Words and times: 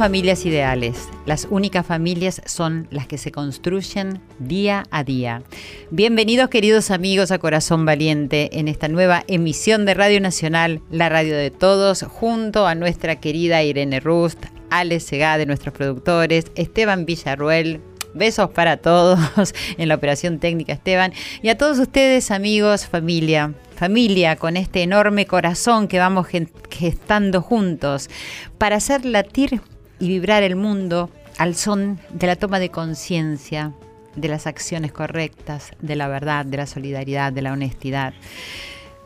familias 0.00 0.46
ideales. 0.46 1.10
Las 1.26 1.46
únicas 1.50 1.84
familias 1.84 2.40
son 2.46 2.88
las 2.90 3.06
que 3.06 3.18
se 3.18 3.32
construyen 3.32 4.22
día 4.38 4.84
a 4.90 5.04
día. 5.04 5.42
Bienvenidos 5.90 6.48
queridos 6.48 6.90
amigos 6.90 7.30
a 7.30 7.38
Corazón 7.38 7.84
Valiente 7.84 8.48
en 8.58 8.68
esta 8.68 8.88
nueva 8.88 9.24
emisión 9.28 9.84
de 9.84 9.92
Radio 9.92 10.18
Nacional, 10.22 10.80
la 10.90 11.10
radio 11.10 11.36
de 11.36 11.50
todos, 11.50 12.02
junto 12.04 12.66
a 12.66 12.74
nuestra 12.74 13.16
querida 13.16 13.62
Irene 13.62 14.00
Rust, 14.00 14.42
Ale 14.70 15.00
Segá 15.00 15.36
de 15.36 15.44
nuestros 15.44 15.74
productores, 15.74 16.46
Esteban 16.54 17.04
Villarruel, 17.04 17.82
Besos 18.14 18.48
para 18.48 18.78
todos 18.78 19.20
en 19.76 19.86
la 19.86 19.96
operación 19.96 20.38
técnica 20.38 20.72
Esteban 20.72 21.12
y 21.42 21.50
a 21.50 21.58
todos 21.58 21.78
ustedes 21.78 22.30
amigos, 22.30 22.86
familia, 22.86 23.52
familia 23.76 24.36
con 24.36 24.56
este 24.56 24.82
enorme 24.82 25.26
corazón 25.26 25.88
que 25.88 25.98
vamos 25.98 26.26
gestando 26.70 27.42
juntos 27.42 28.08
para 28.56 28.76
hacer 28.76 29.04
latir 29.04 29.60
y 30.00 30.08
vibrar 30.08 30.42
el 30.42 30.56
mundo 30.56 31.10
al 31.38 31.54
son 31.54 32.00
de 32.10 32.26
la 32.26 32.36
toma 32.36 32.58
de 32.58 32.70
conciencia, 32.70 33.72
de 34.16 34.28
las 34.28 34.46
acciones 34.46 34.90
correctas, 34.90 35.70
de 35.80 35.94
la 35.94 36.08
verdad, 36.08 36.44
de 36.44 36.56
la 36.56 36.66
solidaridad, 36.66 37.32
de 37.32 37.42
la 37.42 37.52
honestidad. 37.52 38.14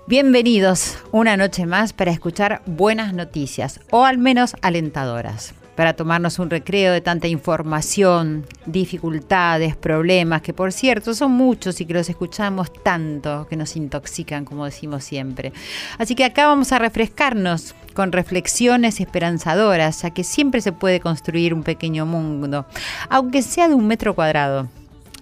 Bienvenidos 0.07 0.99
una 1.13 1.37
noche 1.37 1.67
más 1.67 1.93
para 1.93 2.13
escuchar 2.13 2.63
buenas 2.65 3.13
noticias 3.13 3.81
o 3.91 4.05
al 4.05 4.19
menos 4.19 4.57
alentadoras 4.63 5.55
para 5.75 5.95
tomarnos 5.95 6.39
un 6.39 6.51
recreo 6.51 6.93
de 6.93 7.01
tanta 7.01 7.29
información, 7.29 8.47
dificultades, 8.67 9.77
problemas, 9.77 10.43
que 10.43 10.53
por 10.53 10.73
cierto 10.73 11.15
son 11.15 11.33
muchos 11.33 11.81
y 11.81 11.87
que 11.87 11.95
los 11.95 12.09
escuchamos 12.09 12.73
tanto 12.83 13.47
que 13.49 13.57
nos 13.57 13.77
intoxican, 13.77 14.45
como 14.45 14.65
decimos 14.65 15.05
siempre. 15.05 15.53
Así 15.99 16.15
que 16.15 16.25
acá 16.25 16.47
vamos 16.47 16.73
a 16.73 16.79
refrescarnos 16.79 17.75
con 17.95 18.13
reflexiones 18.13 19.01
esperanzadoras, 19.01 20.03
ya 20.03 20.11
que 20.11 20.25
siempre 20.25 20.61
se 20.61 20.73
puede 20.73 21.01
construir 21.01 21.55
un 21.55 21.63
pequeño 21.63 22.07
mundo, 22.07 22.67
aunque 23.09 23.43
sea 23.43 23.69
de 23.69 23.75
un 23.75 23.87
metro 23.87 24.15
cuadrado. 24.15 24.69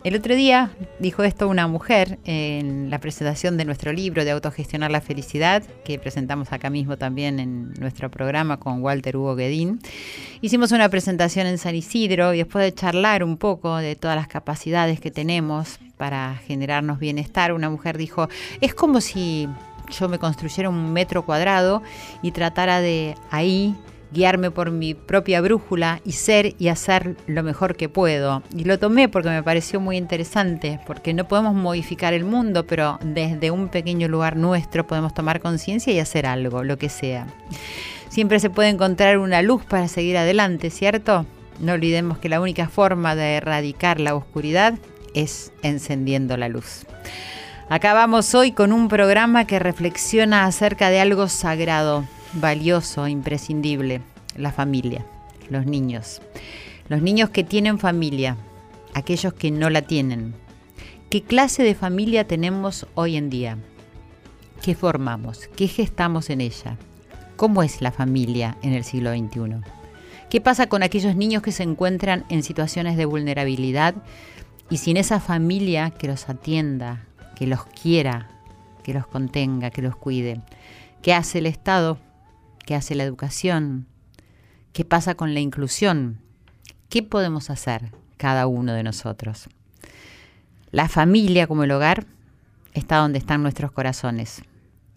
El 0.05 0.17
otro 0.17 0.35
día 0.35 0.73
dijo 0.99 1.23
esto 1.23 1.47
una 1.47 1.69
mujer 1.69 2.19
en 2.25 2.91
la 2.91 2.99
presentación 2.99 3.57
de 3.57 3.65
nuestro 3.65 3.93
libro 3.93 4.25
de 4.25 4.33
Autogestionar 4.33 4.91
la 4.91 5.01
Felicidad, 5.01 5.63
que 5.85 5.97
presentamos 6.01 6.53
acá 6.53 6.71
mismo 6.71 6.99
también 6.99 7.39
en 7.39 7.73
nuestro 7.75 8.11
programa 8.11 8.57
con 8.57 8.83
Walter 8.83 9.17
Hugo 9.17 9.37
Guedín. 9.37 9.79
Hicimos 10.41 10.73
una 10.73 10.89
presentación 10.89 11.47
en 11.47 11.57
San 11.57 11.77
Isidro 11.77 12.35
y 12.35 12.39
después 12.39 12.65
de 12.65 12.75
charlar 12.75 13.23
un 13.23 13.37
poco 13.37 13.77
de 13.77 13.95
todas 13.95 14.17
las 14.17 14.27
capacidades 14.27 14.99
que 14.99 15.13
tenemos 15.13 15.79
para 15.99 16.35
generarnos 16.49 16.99
bienestar, 16.99 17.53
una 17.53 17.71
mujer 17.71 17.97
dijo, 17.97 18.29
es 18.61 18.75
como 18.75 19.01
si 19.01 19.49
yo 19.97 20.09
me 20.09 20.19
construyera 20.19 20.69
un 20.69 20.93
metro 20.93 21.25
cuadrado 21.25 21.81
y 22.23 22.33
tratara 22.33 22.81
de 22.81 23.15
ahí 23.31 23.77
guiarme 24.13 24.51
por 24.51 24.71
mi 24.71 24.95
propia 24.95 25.41
brújula 25.41 26.01
y 26.05 26.13
ser 26.13 26.55
y 26.59 26.69
hacer 26.69 27.17
lo 27.27 27.43
mejor 27.43 27.77
que 27.77 27.89
puedo. 27.89 28.43
Y 28.57 28.65
lo 28.65 28.79
tomé 28.79 29.09
porque 29.09 29.31
me 29.31 29.43
pareció 29.43 29.81
muy 29.81 29.97
interesante, 29.97 30.81
porque 30.87 31.15
no 31.15 31.27
podemos 31.27 31.55
modificar 31.55 32.13
el 32.13 32.25
mundo, 32.25 32.67
pero 32.67 32.99
desde 33.03 33.51
un 33.51 33.69
pequeño 33.69 34.09
lugar 34.09 34.37
nuestro 34.37 34.87
podemos 34.87 35.15
tomar 35.15 35.41
conciencia 35.41 35.93
y 35.93 35.99
hacer 35.99 36.27
algo, 36.27 36.63
lo 36.63 36.79
que 36.79 36.89
sea. 36.89 37.27
Siempre 38.09 38.41
se 38.41 38.51
puede 38.51 38.69
encontrar 38.69 39.19
una 39.19 39.41
luz 39.41 39.65
para 39.65 39.89
seguir 39.89 40.19
adelante, 40.19 40.71
¿cierto? 40.71 41.25
No 41.61 41.73
olvidemos 41.73 42.19
que 42.19 42.29
la 42.29 42.41
única 42.41 42.69
forma 42.69 43.15
de 43.15 43.37
erradicar 43.37 44.01
la 44.01 44.15
oscuridad 44.15 44.75
es 45.15 45.53
encendiendo 45.63 46.37
la 46.37 46.49
luz. 46.49 46.85
Acá 47.69 47.95
vamos 47.95 48.35
hoy 48.35 48.53
con 48.53 48.73
un 48.73 48.89
programa 48.89 49.47
que 49.47 49.59
reflexiona 49.59 50.45
acerca 50.45 50.91
de 50.91 51.01
algo 51.01 51.29
sagrado, 51.29 52.05
valioso, 52.35 53.07
imprescindible, 53.09 54.01
la 54.37 54.53
familia, 54.53 55.05
los 55.51 55.67
niños. 55.67 56.23
Los 56.89 57.03
niños 57.03 57.31
que 57.31 57.45
tienen 57.45 57.79
familia, 57.79 58.37
aquellos 58.95 59.35
que 59.35 59.51
no 59.51 59.71
la 59.71 59.83
tienen. 59.83 60.35
¿Qué 61.11 61.23
clase 61.23 61.63
de 61.63 61.75
familia 61.75 62.27
tenemos 62.27 62.87
hoy 62.95 63.17
en 63.17 63.31
día? 63.31 63.59
¿Qué 64.63 64.75
formamos? 64.75 65.49
¿Qué 65.57 65.69
gestamos 65.69 66.31
en 66.31 66.41
ella? 66.41 66.77
¿Cómo 67.37 67.63
es 67.63 67.83
la 67.83 67.93
familia 67.93 68.57
en 68.63 68.73
el 68.73 68.85
siglo 68.85 69.11
XXI? 69.13 69.57
¿Qué 70.31 70.41
pasa 70.41 70.69
con 70.69 70.83
aquellos 70.83 71.17
niños 71.17 71.43
que 71.43 71.53
se 71.53 71.63
encuentran 71.63 72.25
en 72.31 72.43
situaciones 72.43 72.97
de 72.97 73.05
vulnerabilidad 73.05 73.95
y 74.71 74.79
sin 74.79 74.97
esa 74.97 75.21
familia 75.21 75.91
que 75.91 76.07
los 76.07 76.29
atienda, 76.29 77.05
que 77.37 77.47
los 77.47 77.65
quiera, 77.67 78.31
que 78.83 78.95
los 78.95 79.07
contenga, 79.07 79.71
que 79.71 79.83
los 79.83 79.97
cuide? 79.97 80.41
¿Qué 81.03 81.13
hace 81.13 81.39
el 81.39 81.47
Estado 81.47 81.99
¿Qué 82.65 82.75
hace 82.75 82.95
la 82.95 83.05
educación? 83.05 83.87
¿Qué 84.73 84.85
pasa 84.85 85.15
con 85.15 85.35
la 85.35 85.41
inclusión? 85.41 86.21
¿Qué 86.89 87.03
podemos 87.03 87.51
hacer 87.51 87.93
cada 88.17 88.47
uno 88.47 88.73
de 88.73 88.83
nosotros? 88.83 89.49
La 90.71 90.89
familia 90.89 91.47
como 91.47 91.65
el 91.65 91.71
hogar 91.73 92.07
está 92.73 92.97
donde 92.99 93.19
están 93.19 93.43
nuestros 93.43 93.73
corazones. 93.73 94.43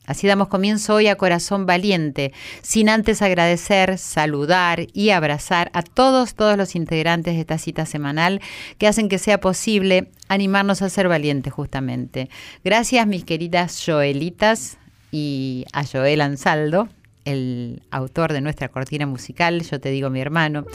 Así 0.05 0.27
damos 0.27 0.49
comienzo 0.49 0.93
hoy 0.93 1.07
a 1.07 1.15
Corazón 1.15 1.65
Valiente, 1.65 2.31
sin 2.61 2.89
antes 2.89 3.23
agradecer, 3.23 3.97
saludar 3.97 4.85
y 4.93 5.09
abrazar 5.09 5.71
a 5.73 5.81
todos, 5.81 6.35
todos 6.35 6.57
los 6.57 6.75
integrantes 6.75 7.33
de 7.33 7.41
esta 7.41 7.57
cita 7.57 7.87
semanal 7.87 8.39
que 8.77 8.87
hacen 8.87 9.09
que 9.09 9.17
sea 9.17 9.39
posible 9.39 10.11
animarnos 10.27 10.83
a 10.83 10.89
ser 10.89 11.07
valientes 11.07 11.51
justamente. 11.51 12.29
Gracias 12.63 13.07
mis 13.07 13.23
queridas 13.23 13.83
Joelitas 13.83 14.77
y 15.11 15.65
a 15.73 15.83
Joel 15.83 16.21
Ansaldo, 16.21 16.87
el 17.25 17.81
autor 17.89 18.31
de 18.31 18.41
nuestra 18.41 18.69
cortina 18.69 19.07
musical, 19.07 19.61
yo 19.63 19.79
te 19.79 19.89
digo 19.89 20.09
mi 20.09 20.21
hermano. 20.21 20.65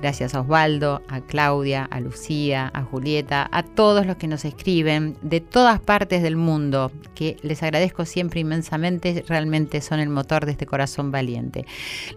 Gracias 0.00 0.34
a 0.34 0.40
Osvaldo, 0.40 1.02
a 1.08 1.20
Claudia, 1.20 1.84
a 1.84 2.00
Lucía, 2.00 2.70
a 2.74 2.82
Julieta, 2.82 3.48
a 3.50 3.62
todos 3.62 4.04
los 4.06 4.16
que 4.16 4.26
nos 4.26 4.44
escriben 4.44 5.16
de 5.22 5.40
todas 5.40 5.80
partes 5.80 6.22
del 6.22 6.36
mundo, 6.36 6.90
que 7.14 7.36
les 7.42 7.62
agradezco 7.62 8.04
siempre 8.04 8.40
inmensamente, 8.40 9.24
realmente 9.28 9.80
son 9.80 10.00
el 10.00 10.08
motor 10.08 10.46
de 10.46 10.52
este 10.52 10.66
corazón 10.66 11.12
valiente. 11.12 11.64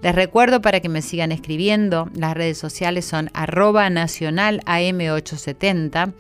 Les 0.02 0.16
recuerdo 0.16 0.62
para 0.62 0.80
que 0.80 0.90
me 0.90 1.04
sigan 1.04 1.32
escribiendo, 1.32 2.10
las 2.16 2.34
redes 2.34 2.58
sociales 2.58 3.06
son 3.06 3.30
arroba 3.34 3.90
nacional 3.92 4.62
AM870, 4.66 6.14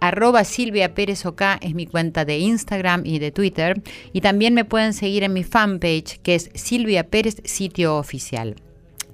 arroba 0.00 0.44
Silvia 0.44 0.94
Pérez 0.94 1.24
es 1.60 1.74
mi 1.74 1.86
cuenta 1.86 2.24
de 2.24 2.38
Instagram 2.38 3.02
y 3.04 3.18
de 3.20 3.30
Twitter, 3.30 3.80
y 4.12 4.20
también 4.20 4.54
me 4.54 4.64
pueden 4.64 4.94
seguir 4.94 5.22
en 5.22 5.32
mi 5.32 5.44
fanpage 5.44 6.18
que 6.22 6.34
es 6.34 6.50
Silvia 6.54 7.04
Pérez 7.04 7.19
sitio 7.44 7.96
oficial. 7.96 8.56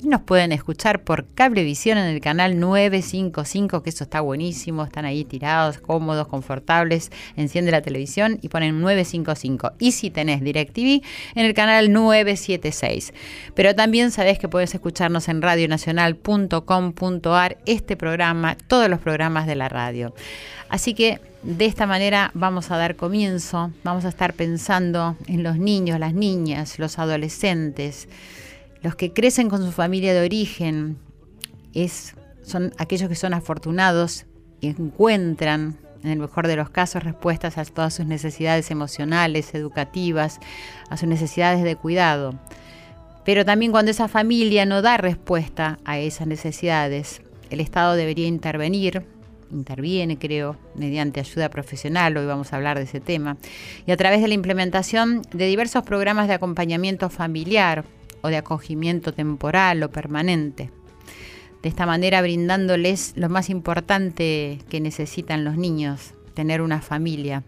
Nos 0.02 0.20
pueden 0.20 0.52
escuchar 0.52 1.04
por 1.04 1.26
Cablevisión 1.34 1.96
en 1.96 2.04
el 2.06 2.20
canal 2.20 2.60
955, 2.60 3.82
que 3.82 3.88
eso 3.90 4.04
está 4.04 4.20
buenísimo. 4.20 4.84
Están 4.84 5.06
ahí 5.06 5.24
tirados, 5.24 5.78
cómodos, 5.78 6.28
confortables. 6.28 7.10
Enciende 7.34 7.70
la 7.70 7.80
televisión 7.80 8.38
y 8.42 8.48
ponen 8.48 8.82
955. 8.82 9.72
Y 9.78 9.92
si 9.92 10.10
tenés 10.10 10.42
DirecTV, 10.42 11.02
en 11.34 11.46
el 11.46 11.54
canal 11.54 11.90
976. 11.92 13.14
Pero 13.54 13.74
también 13.74 14.10
sabés 14.10 14.38
que 14.38 14.48
puedes 14.48 14.74
escucharnos 14.74 15.28
en 15.28 15.40
radionacional.com.ar, 15.40 17.56
este 17.64 17.96
programa, 17.96 18.58
todos 18.68 18.90
los 18.90 19.00
programas 19.00 19.46
de 19.46 19.56
la 19.56 19.70
radio. 19.70 20.14
Así 20.68 20.92
que 20.92 21.20
de 21.46 21.64
esta 21.64 21.86
manera 21.86 22.32
vamos 22.34 22.72
a 22.72 22.76
dar 22.76 22.96
comienzo, 22.96 23.70
vamos 23.84 24.04
a 24.04 24.08
estar 24.08 24.34
pensando 24.34 25.16
en 25.28 25.44
los 25.44 25.58
niños, 25.58 26.00
las 26.00 26.12
niñas, 26.12 26.80
los 26.80 26.98
adolescentes, 26.98 28.08
los 28.82 28.96
que 28.96 29.12
crecen 29.12 29.48
con 29.48 29.64
su 29.64 29.70
familia 29.70 30.12
de 30.12 30.24
origen, 30.24 30.98
son 32.42 32.72
aquellos 32.78 33.08
que 33.08 33.14
son 33.14 33.32
afortunados 33.32 34.26
y 34.60 34.68
encuentran, 34.68 35.76
en 36.02 36.10
el 36.10 36.18
mejor 36.18 36.48
de 36.48 36.56
los 36.56 36.70
casos, 36.70 37.04
respuestas 37.04 37.58
a 37.58 37.64
todas 37.64 37.94
sus 37.94 38.06
necesidades 38.06 38.72
emocionales, 38.72 39.54
educativas, 39.54 40.40
a 40.90 40.96
sus 40.96 41.08
necesidades 41.08 41.62
de 41.62 41.76
cuidado. 41.76 42.34
Pero 43.24 43.44
también 43.44 43.70
cuando 43.70 43.92
esa 43.92 44.08
familia 44.08 44.66
no 44.66 44.82
da 44.82 44.96
respuesta 44.96 45.78
a 45.84 45.98
esas 45.98 46.26
necesidades, 46.26 47.22
el 47.50 47.60
Estado 47.60 47.94
debería 47.94 48.26
intervenir 48.26 49.04
interviene, 49.50 50.18
creo, 50.18 50.56
mediante 50.74 51.20
ayuda 51.20 51.48
profesional, 51.48 52.16
hoy 52.16 52.26
vamos 52.26 52.52
a 52.52 52.56
hablar 52.56 52.78
de 52.78 52.84
ese 52.84 53.00
tema, 53.00 53.36
y 53.86 53.92
a 53.92 53.96
través 53.96 54.20
de 54.20 54.28
la 54.28 54.34
implementación 54.34 55.22
de 55.32 55.46
diversos 55.46 55.82
programas 55.82 56.28
de 56.28 56.34
acompañamiento 56.34 57.08
familiar 57.10 57.84
o 58.22 58.28
de 58.28 58.36
acogimiento 58.36 59.12
temporal 59.12 59.82
o 59.82 59.90
permanente. 59.90 60.70
De 61.62 61.68
esta 61.68 61.86
manera 61.86 62.22
brindándoles 62.22 63.14
lo 63.16 63.28
más 63.28 63.50
importante 63.50 64.58
que 64.68 64.80
necesitan 64.80 65.44
los 65.44 65.56
niños, 65.56 66.12
tener 66.34 66.60
una 66.60 66.80
familia. 66.80 67.42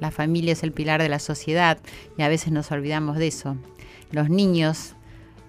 La 0.00 0.10
familia 0.10 0.52
es 0.52 0.62
el 0.62 0.72
pilar 0.72 1.00
de 1.00 1.08
la 1.08 1.18
sociedad 1.18 1.78
y 2.18 2.22
a 2.22 2.28
veces 2.28 2.52
nos 2.52 2.72
olvidamos 2.72 3.16
de 3.16 3.28
eso. 3.28 3.56
Los 4.10 4.28
niños 4.28 4.94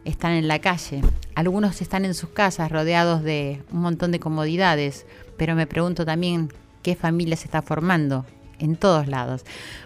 están 0.03 0.33
en 0.33 0.47
la 0.47 0.59
calle, 0.59 1.01
algunos 1.33 1.81
están 1.81 2.05
en 2.05 2.13
sus 2.13 2.29
casas 2.29 2.71
rodeados 2.71 3.23
de 3.23 3.63
un 3.71 3.81
montón 3.81 4.11
de 4.11 4.19
comodidades, 4.19 5.05
pero 5.37 5.55
me 5.55 5.67
pregunto 5.67 6.05
también 6.05 6.49
qué 6.83 6.95
familia 6.95 7.35
se 7.35 7.45
está 7.45 7.61
formando 7.61 8.25
en 8.59 8.75
todos 8.75 9.07
lados. 9.07 9.43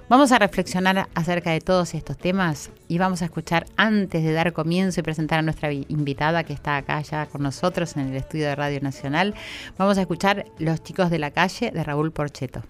Vamos 0.10 0.32
a 0.32 0.40
reflexionar 0.40 1.08
acerca 1.16 1.52
de 1.52 1.62
todos 1.62 1.94
estos 1.94 2.18
temas 2.18 2.72
y 2.88 2.98
vamos 2.98 3.22
a 3.22 3.26
escuchar 3.26 3.66
antes 3.78 4.24
de 4.24 4.34
dar 4.34 4.54
comienzo 4.54 5.00
y 5.00 5.04
presentar 5.04 5.40
a 5.40 5.42
nuestra 5.42 5.72
invitada 5.72 6.44
que 6.44 6.54
está 6.54 6.78
acá 6.78 7.02
ya 7.02 7.26
con 7.26 7.44
nosotros 7.44 7.96
en 7.96 8.10
el 8.10 8.16
estudio 8.16 8.48
de 8.48 8.56
Radio 8.56 8.82
Nacional, 8.82 9.34
vamos 9.78 9.98
a 9.98 10.02
escuchar 10.02 10.46
Los 10.58 10.84
chicos 10.84 11.10
de 11.10 11.20
la 11.20 11.32
calle 11.32 11.72
de 11.72 11.84
Raúl 11.84 12.12
Porcheto. 12.12 12.64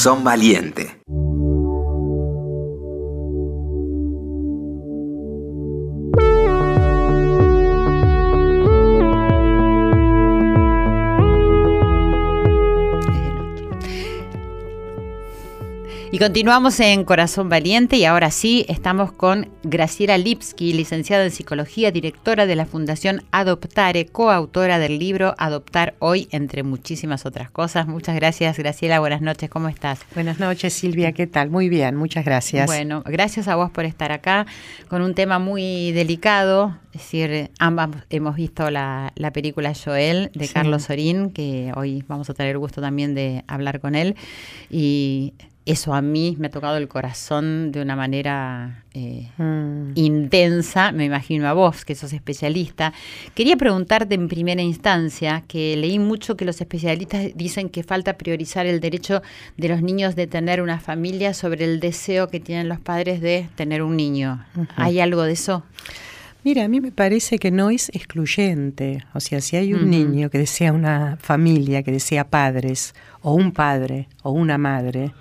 Corazón 0.00 0.24
valiente. 0.24 0.99
Continuamos 16.20 16.78
en 16.80 17.04
Corazón 17.04 17.48
Valiente 17.48 17.96
y 17.96 18.04
ahora 18.04 18.30
sí 18.30 18.66
estamos 18.68 19.10
con 19.10 19.48
Graciela 19.62 20.18
Lipsky, 20.18 20.74
licenciada 20.74 21.24
en 21.24 21.30
Psicología, 21.30 21.92
directora 21.92 22.44
de 22.44 22.56
la 22.56 22.66
Fundación 22.66 23.22
Adoptare, 23.30 24.04
coautora 24.04 24.78
del 24.78 24.98
libro 24.98 25.34
Adoptar 25.38 25.94
Hoy, 25.98 26.28
entre 26.30 26.62
muchísimas 26.62 27.24
otras 27.24 27.50
cosas. 27.50 27.86
Muchas 27.86 28.16
gracias, 28.16 28.58
Graciela. 28.58 29.00
Buenas 29.00 29.22
noches, 29.22 29.48
¿cómo 29.48 29.70
estás? 29.70 30.00
Buenas 30.14 30.38
noches, 30.38 30.74
Silvia. 30.74 31.12
¿Qué 31.12 31.26
tal? 31.26 31.48
Muy 31.48 31.70
bien, 31.70 31.96
muchas 31.96 32.26
gracias. 32.26 32.66
Bueno, 32.66 33.02
gracias 33.06 33.48
a 33.48 33.56
vos 33.56 33.70
por 33.70 33.86
estar 33.86 34.12
acá 34.12 34.44
con 34.88 35.00
un 35.00 35.14
tema 35.14 35.38
muy 35.38 35.92
delicado. 35.92 36.76
Es 36.92 37.00
decir, 37.00 37.50
ambas 37.58 37.88
hemos 38.10 38.36
visto 38.36 38.68
la, 38.70 39.10
película 39.32 39.72
Joel 39.72 40.30
de 40.34 40.48
Carlos 40.48 40.82
Sorín, 40.82 41.30
que 41.30 41.72
hoy 41.76 42.04
vamos 42.08 42.28
a 42.28 42.34
tener 42.34 42.50
el 42.50 42.58
gusto 42.58 42.82
también 42.82 43.14
de 43.14 43.42
hablar 43.46 43.80
con 43.80 43.94
él. 43.94 44.16
Y 44.68 45.32
eso 45.66 45.94
a 45.94 46.00
mí 46.00 46.36
me 46.38 46.46
ha 46.46 46.50
tocado 46.50 46.76
el 46.76 46.88
corazón 46.88 47.70
de 47.70 47.82
una 47.82 47.94
manera 47.94 48.82
eh, 48.94 49.28
mm. 49.36 49.92
intensa, 49.94 50.90
me 50.90 51.04
imagino 51.04 51.46
a 51.48 51.52
vos, 51.52 51.84
que 51.84 51.94
sos 51.94 52.12
especialista. 52.12 52.92
Quería 53.34 53.56
preguntarte 53.56 54.14
en 54.14 54.28
primera 54.28 54.62
instancia, 54.62 55.44
que 55.46 55.76
leí 55.76 55.98
mucho 55.98 56.36
que 56.36 56.44
los 56.44 56.60
especialistas 56.60 57.26
dicen 57.34 57.68
que 57.68 57.82
falta 57.82 58.16
priorizar 58.16 58.66
el 58.66 58.80
derecho 58.80 59.22
de 59.56 59.68
los 59.68 59.82
niños 59.82 60.16
de 60.16 60.26
tener 60.26 60.62
una 60.62 60.80
familia 60.80 61.34
sobre 61.34 61.64
el 61.64 61.78
deseo 61.78 62.28
que 62.28 62.40
tienen 62.40 62.68
los 62.68 62.80
padres 62.80 63.20
de 63.20 63.48
tener 63.54 63.82
un 63.82 63.96
niño. 63.96 64.44
¿Hay 64.76 64.98
algo 64.98 65.22
de 65.22 65.32
eso? 65.32 65.62
Mira, 66.42 66.64
a 66.64 66.68
mí 66.68 66.80
me 66.80 66.90
parece 66.90 67.38
que 67.38 67.50
no 67.50 67.68
es 67.68 67.90
excluyente. 67.90 69.04
O 69.12 69.20
sea, 69.20 69.42
si 69.42 69.56
hay 69.56 69.74
un 69.74 69.90
niño 69.90 70.30
que 70.30 70.38
desea 70.38 70.72
una 70.72 71.18
familia, 71.20 71.82
que 71.82 71.92
desea 71.92 72.24
padres, 72.24 72.94
o 73.20 73.34
un 73.34 73.52
padre, 73.52 74.08
o 74.22 74.30
una 74.30 74.56
madre, 74.56 75.12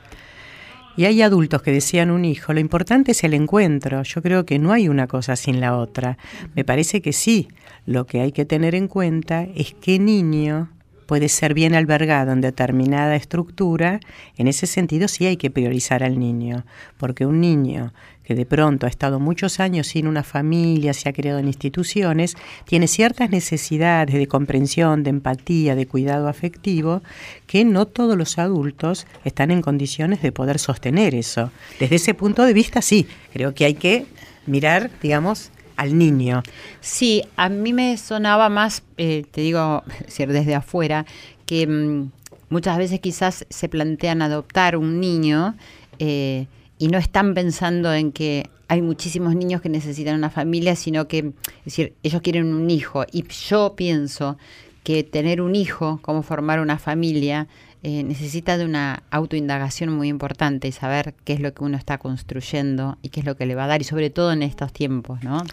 y 0.99 1.05
hay 1.05 1.21
adultos 1.21 1.61
que 1.61 1.71
desean 1.71 2.11
un 2.11 2.25
hijo, 2.25 2.51
lo 2.51 2.59
importante 2.59 3.13
es 3.13 3.23
el 3.23 3.33
encuentro. 3.33 4.03
Yo 4.03 4.21
creo 4.21 4.45
que 4.45 4.59
no 4.59 4.73
hay 4.73 4.89
una 4.89 5.07
cosa 5.07 5.37
sin 5.37 5.61
la 5.61 5.77
otra. 5.77 6.17
Me 6.55 6.65
parece 6.65 7.01
que 7.01 7.13
sí. 7.13 7.47
Lo 7.85 8.05
que 8.05 8.19
hay 8.19 8.33
que 8.33 8.43
tener 8.43 8.75
en 8.75 8.89
cuenta 8.89 9.47
es 9.55 9.73
qué 9.79 9.97
niño 9.97 10.67
puede 11.05 11.29
ser 11.29 11.53
bien 11.53 11.73
albergado 11.73 12.33
en 12.33 12.41
determinada 12.41 13.15
estructura. 13.15 14.01
En 14.35 14.49
ese 14.49 14.67
sentido 14.67 15.07
sí 15.07 15.25
hay 15.25 15.37
que 15.37 15.49
priorizar 15.49 16.03
al 16.03 16.19
niño, 16.19 16.65
porque 16.97 17.25
un 17.25 17.39
niño 17.39 17.93
que 18.29 18.35
de 18.35 18.45
pronto 18.45 18.85
ha 18.85 18.89
estado 18.89 19.19
muchos 19.19 19.59
años 19.59 19.87
sin 19.87 20.05
una 20.05 20.21
familia, 20.21 20.93
se 20.93 21.09
ha 21.09 21.13
criado 21.13 21.39
en 21.39 21.47
instituciones, 21.47 22.37
tiene 22.63 22.87
ciertas 22.87 23.31
necesidades 23.31 24.13
de 24.13 24.27
comprensión, 24.27 25.01
de 25.01 25.09
empatía, 25.09 25.73
de 25.73 25.87
cuidado 25.87 26.27
afectivo, 26.27 27.01
que 27.47 27.65
no 27.65 27.87
todos 27.87 28.15
los 28.15 28.37
adultos 28.37 29.07
están 29.25 29.49
en 29.49 29.63
condiciones 29.63 30.21
de 30.21 30.31
poder 30.31 30.59
sostener 30.59 31.15
eso. 31.15 31.49
Desde 31.79 31.95
ese 31.95 32.13
punto 32.13 32.45
de 32.45 32.53
vista, 32.53 32.83
sí, 32.83 33.07
creo 33.33 33.55
que 33.55 33.65
hay 33.65 33.73
que 33.73 34.05
mirar, 34.45 34.91
digamos, 35.01 35.49
al 35.75 35.97
niño. 35.97 36.43
Sí, 36.81 37.23
a 37.35 37.49
mí 37.49 37.73
me 37.73 37.97
sonaba 37.97 38.47
más, 38.47 38.83
eh, 38.97 39.25
te 39.31 39.41
digo, 39.41 39.81
desde 40.19 40.53
afuera, 40.53 41.07
que 41.47 41.65
mm, 41.65 42.11
muchas 42.51 42.77
veces 42.77 42.99
quizás 42.99 43.47
se 43.49 43.69
plantean 43.69 44.21
adoptar 44.21 44.77
un 44.77 44.99
niño 44.99 45.55
eh, 45.97 46.45
y 46.79 46.87
no 46.87 46.97
están 46.97 47.35
pensando 47.35 47.93
en 47.93 48.11
que 48.11 48.49
hay 48.69 48.81
muchísimos 48.81 49.35
niños 49.35 49.61
que 49.61 49.69
necesitan 49.69 50.15
una 50.15 50.29
familia, 50.29 50.75
sino 50.75 51.07
que, 51.07 51.33
es 51.59 51.65
decir, 51.65 51.93
ellos 52.01 52.21
quieren 52.21 52.53
un 52.53 52.69
hijo. 52.71 53.03
Y 53.11 53.25
yo 53.27 53.75
pienso 53.75 54.37
que 54.83 55.03
tener 55.03 55.41
un 55.41 55.55
hijo, 55.55 55.99
como 56.01 56.23
formar 56.23 56.59
una 56.59 56.79
familia, 56.79 57.47
eh, 57.83 58.03
necesita 58.03 58.57
de 58.57 58.65
una 58.65 59.03
autoindagación 59.11 59.91
muy 59.91 60.07
importante 60.07 60.67
y 60.67 60.71
saber 60.71 61.15
qué 61.25 61.33
es 61.33 61.41
lo 61.41 61.53
que 61.53 61.63
uno 61.63 61.77
está 61.77 61.97
construyendo 61.97 62.97
y 63.01 63.09
qué 63.09 63.19
es 63.19 63.25
lo 63.25 63.35
que 63.35 63.45
le 63.45 63.55
va 63.55 63.65
a 63.65 63.67
dar, 63.67 63.81
y 63.81 63.85
sobre 63.85 64.09
todo 64.09 64.31
en 64.31 64.41
estos 64.41 64.71
tiempos, 64.71 65.23
¿no? 65.23 65.43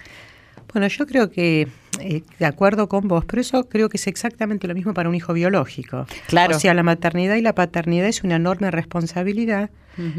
Bueno, 0.72 0.88
yo 0.88 1.06
creo 1.06 1.30
que, 1.30 1.68
eh, 2.00 2.22
de 2.38 2.46
acuerdo 2.46 2.88
con 2.88 3.08
vos, 3.08 3.24
pero 3.24 3.40
eso 3.40 3.68
creo 3.68 3.88
que 3.88 3.96
es 3.96 4.06
exactamente 4.06 4.68
lo 4.68 4.74
mismo 4.74 4.94
para 4.94 5.08
un 5.08 5.14
hijo 5.14 5.32
biológico. 5.32 6.06
Claro. 6.26 6.56
O 6.56 6.60
sea, 6.60 6.74
la 6.74 6.82
maternidad 6.82 7.36
y 7.36 7.42
la 7.42 7.54
paternidad 7.54 8.06
es 8.06 8.24
una 8.24 8.36
enorme 8.36 8.70
responsabilidad 8.70 9.70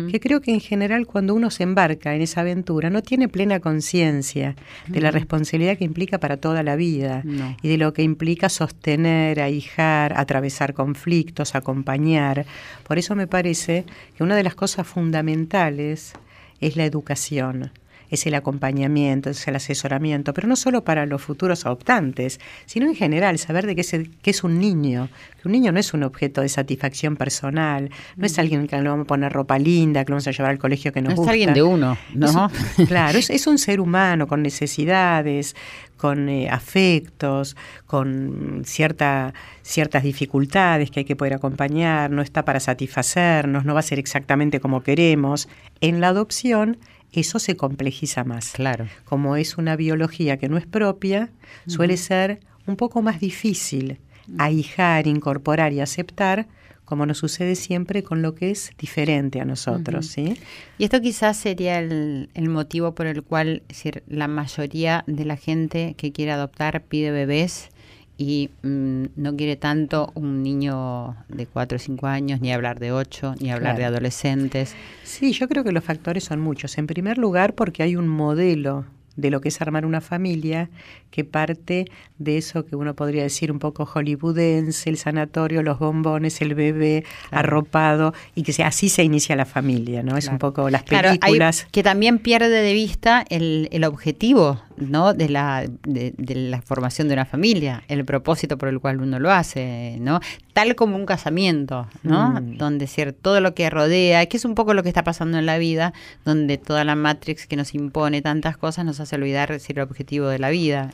que 0.09 0.19
creo 0.19 0.41
que 0.41 0.51
en 0.51 0.59
general 0.59 1.05
cuando 1.05 1.35
uno 1.35 1.51
se 1.51 1.61
embarca 1.61 2.15
en 2.15 2.21
esa 2.21 2.41
aventura 2.41 2.89
no 2.89 3.03
tiene 3.03 3.27
plena 3.27 3.59
conciencia 3.59 4.55
de 4.87 5.01
la 5.01 5.11
responsabilidad 5.11 5.77
que 5.77 5.83
implica 5.83 6.19
para 6.19 6.37
toda 6.37 6.63
la 6.63 6.75
vida 6.75 7.23
y 7.61 7.67
de 7.67 7.77
lo 7.77 7.93
que 7.93 8.01
implica 8.01 8.49
sostener, 8.49 9.39
ahijar, 9.39 10.17
atravesar 10.17 10.73
conflictos, 10.73 11.53
acompañar. 11.53 12.45
Por 12.87 12.97
eso 12.97 13.15
me 13.15 13.27
parece 13.27 13.85
que 14.15 14.23
una 14.23 14.35
de 14.35 14.43
las 14.43 14.55
cosas 14.55 14.87
fundamentales 14.87 16.13
es 16.59 16.75
la 16.75 16.85
educación 16.85 17.71
es 18.09 18.25
el 18.25 18.35
acompañamiento, 18.35 19.29
es 19.29 19.47
el 19.47 19.55
asesoramiento, 19.55 20.33
pero 20.33 20.47
no 20.47 20.55
solo 20.55 20.83
para 20.83 21.05
los 21.05 21.21
futuros 21.21 21.65
adoptantes, 21.65 22.39
sino 22.65 22.87
en 22.87 22.95
general 22.95 23.37
saber 23.37 23.65
de 23.65 23.75
qué 23.75 23.81
es, 23.81 23.91
qué 24.21 24.29
es 24.29 24.43
un 24.43 24.59
niño, 24.59 25.09
que 25.41 25.47
un 25.47 25.51
niño 25.51 25.71
no 25.71 25.79
es 25.79 25.93
un 25.93 26.03
objeto 26.03 26.41
de 26.41 26.49
satisfacción 26.49 27.15
personal, 27.15 27.89
no 28.15 28.25
es 28.25 28.37
alguien 28.39 28.67
que 28.67 28.81
le 28.81 28.89
vamos 28.89 29.05
a 29.05 29.07
poner 29.07 29.31
ropa 29.31 29.59
linda, 29.59 30.05
que 30.05 30.11
lo 30.11 30.15
vamos 30.15 30.27
a 30.27 30.31
llevar 30.31 30.51
al 30.51 30.59
colegio 30.59 30.91
que 30.93 31.01
nos 31.01 31.15
gusta. 31.15 31.31
No 31.31 31.31
es 31.31 31.33
alguien 31.33 31.53
de 31.53 31.63
uno, 31.63 31.97
¿no? 32.13 32.51
claro, 32.87 33.17
es, 33.17 33.47
un 33.47 33.57
ser 33.57 33.79
humano 33.79 34.27
con 34.27 34.41
necesidades, 34.41 35.55
con 35.97 36.29
eh, 36.29 36.49
afectos, 36.49 37.55
con 37.85 38.61
cierta, 38.65 39.33
ciertas 39.63 40.03
dificultades 40.03 40.91
que 40.91 41.01
hay 41.01 41.05
que 41.05 41.15
poder 41.15 41.33
acompañar, 41.33 42.11
no 42.11 42.21
está 42.21 42.45
para 42.45 42.59
satisfacernos, 42.59 43.65
no 43.65 43.73
va 43.73 43.79
a 43.79 43.83
ser 43.83 43.99
exactamente 43.99 44.59
como 44.59 44.83
queremos. 44.83 45.49
En 45.81 46.01
la 46.01 46.09
adopción 46.09 46.77
eso 47.11 47.39
se 47.39 47.55
complejiza 47.55 48.23
más. 48.23 48.51
Claro. 48.51 48.87
Como 49.05 49.35
es 49.35 49.57
una 49.57 49.75
biología 49.75 50.37
que 50.37 50.49
no 50.49 50.57
es 50.57 50.65
propia, 50.65 51.29
suele 51.65 51.97
ser 51.97 52.39
un 52.65 52.75
poco 52.75 53.01
más 53.01 53.19
difícil 53.19 53.99
ahijar, 54.37 55.07
incorporar 55.07 55.73
y 55.73 55.79
aceptar, 55.79 56.47
como 56.85 57.05
nos 57.05 57.17
sucede 57.17 57.55
siempre 57.55 58.03
con 58.03 58.21
lo 58.21 58.33
que 58.33 58.51
es 58.51 58.71
diferente 58.77 59.41
a 59.41 59.45
nosotros. 59.45 60.07
¿sí? 60.07 60.37
Y 60.77 60.85
esto 60.85 61.01
quizás 61.01 61.37
sería 61.37 61.79
el, 61.79 62.29
motivo 62.49 62.95
por 62.95 63.07
el 63.07 63.23
cual 63.23 63.63
la 64.07 64.27
mayoría 64.27 65.03
de 65.07 65.25
la 65.25 65.35
gente 65.35 65.95
que 65.97 66.11
quiere 66.11 66.31
adoptar 66.31 66.83
pide 66.83 67.11
bebés 67.11 67.69
y 68.17 68.49
mm, 68.63 69.05
no 69.15 69.35
quiere 69.35 69.55
tanto 69.55 70.11
un 70.15 70.41
niño 70.43 71.15
de 71.29 71.45
4 71.45 71.75
o 71.75 71.79
5 71.79 72.07
años, 72.07 72.41
ni 72.41 72.51
hablar 72.51 72.79
de 72.79 72.91
8, 72.91 73.35
ni 73.39 73.51
hablar 73.51 73.77
de 73.77 73.85
adolescentes. 73.85 74.75
Sí, 75.03 75.33
yo 75.33 75.47
creo 75.47 75.63
que 75.63 75.71
los 75.71 75.83
factores 75.83 76.23
son 76.23 76.39
muchos. 76.39 76.77
En 76.77 76.87
primer 76.87 77.17
lugar, 77.17 77.53
porque 77.53 77.83
hay 77.83 77.95
un 77.95 78.07
modelo 78.07 78.85
de 79.17 79.31
lo 79.31 79.41
que 79.41 79.49
es 79.49 79.61
armar 79.61 79.85
una 79.85 79.99
familia, 79.99 80.69
que 81.09 81.25
parte 81.25 81.85
de 82.19 82.37
eso 82.37 82.65
que 82.65 82.75
uno 82.75 82.93
podría 82.93 83.23
decir 83.23 83.51
un 83.51 83.59
poco 83.59 83.85
hollywoodense, 83.85 84.89
el 84.89 84.97
sanatorio, 84.97 85.63
los 85.63 85.79
bombones, 85.79 86.39
el 86.41 86.53
bebé 86.53 87.03
arropado, 87.31 88.13
y 88.35 88.43
que 88.43 88.63
así 88.63 88.89
se 88.89 89.03
inicia 89.03 89.35
la 89.35 89.45
familia, 89.45 90.03
¿no? 90.03 90.17
Es 90.17 90.27
un 90.27 90.37
poco 90.37 90.69
las 90.69 90.83
películas. 90.83 91.67
que 91.71 91.83
también 91.83 92.19
pierde 92.19 92.49
de 92.49 92.73
vista 92.73 93.25
el, 93.29 93.67
el 93.71 93.83
objetivo, 93.83 94.61
¿no? 94.77 95.13
De 95.13 95.29
la, 95.29 95.65
de, 95.83 96.13
la 96.17 96.61
formación 96.61 97.07
de 97.07 97.15
una 97.15 97.25
familia, 97.25 97.83
el 97.87 98.05
propósito 98.05 98.57
por 98.57 98.69
el 98.69 98.79
cual 98.79 99.01
uno 99.01 99.19
lo 99.19 99.31
hace, 99.31 99.97
¿no? 99.99 100.19
Tal 100.53 100.75
como 100.75 100.95
un 100.95 101.05
casamiento, 101.05 101.87
¿no? 102.03 102.41
Mm. 102.41 102.57
Donde 102.57 102.87
todo 103.21 103.41
lo 103.41 103.53
que 103.53 103.69
rodea, 103.69 104.25
que 104.27 104.37
es 104.37 104.45
un 104.45 104.55
poco 104.55 104.73
lo 104.73 104.83
que 104.83 104.89
está 104.89 105.03
pasando 105.03 105.37
en 105.37 105.45
la 105.45 105.57
vida, 105.57 105.93
donde 106.25 106.57
toda 106.57 106.83
la 106.83 106.95
matrix 106.95 107.47
que 107.47 107.55
nos 107.55 107.73
impone 107.73 108.21
tantas 108.21 108.57
cosas 108.57 108.85
nos 108.85 108.99
hace 108.99 109.15
olvidar 109.15 109.51
decir, 109.51 109.77
el 109.77 109.83
objetivo 109.83 110.27
de 110.27 110.39
la 110.39 110.49
vida. 110.49 110.91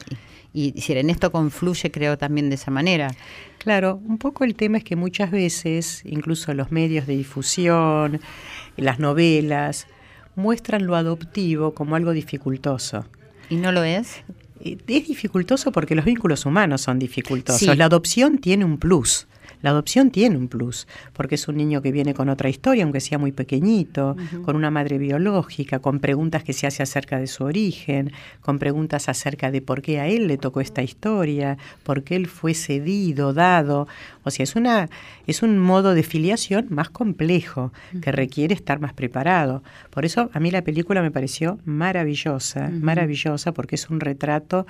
Y, 0.53 0.73
y, 0.75 0.93
en 0.93 1.09
esto 1.09 1.31
confluye, 1.31 1.91
creo, 1.91 2.17
también 2.17 2.49
de 2.49 2.55
esa 2.55 2.71
manera. 2.71 3.09
Claro, 3.57 3.99
un 4.05 4.17
poco 4.17 4.43
el 4.43 4.55
tema 4.55 4.77
es 4.77 4.83
que 4.83 4.95
muchas 4.95 5.31
veces, 5.31 6.03
incluso 6.05 6.53
los 6.53 6.71
medios 6.71 7.07
de 7.07 7.15
difusión, 7.15 8.21
las 8.77 8.99
novelas, 8.99 9.87
muestran 10.35 10.85
lo 10.85 10.95
adoptivo 10.95 11.73
como 11.73 11.95
algo 11.95 12.11
dificultoso. 12.11 13.05
¿Y 13.49 13.55
no 13.55 13.71
lo 13.71 13.83
es? 13.83 14.23
Es 14.63 15.07
dificultoso 15.07 15.71
porque 15.71 15.95
los 15.95 16.05
vínculos 16.05 16.45
humanos 16.45 16.81
son 16.81 16.99
dificultosos. 16.99 17.77
La 17.77 17.85
adopción 17.85 18.37
tiene 18.37 18.63
un 18.65 18.77
plus. 18.77 19.27
La 19.63 19.69
adopción 19.69 20.11
tiene 20.11 20.37
un 20.37 20.49
plus, 20.49 20.87
porque 21.13 21.35
es 21.35 21.47
un 21.47 21.55
niño 21.55 21.81
que 21.81 21.93
viene 21.93 22.13
con 22.13 22.27
otra 22.27 22.49
historia, 22.49 22.83
aunque 22.83 22.99
sea 22.99 23.17
muy 23.17 23.31
pequeñito, 23.31 24.15
con 24.43 24.57
una 24.57 24.69
madre 24.69 24.97
biológica, 24.97 25.79
con 25.79 25.99
preguntas 25.99 26.43
que 26.43 26.51
se 26.51 26.67
hace 26.67 26.83
acerca 26.83 27.17
de 27.17 27.27
su 27.27 27.45
origen, 27.45 28.11
con 28.41 28.59
preguntas 28.59 29.07
acerca 29.07 29.51
de 29.51 29.61
por 29.61 29.81
qué 29.81 30.01
a 30.01 30.07
él 30.07 30.27
le 30.27 30.37
tocó 30.37 30.59
esta 30.59 30.83
historia, 30.83 31.57
por 31.83 32.03
qué 32.03 32.17
él 32.17 32.27
fue 32.27 32.53
cedido, 32.53 33.33
dado. 33.33 33.87
O 34.23 34.31
sea, 34.31 34.43
es, 34.43 34.57
una, 34.57 34.89
es 35.27 35.41
un 35.41 35.57
modo 35.57 35.93
de 35.93 36.03
filiación 36.03 36.67
más 36.69 36.89
complejo, 36.89 37.71
que 38.01 38.11
requiere 38.11 38.53
estar 38.53 38.81
más 38.81 38.91
preparado. 38.91 39.63
Por 39.91 40.03
eso 40.03 40.29
a 40.33 40.39
mí 40.41 40.51
la 40.51 40.61
película 40.61 41.01
me 41.01 41.11
pareció 41.11 41.57
maravillosa, 41.63 42.69
maravillosa, 42.69 43.53
porque 43.53 43.75
es 43.75 43.89
un 43.89 44.01
retrato 44.01 44.67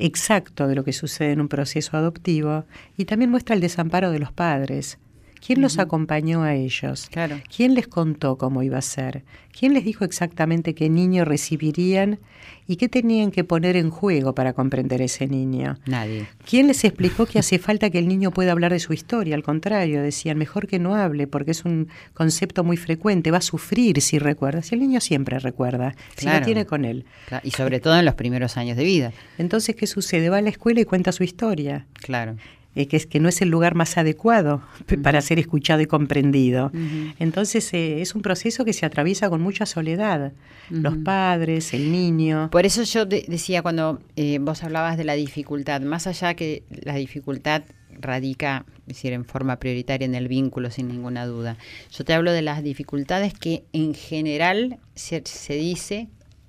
exacto 0.00 0.66
de 0.66 0.74
lo 0.74 0.84
que 0.84 0.92
sucede 0.92 1.32
en 1.32 1.40
un 1.40 1.48
proceso 1.48 1.96
adoptivo 1.96 2.64
y 2.96 3.04
también 3.04 3.30
muestra 3.30 3.54
el 3.54 3.60
desamparo 3.60 4.10
de 4.10 4.18
los 4.18 4.32
padres. 4.32 4.98
¿Quién 5.44 5.62
los 5.62 5.78
acompañó 5.78 6.42
a 6.42 6.54
ellos? 6.54 7.08
Claro. 7.10 7.40
¿Quién 7.54 7.74
les 7.74 7.88
contó 7.88 8.36
cómo 8.36 8.62
iba 8.62 8.78
a 8.78 8.82
ser? 8.82 9.24
¿Quién 9.58 9.74
les 9.74 9.84
dijo 9.84 10.04
exactamente 10.04 10.74
qué 10.74 10.88
niño 10.88 11.24
recibirían 11.24 12.18
y 12.66 12.76
qué 12.76 12.88
tenían 12.88 13.30
que 13.30 13.42
poner 13.42 13.76
en 13.76 13.90
juego 13.90 14.34
para 14.34 14.52
comprender 14.52 15.02
ese 15.02 15.26
niño? 15.26 15.78
Nadie. 15.86 16.26
¿Quién 16.48 16.66
les 16.66 16.84
explicó 16.84 17.26
que 17.26 17.38
hace 17.38 17.58
falta 17.58 17.90
que 17.90 17.98
el 17.98 18.06
niño 18.06 18.30
pueda 18.30 18.52
hablar 18.52 18.72
de 18.72 18.78
su 18.78 18.92
historia? 18.92 19.34
Al 19.34 19.42
contrario, 19.42 20.02
decían, 20.02 20.38
mejor 20.38 20.66
que 20.68 20.78
no 20.78 20.94
hable 20.94 21.26
porque 21.26 21.50
es 21.50 21.64
un 21.64 21.88
concepto 22.14 22.62
muy 22.62 22.76
frecuente, 22.76 23.30
va 23.30 23.38
a 23.38 23.42
sufrir 23.42 24.00
si 24.00 24.18
recuerda. 24.18 24.62
Si 24.62 24.74
el 24.74 24.80
niño 24.80 25.00
siempre 25.00 25.38
recuerda, 25.38 25.94
si 26.16 26.26
lo 26.26 26.40
tiene 26.42 26.66
con 26.66 26.84
él. 26.84 27.04
Y 27.42 27.50
sobre 27.50 27.80
todo 27.80 27.98
en 27.98 28.04
los 28.04 28.14
primeros 28.14 28.56
años 28.56 28.76
de 28.76 28.84
vida. 28.84 29.12
Entonces, 29.38 29.74
¿qué 29.74 29.86
sucede? 29.86 30.28
Va 30.28 30.38
a 30.38 30.42
la 30.42 30.50
escuela 30.50 30.80
y 30.80 30.84
cuenta 30.84 31.12
su 31.12 31.24
historia. 31.24 31.86
Claro. 31.94 32.36
Eh, 32.80 32.86
que, 32.88 32.96
es, 32.96 33.06
que 33.06 33.20
no 33.20 33.28
es 33.28 33.42
el 33.42 33.50
lugar 33.50 33.74
más 33.74 33.98
adecuado 33.98 34.62
para 35.02 35.20
ser 35.20 35.38
escuchado 35.38 35.82
y 35.82 35.86
comprendido. 35.86 36.72
Entonces 37.18 37.74
eh, 37.74 38.00
es 38.00 38.14
un 38.14 38.22
proceso 38.22 38.64
que 38.64 38.72
se 38.72 38.86
atraviesa 38.86 39.28
con 39.28 39.42
mucha 39.42 39.66
soledad, 39.66 40.32
los 40.70 40.96
padres, 40.96 41.74
el 41.74 41.92
niño. 41.92 42.48
Por 42.50 42.64
eso 42.64 42.82
yo 42.84 43.04
decía 43.04 43.60
cuando 43.60 44.00
eh, 44.16 44.38
vos 44.40 44.62
hablabas 44.62 44.96
de 44.96 45.04
la 45.04 45.12
dificultad, 45.12 45.82
más 45.82 46.06
allá 46.06 46.32
que 46.32 46.62
la 46.70 46.94
dificultad 46.94 47.64
radica, 47.98 48.64
decir, 48.86 49.12
en 49.12 49.26
forma 49.26 49.56
prioritaria 49.56 50.06
en 50.06 50.14
el 50.14 50.26
vínculo, 50.26 50.70
sin 50.70 50.88
ninguna 50.88 51.26
duda. 51.26 51.58
Yo 51.92 52.04
te 52.04 52.14
hablo 52.14 52.32
de 52.32 52.40
las 52.40 52.62
dificultades 52.62 53.34
que 53.34 53.64
en 53.74 53.92
general 53.92 54.78
se, 54.94 55.20
se 55.26 55.54
dice 55.54 56.08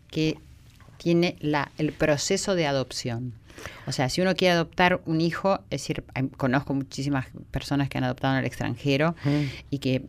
que 0.09 0.37
tiene 0.95 1.35
la, 1.41 1.71
el 1.77 1.91
proceso 1.91 2.55
de 2.55 2.67
adopción. 2.67 3.33
O 3.87 3.91
sea, 3.91 4.09
si 4.09 4.21
uno 4.21 4.35
quiere 4.35 4.53
adoptar 4.53 5.01
un 5.05 5.21
hijo, 5.21 5.59
es 5.69 5.81
decir, 5.81 6.03
conozco 6.37 6.73
muchísimas 6.73 7.27
personas 7.51 7.89
que 7.89 7.97
han 7.97 8.03
adoptado 8.03 8.33
en 8.33 8.39
el 8.39 8.45
extranjero 8.45 9.15
y 9.69 9.79
que 9.79 10.03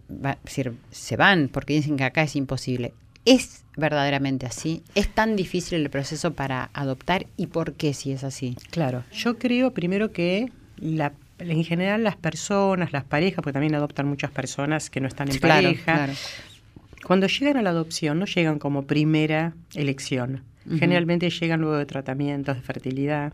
decir, 0.45 0.75
se 0.91 1.17
van 1.17 1.49
porque 1.49 1.75
dicen 1.75 1.97
que 1.97 2.05
acá 2.05 2.23
es 2.23 2.37
imposible. 2.37 2.93
¿Es 3.25 3.65
verdaderamente 3.77 4.47
así? 4.47 4.83
¿Es 4.95 5.09
tan 5.09 5.37
difícil 5.37 5.81
el 5.81 5.91
proceso 5.91 6.33
para 6.33 6.71
adoptar 6.73 7.27
y 7.37 7.47
por 7.47 7.75
qué 7.75 7.95
si 7.95 8.13
es 8.13 8.25
así? 8.25 8.57
Claro, 8.71 9.05
yo 9.13 9.39
creo 9.39 9.73
primero 9.73 10.13
que 10.13 10.51
la, 10.77 11.13
en 11.39 11.65
general 11.65 12.03
las 12.03 12.17
personas, 12.17 12.93
las 12.93 13.05
parejas, 13.05 13.37
porque 13.37 13.53
también 13.53 13.75
adoptan 13.75 14.09
muchas 14.09 14.31
personas 14.31 14.91
que 14.91 15.01
no 15.01 15.09
están 15.09 15.31
en 15.31 15.39
pareja, 15.39 16.11
Cuando 17.07 17.27
llegan 17.27 17.57
a 17.57 17.63
la 17.63 17.71
adopción 17.71 18.19
no 18.19 18.27
llegan 18.27 18.59
como 18.59 18.85
primera 18.85 19.55
elección. 19.75 20.43
Generalmente 20.79 21.31
llegan 21.31 21.61
luego 21.61 21.77
de 21.77 21.87
tratamientos 21.87 22.57
de 22.57 22.63
fertilidad, 22.63 23.33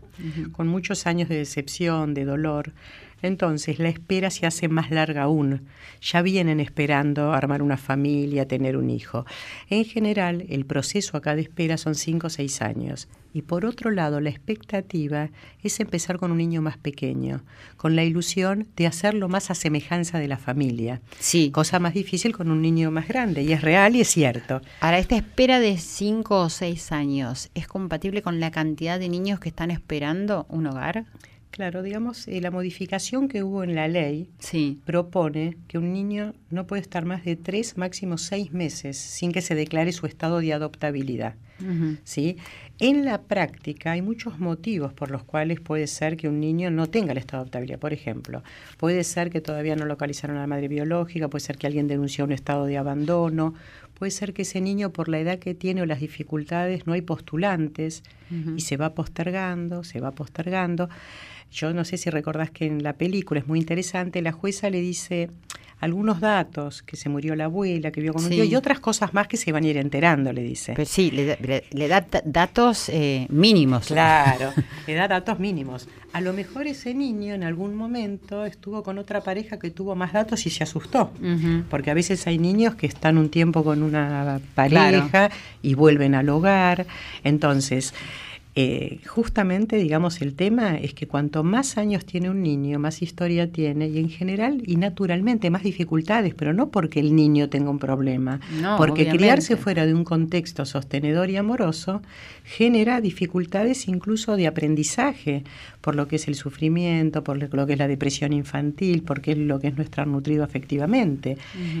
con 0.51 0.67
muchos 0.67 1.05
años 1.07 1.29
de 1.29 1.37
decepción, 1.37 2.13
de 2.13 2.25
dolor. 2.25 2.73
Entonces 3.21 3.79
la 3.79 3.89
espera 3.89 4.29
se 4.29 4.45
hace 4.45 4.67
más 4.67 4.91
larga 4.91 5.23
aún. 5.23 5.67
Ya 6.01 6.21
vienen 6.21 6.59
esperando 6.59 7.33
armar 7.33 7.61
una 7.61 7.77
familia, 7.77 8.47
tener 8.47 8.77
un 8.77 8.89
hijo. 8.89 9.25
En 9.69 9.85
general, 9.85 10.45
el 10.49 10.65
proceso 10.65 11.17
acá 11.17 11.35
de 11.35 11.41
espera 11.41 11.77
son 11.77 11.95
cinco 11.95 12.27
o 12.27 12.29
seis 12.29 12.61
años. 12.61 13.07
Y 13.31 13.43
por 13.43 13.65
otro 13.65 13.91
lado, 13.91 14.21
la 14.21 14.29
expectativa 14.29 15.29
es 15.61 15.79
empezar 15.79 16.17
con 16.17 16.31
un 16.31 16.37
niño 16.37 16.63
más 16.63 16.77
pequeño, 16.77 17.43
con 17.77 17.95
la 17.95 18.03
ilusión 18.03 18.67
de 18.75 18.87
hacerlo 18.87 19.29
más 19.29 19.51
a 19.51 19.55
semejanza 19.55 20.17
de 20.17 20.27
la 20.27 20.37
familia. 20.37 21.01
Sí. 21.19 21.51
Cosa 21.51 21.79
más 21.79 21.93
difícil 21.93 22.35
con 22.35 22.49
un 22.49 22.61
niño 22.61 22.89
más 22.89 23.07
grande, 23.07 23.43
y 23.43 23.53
es 23.53 23.61
real 23.61 23.95
y 23.95 24.01
es 24.01 24.07
cierto. 24.07 24.61
Ahora, 24.79 24.97
esta 24.97 25.15
espera 25.15 25.59
de 25.59 25.77
cinco 25.77 26.41
o 26.41 26.49
seis 26.49 26.91
años, 26.91 27.51
¿es 27.53 27.67
compatible 27.67 28.23
con 28.23 28.39
la 28.39 28.49
cantidad 28.49 28.99
de 28.99 29.09
niños 29.09 29.39
que 29.39 29.49
están 29.49 29.69
esperando 29.69 30.47
un 30.49 30.65
hogar? 30.65 31.05
Claro, 31.51 31.81
digamos, 31.81 32.27
eh, 32.27 32.41
la 32.41 32.51
modificación 32.51 33.27
que 33.27 33.43
hubo 33.43 33.63
en 33.63 33.75
la 33.75 33.87
ley 33.87 34.29
propone 34.85 35.57
que 35.67 35.77
un 35.77 35.91
niño 35.91 36.33
no 36.51 36.67
puede 36.67 36.81
estar 36.81 37.05
más 37.05 37.25
de 37.25 37.35
tres, 37.35 37.77
máximo 37.77 38.17
seis 38.17 38.53
meses 38.53 38.97
sin 38.97 39.31
que 39.31 39.41
se 39.41 39.55
declare 39.55 39.91
su 39.91 40.05
estado 40.05 40.39
de 40.39 40.53
adoptabilidad. 40.53 41.35
¿sí? 42.03 42.37
En 42.79 43.03
la 43.03 43.23
práctica 43.23 43.91
hay 43.91 44.01
muchos 44.01 44.39
motivos 44.39 44.93
por 44.93 45.11
los 45.11 45.23
cuales 45.23 45.59
puede 45.59 45.87
ser 45.87 46.15
que 46.15 46.29
un 46.29 46.39
niño 46.39 46.71
no 46.71 46.87
tenga 46.87 47.11
el 47.11 47.17
estado 47.17 47.43
de 47.43 47.47
adoptabilidad. 47.47 47.79
Por 47.79 47.91
ejemplo, 47.91 48.43
puede 48.77 49.03
ser 49.03 49.29
que 49.29 49.41
todavía 49.41 49.75
no 49.75 49.85
localizaron 49.85 50.37
a 50.37 50.41
la 50.41 50.47
madre 50.47 50.69
biológica, 50.69 51.27
puede 51.27 51.43
ser 51.43 51.57
que 51.57 51.67
alguien 51.67 51.87
denunció 51.87 52.23
un 52.23 52.31
estado 52.31 52.65
de 52.65 52.77
abandono, 52.77 53.55
puede 53.95 54.11
ser 54.11 54.33
que 54.33 54.43
ese 54.43 54.61
niño 54.61 54.91
por 54.91 55.09
la 55.09 55.19
edad 55.19 55.39
que 55.39 55.53
tiene 55.53 55.81
o 55.81 55.85
las 55.85 55.99
dificultades 55.99 56.87
no 56.87 56.93
hay 56.93 57.01
postulantes 57.01 58.03
y 58.55 58.61
se 58.61 58.77
va 58.77 58.93
postergando, 58.93 59.83
se 59.83 59.99
va 59.99 60.11
postergando. 60.11 60.87
Yo 61.51 61.73
no 61.73 61.83
sé 61.85 61.97
si 61.97 62.09
recordás 62.09 62.51
que 62.51 62.65
en 62.65 62.83
la 62.83 62.93
película 62.93 63.39
es 63.39 63.47
muy 63.47 63.59
interesante, 63.59 64.21
la 64.21 64.31
jueza 64.31 64.69
le 64.69 64.81
dice 64.81 65.29
algunos 65.79 66.19
datos, 66.19 66.81
que 66.81 66.97
se 66.97 67.07
murió 67.07 67.35
la 67.35 67.45
abuela, 67.45 67.91
que 67.91 68.01
vio 68.01 68.13
con 68.13 68.23
un 68.23 68.29
tío, 68.29 68.43
y 68.43 68.55
otras 68.55 68.79
cosas 68.81 69.13
más 69.13 69.27
que 69.27 69.37
se 69.37 69.51
van 69.53 69.63
a 69.63 69.67
ir 69.67 69.77
enterando, 69.77 70.33
le 70.33 70.43
dice. 70.43 70.73
Pero 70.75 70.85
sí, 70.85 71.09
le, 71.09 71.87
da 71.87 72.05
datos 72.25 72.89
eh, 72.89 73.27
mínimos. 73.29 73.87
Claro, 73.87 74.51
le 74.87 74.93
da 74.93 75.07
datos 75.07 75.39
mínimos. 75.39 75.87
A 76.11 76.19
lo 76.19 76.33
mejor 76.33 76.67
ese 76.67 76.93
niño 76.93 77.33
en 77.33 77.43
algún 77.43 77.75
momento 77.75 78.45
estuvo 78.45 78.83
con 78.83 78.97
otra 78.97 79.21
pareja 79.21 79.57
que 79.57 79.71
tuvo 79.71 79.95
más 79.95 80.11
datos 80.11 80.45
y 80.45 80.49
se 80.49 80.63
asustó, 80.63 81.11
porque 81.69 81.91
a 81.91 81.93
veces 81.93 82.27
hay 82.27 82.39
niños 82.39 82.75
que 82.75 82.87
están 82.87 83.17
un 83.17 83.29
tiempo 83.29 83.63
con 83.63 83.81
una 83.81 84.41
pareja 84.55 85.29
y 85.61 85.75
vuelven 85.75 86.13
al 86.13 86.29
hogar, 86.29 86.87
entonces... 87.23 87.93
Eh, 88.55 88.99
justamente, 89.05 89.77
digamos, 89.77 90.21
el 90.21 90.33
tema 90.33 90.75
es 90.75 90.95
que 90.95 91.07
cuanto 91.07 91.43
más 91.43 91.77
años 91.77 92.03
tiene 92.03 92.31
un 92.31 92.41
niño, 92.41 92.79
más 92.79 93.03
historia 93.03 93.51
tiene 93.51 93.87
y 93.87 93.99
en 93.99 94.09
general 94.09 94.63
y 94.65 94.75
naturalmente 94.75 95.51
más 95.51 95.61
dificultades, 95.61 96.33
pero 96.33 96.51
no 96.51 96.69
porque 96.69 96.99
el 96.99 97.15
niño 97.15 97.49
tenga 97.49 97.69
un 97.69 97.77
problema, 97.77 98.39
porque 98.77 99.07
criarse 99.07 99.55
fuera 99.55 99.85
de 99.85 99.93
un 99.93 100.03
contexto 100.03 100.65
sostenedor 100.65 101.29
y 101.29 101.37
amoroso 101.37 102.01
genera 102.43 103.01
dificultades 103.01 103.87
incluso 103.87 104.35
de 104.35 104.47
aprendizaje, 104.47 105.43
por 105.81 105.95
lo 105.95 106.07
que 106.07 106.15
es 106.15 106.27
el 106.27 106.35
sufrimiento, 106.35 107.23
por 107.23 107.37
lo 107.37 107.67
que 107.67 107.73
es 107.73 107.79
la 107.79 107.87
depresión 107.87 108.33
infantil, 108.33 109.03
porque 109.03 109.33
es 109.33 109.37
lo 109.37 109.59
que 109.59 109.67
es 109.67 109.77
no 109.77 109.83
estar 109.83 110.07
nutrido 110.07 110.43
afectivamente. 110.43 111.37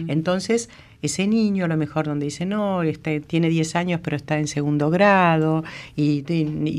Entonces, 0.07 0.69
ese 1.01 1.27
niño, 1.27 1.65
a 1.65 1.67
lo 1.67 1.77
mejor 1.77 2.05
donde 2.05 2.25
dice, 2.25 2.45
no, 2.45 2.83
este, 2.83 3.21
tiene 3.21 3.49
10 3.49 3.75
años 3.75 4.01
pero 4.03 4.17
está 4.17 4.37
en 4.37 4.47
segundo 4.47 4.89
grado 4.89 5.63
y, 5.95 6.23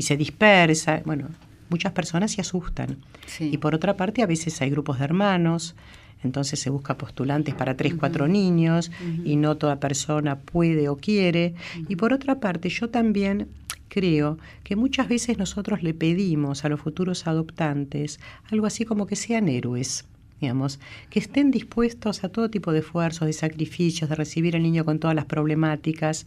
se 0.01 0.17
dispersa, 0.17 1.01
bueno, 1.05 1.29
muchas 1.69 1.91
personas 1.93 2.31
se 2.31 2.41
asustan. 2.41 2.97
Y 3.39 3.57
por 3.57 3.73
otra 3.73 3.95
parte, 3.95 4.21
a 4.21 4.27
veces 4.27 4.61
hay 4.61 4.69
grupos 4.69 4.99
de 4.99 5.05
hermanos, 5.05 5.75
entonces 6.23 6.59
se 6.59 6.69
busca 6.69 6.97
postulantes 6.97 7.55
para 7.55 7.75
tres, 7.75 7.95
cuatro 7.95 8.27
niños 8.27 8.91
y 9.25 9.37
no 9.37 9.57
toda 9.57 9.79
persona 9.79 10.37
puede 10.39 10.89
o 10.89 10.97
quiere. 10.97 11.55
Y 11.87 11.95
por 11.95 12.13
otra 12.13 12.39
parte, 12.39 12.69
yo 12.69 12.89
también 12.89 13.47
creo 13.87 14.37
que 14.63 14.75
muchas 14.75 15.07
veces 15.09 15.37
nosotros 15.37 15.83
le 15.83 15.93
pedimos 15.93 16.63
a 16.63 16.69
los 16.69 16.79
futuros 16.79 17.27
adoptantes 17.27 18.21
algo 18.49 18.65
así 18.65 18.85
como 18.85 19.05
que 19.05 19.17
sean 19.17 19.49
héroes 19.49 20.05
digamos, 20.41 20.79
que 21.09 21.19
estén 21.19 21.51
dispuestos 21.51 22.23
a 22.23 22.29
todo 22.29 22.49
tipo 22.49 22.73
de 22.73 22.79
esfuerzos, 22.79 23.27
de 23.27 23.33
sacrificios, 23.33 24.09
de 24.09 24.15
recibir 24.15 24.55
al 24.55 24.63
niño 24.63 24.83
con 24.83 24.99
todas 24.99 25.15
las 25.15 25.25
problemáticas. 25.25 26.25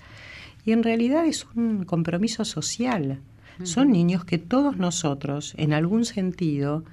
Y 0.64 0.72
en 0.72 0.82
realidad 0.82 1.26
es 1.26 1.46
un 1.54 1.84
compromiso 1.84 2.44
social. 2.44 3.20
Son 3.62 3.92
niños 3.92 4.24
que 4.24 4.38
todos 4.38 4.76
nosotros, 4.78 5.54
en 5.58 5.72
algún 5.72 6.04
sentido, 6.04 6.84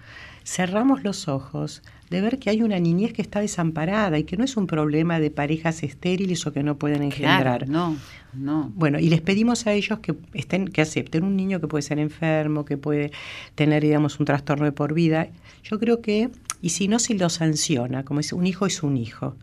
cerramos 0.44 1.04
los 1.04 1.28
ojos 1.28 1.82
de 2.12 2.20
ver 2.20 2.40
que 2.40 2.50
hay 2.50 2.62
una 2.62 2.78
niñez 2.78 3.14
que 3.14 3.22
está 3.22 3.40
desamparada 3.40 4.20
y 4.20 4.26
que 4.26 4.36
no 4.36 4.44
es 4.44 4.58
un 4.58 4.68
problema 4.68 5.20
de 5.20 5.32
parejas 5.32 5.82
estériles 5.82 6.46
o 6.46 6.52
que 6.52 6.62
no 6.62 6.78
pueden 6.78 7.04
engendrar. 7.04 7.70
no, 7.70 7.96
no. 8.34 8.70
Bueno, 8.76 9.00
y 9.00 9.10
les 9.10 9.22
pedimos 9.22 9.66
a 9.66 9.72
ellos 9.72 10.00
que 10.00 10.14
estén, 10.34 10.68
que 10.68 10.82
acepten 10.82 11.24
un 11.24 11.38
niño 11.38 11.62
que 11.62 11.68
puede 11.68 11.84
ser 11.84 12.00
enfermo, 12.00 12.66
que 12.66 12.78
puede 12.78 13.12
tener, 13.56 13.82
digamos, 13.82 14.20
un 14.20 14.26
trastorno 14.26 14.66
de 14.66 14.74
por 14.74 14.94
vida. 14.94 15.30
Yo 15.64 15.80
creo 15.80 16.02
que 16.02 16.30
y 16.62 16.70
si 16.70 16.88
no, 16.88 17.00
se 17.00 17.14
lo 17.16 17.30
sanciona, 17.30 18.04
como 18.04 18.20
es 18.20 18.34
un 18.34 18.46
hijo 18.46 18.66
es 18.66 18.84
un 18.84 18.98
hijo. 18.98 19.36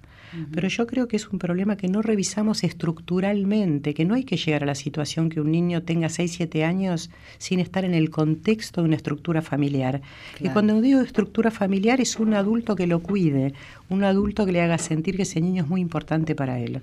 Pero 0.52 0.68
yo 0.68 0.86
creo 0.86 1.08
que 1.08 1.16
es 1.16 1.28
un 1.28 1.38
problema 1.38 1.76
que 1.76 1.88
no 1.88 2.02
revisamos 2.02 2.62
estructuralmente, 2.62 3.94
que 3.94 4.04
no 4.04 4.14
hay 4.14 4.24
que 4.24 4.36
llegar 4.36 4.62
a 4.62 4.66
la 4.66 4.74
situación 4.74 5.30
que 5.30 5.40
un 5.40 5.50
niño 5.50 5.82
tenga 5.82 6.08
6, 6.08 6.32
7 6.36 6.64
años 6.64 7.10
sin 7.38 7.60
estar 7.60 7.84
en 7.84 7.94
el 7.94 8.10
contexto 8.10 8.82
de 8.82 8.88
una 8.88 8.96
estructura 8.96 9.42
familiar. 9.42 10.02
Y 10.40 10.48
cuando 10.50 10.80
digo 10.80 11.00
estructura 11.00 11.50
familiar 11.50 12.00
es 12.00 12.18
un 12.18 12.34
adulto 12.34 12.76
que 12.76 12.86
lo 12.86 13.00
cuide, 13.00 13.54
un 13.88 14.04
adulto 14.04 14.44
que 14.44 14.52
le 14.52 14.60
haga 14.60 14.78
sentir 14.78 15.16
que 15.16 15.22
ese 15.22 15.40
niño 15.40 15.62
es 15.62 15.68
muy 15.68 15.80
importante 15.80 16.34
para 16.34 16.58
él. 16.58 16.82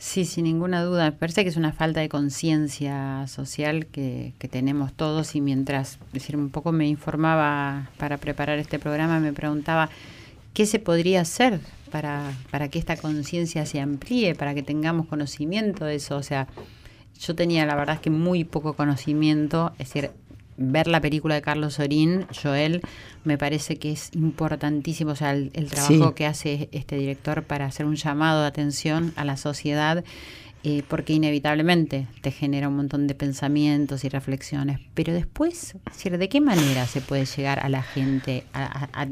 Sí, 0.00 0.24
sin 0.24 0.44
ninguna 0.44 0.82
duda. 0.82 1.04
Me 1.04 1.12
parece 1.12 1.42
que 1.42 1.50
es 1.50 1.58
una 1.58 1.74
falta 1.74 2.00
de 2.00 2.08
conciencia 2.08 3.26
social 3.28 3.84
que, 3.84 4.32
que, 4.38 4.48
tenemos 4.48 4.94
todos 4.94 5.34
y 5.34 5.42
mientras, 5.42 5.98
decir, 6.14 6.38
un 6.38 6.48
poco 6.48 6.72
me 6.72 6.88
informaba 6.88 7.90
para 7.98 8.16
preparar 8.16 8.58
este 8.58 8.78
programa, 8.78 9.20
me 9.20 9.34
preguntaba 9.34 9.90
qué 10.54 10.64
se 10.64 10.78
podría 10.78 11.20
hacer 11.20 11.60
para, 11.92 12.32
para 12.50 12.68
que 12.68 12.78
esta 12.78 12.96
conciencia 12.96 13.66
se 13.66 13.78
amplíe, 13.78 14.34
para 14.34 14.54
que 14.54 14.62
tengamos 14.62 15.06
conocimiento 15.06 15.84
de 15.84 15.96
eso. 15.96 16.16
O 16.16 16.22
sea, 16.22 16.48
yo 17.20 17.34
tenía 17.34 17.66
la 17.66 17.74
verdad 17.74 17.96
es 17.96 18.00
que 18.00 18.08
muy 18.08 18.44
poco 18.44 18.72
conocimiento, 18.72 19.72
es 19.78 19.92
decir, 19.92 20.12
ver 20.60 20.86
la 20.86 21.00
película 21.00 21.34
de 21.34 21.42
Carlos 21.42 21.74
Sorín, 21.74 22.26
Joel, 22.40 22.82
me 23.24 23.38
parece 23.38 23.78
que 23.78 23.90
es 23.90 24.10
importantísimo, 24.14 25.12
o 25.12 25.16
sea, 25.16 25.32
el, 25.32 25.50
trabajo 25.70 26.14
que 26.14 26.26
hace 26.26 26.68
este 26.70 26.96
director 26.96 27.42
para 27.42 27.64
hacer 27.64 27.86
un 27.86 27.96
llamado 27.96 28.42
de 28.42 28.46
atención 28.46 29.12
a 29.16 29.24
la 29.24 29.36
sociedad 29.36 30.04
eh, 30.62 30.82
porque 30.88 31.14
inevitablemente 31.14 32.06
te 32.20 32.30
genera 32.30 32.68
un 32.68 32.76
montón 32.76 33.06
de 33.06 33.14
pensamientos 33.14 34.04
y 34.04 34.10
reflexiones. 34.10 34.78
Pero 34.92 35.14
después, 35.14 35.74
¿de 36.04 36.28
qué 36.28 36.42
manera 36.42 36.86
se 36.86 37.00
puede 37.00 37.24
llegar 37.24 37.60
a 37.60 37.70
la 37.70 37.82
gente, 37.82 38.44
a, 38.52 39.06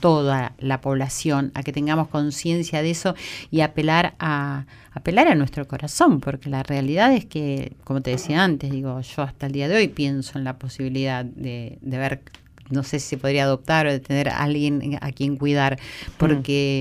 toda 0.00 0.54
la 0.58 0.80
población, 0.80 1.52
a 1.54 1.62
que 1.62 1.74
tengamos 1.74 2.08
conciencia 2.08 2.80
de 2.80 2.90
eso 2.90 3.14
y 3.50 3.60
apelar 3.60 4.14
a, 4.18 4.64
apelar 4.92 5.28
a 5.28 5.34
nuestro 5.34 5.68
corazón? 5.68 6.20
Porque 6.20 6.48
la 6.48 6.62
realidad 6.62 7.12
es 7.12 7.26
que, 7.26 7.74
como 7.84 8.00
te 8.00 8.12
decía 8.12 8.42
antes, 8.42 8.70
digo, 8.70 8.98
yo 9.02 9.22
hasta 9.22 9.44
el 9.44 9.52
día 9.52 9.68
de 9.68 9.76
hoy 9.76 9.88
pienso 9.88 10.38
en 10.38 10.44
la 10.44 10.58
posibilidad 10.58 11.22
de, 11.22 11.76
de 11.82 11.98
ver, 11.98 12.22
no 12.70 12.82
sé 12.82 12.98
si 12.98 13.08
se 13.08 13.18
podría 13.18 13.44
adoptar 13.44 13.86
o 13.86 13.92
de 13.92 14.00
tener 14.00 14.30
a 14.30 14.38
alguien 14.38 14.96
a 15.02 15.12
quien 15.12 15.36
cuidar, 15.36 15.78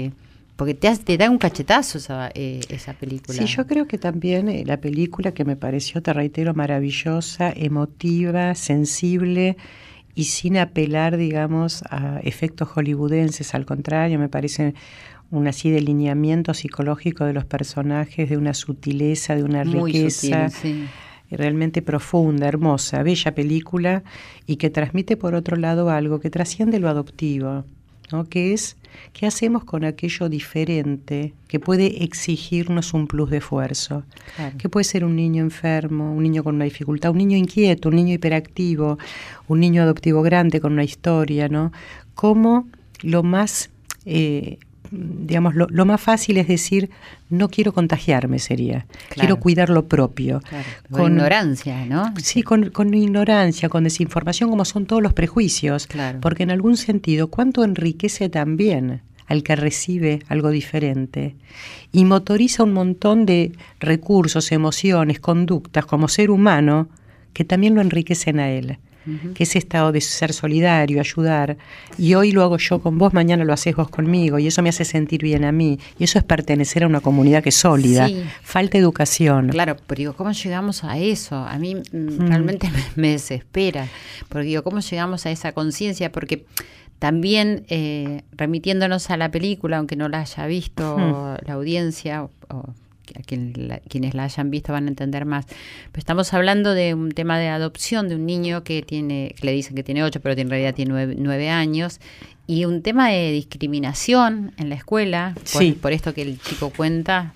mm. 0.07 0.21
Porque 0.57 0.73
te, 0.73 0.93
te 0.97 1.17
da 1.17 1.29
un 1.29 1.37
cachetazo 1.37 1.99
esa, 1.99 2.29
eh, 2.33 2.61
esa 2.69 2.93
película. 2.93 3.37
Sí, 3.37 3.45
yo 3.45 3.67
creo 3.67 3.87
que 3.87 3.99
también 3.99 4.49
eh, 4.49 4.63
la 4.65 4.81
película 4.81 5.31
que 5.31 5.45
me 5.45 5.55
pareció, 5.55 6.01
te 6.01 6.11
reitero, 6.11 6.55
maravillosa, 6.55 7.53
emotiva, 7.55 8.55
sensible 8.55 9.55
y 10.15 10.25
sin 10.25 10.57
apelar, 10.57 11.15
digamos, 11.15 11.83
a 11.91 12.19
efectos 12.23 12.69
hollywoodenses, 12.69 13.53
al 13.53 13.67
contrario, 13.67 14.17
me 14.17 14.29
parece 14.29 14.73
un 15.29 15.47
así 15.47 15.69
delineamiento 15.69 16.55
psicológico 16.55 17.23
de 17.25 17.33
los 17.33 17.45
personajes, 17.45 18.27
de 18.27 18.35
una 18.35 18.55
sutileza, 18.55 19.35
de 19.35 19.43
una 19.43 19.63
riqueza. 19.63 20.49
realmente 21.29 21.83
profunda, 21.83 22.47
hermosa, 22.47 23.03
bella 23.03 23.35
película 23.35 24.01
y 24.47 24.55
que 24.55 24.71
transmite 24.71 25.17
por 25.17 25.35
otro 25.35 25.55
lado 25.55 25.89
algo 25.91 26.19
que 26.19 26.29
trasciende 26.29 26.79
lo 26.79 26.89
adoptivo, 26.89 27.65
¿no? 28.11 28.25
que 28.25 28.53
es 28.53 28.77
qué 29.13 29.25
hacemos 29.25 29.63
con 29.63 29.83
aquello 29.83 30.29
diferente 30.29 31.33
que 31.47 31.59
puede 31.59 32.03
exigirnos 32.03 32.93
un 32.93 33.07
plus 33.07 33.29
de 33.29 33.37
esfuerzo, 33.37 34.03
que 34.57 34.69
puede 34.69 34.83
ser 34.83 35.03
un 35.03 35.15
niño 35.15 35.43
enfermo, 35.43 36.13
un 36.13 36.23
niño 36.23 36.43
con 36.43 36.55
una 36.55 36.65
dificultad, 36.65 37.11
un 37.11 37.17
niño 37.17 37.37
inquieto, 37.37 37.89
un 37.89 37.95
niño 37.95 38.13
hiperactivo, 38.13 38.97
un 39.47 39.59
niño 39.59 39.81
adoptivo 39.83 40.21
grande 40.21 40.59
con 40.59 40.73
una 40.73 40.83
historia, 40.83 41.47
¿no? 41.47 41.71
Cómo 42.15 42.67
lo 43.01 43.23
más 43.23 43.69
eh, 44.05 44.59
digamos, 44.91 45.55
lo, 45.55 45.85
más 45.85 46.01
fácil 46.01 46.37
es 46.37 46.47
decir, 46.47 46.89
no 47.29 47.49
quiero 47.49 47.73
contagiarme, 47.73 48.39
sería. 48.39 48.85
Quiero 49.09 49.39
cuidar 49.39 49.69
lo 49.69 49.87
propio. 49.87 50.41
Con, 50.89 51.13
ignorancia, 51.13 51.85
¿no? 51.85 52.13
Sí, 52.17 52.43
con, 52.43 52.69
con, 52.69 52.93
ignorancia, 52.93 53.69
con 53.69 53.83
desinformación, 53.83 54.49
como 54.49 54.65
son 54.65 54.85
todos 54.85 55.01
los 55.01 55.13
prejuicios. 55.13 55.87
Porque 56.21 56.43
en 56.43 56.51
algún 56.51 56.77
sentido, 56.77 57.27
¿cuánto 57.27 57.63
enriquece 57.63 58.29
también 58.29 59.01
al 59.27 59.43
que 59.43 59.55
recibe 59.55 60.19
algo 60.27 60.49
diferente? 60.49 61.35
Y 61.91 62.05
motoriza 62.05 62.63
un 62.63 62.73
montón 62.73 63.25
de 63.25 63.51
recursos, 63.79 64.51
emociones, 64.51 65.19
conductas 65.19 65.85
como 65.85 66.07
ser 66.07 66.31
humano 66.31 66.89
que 67.33 67.45
también 67.45 67.75
lo 67.75 67.81
enriquecen 67.81 68.39
a 68.39 68.49
él 68.49 68.79
que 69.33 69.43
ese 69.43 69.57
estado 69.57 69.91
de 69.91 70.01
ser 70.01 70.33
solidario, 70.33 70.99
ayudar, 70.99 71.57
y 71.97 72.13
hoy 72.13 72.31
lo 72.31 72.43
hago 72.43 72.57
yo 72.57 72.79
con 72.79 72.97
vos, 72.97 73.13
mañana 73.13 73.43
lo 73.43 73.53
haces 73.53 73.75
vos 73.75 73.89
conmigo, 73.89 74.39
y 74.39 74.47
eso 74.47 74.61
me 74.61 74.69
hace 74.69 74.85
sentir 74.85 75.21
bien 75.21 75.45
a 75.45 75.51
mí, 75.51 75.79
y 75.97 76.03
eso 76.03 76.19
es 76.19 76.25
pertenecer 76.25 76.83
a 76.83 76.87
una 76.87 77.01
comunidad 77.01 77.43
que 77.43 77.49
es 77.49 77.55
sólida. 77.55 78.09
Falta 78.41 78.77
educación. 78.77 79.49
Claro, 79.49 79.77
pero 79.87 79.97
digo, 79.99 80.13
¿cómo 80.13 80.31
llegamos 80.31 80.83
a 80.83 80.97
eso? 80.97 81.35
A 81.35 81.57
mí 81.57 81.75
mm, 81.75 82.27
realmente 82.27 82.69
me, 82.95 83.11
desespera, 83.11 83.87
porque 84.29 84.47
digo, 84.47 84.63
¿cómo 84.63 84.79
llegamos 84.79 85.25
a 85.25 85.31
esa 85.31 85.51
conciencia? 85.51 86.11
Porque 86.11 86.45
también 86.99 87.65
eh, 87.69 88.23
remitiéndonos 88.31 89.09
a 89.09 89.17
la 89.17 89.29
película, 89.29 89.77
aunque 89.77 89.95
no 89.95 90.09
la 90.09 90.21
haya 90.21 90.47
visto 90.47 91.37
la 91.45 91.53
audiencia 91.53 92.23
o 92.23 92.73
a 93.15 93.21
quienes 93.23 94.13
la 94.13 94.23
hayan 94.23 94.49
visto 94.49 94.73
van 94.73 94.85
a 94.85 94.89
entender 94.89 95.25
más. 95.25 95.45
Pero 95.45 95.99
estamos 95.99 96.33
hablando 96.33 96.73
de 96.73 96.93
un 96.93 97.11
tema 97.11 97.37
de 97.39 97.47
adopción 97.47 98.09
de 98.09 98.15
un 98.15 98.25
niño 98.25 98.63
que 98.63 98.81
tiene, 98.81 99.33
que 99.39 99.45
le 99.45 99.51
dicen 99.51 99.75
que 99.75 99.83
tiene 99.83 100.03
ocho, 100.03 100.19
pero 100.19 100.39
en 100.39 100.49
realidad 100.49 100.73
tiene 100.73 101.15
nueve, 101.15 101.49
años, 101.49 101.99
y 102.45 102.65
un 102.65 102.81
tema 102.81 103.09
de 103.09 103.31
discriminación 103.31 104.53
en 104.57 104.69
la 104.69 104.75
escuela, 104.75 105.35
por, 105.81 105.91
esto 105.91 106.13
que 106.13 106.21
el 106.21 106.39
chico 106.41 106.71
cuenta, 106.75 107.33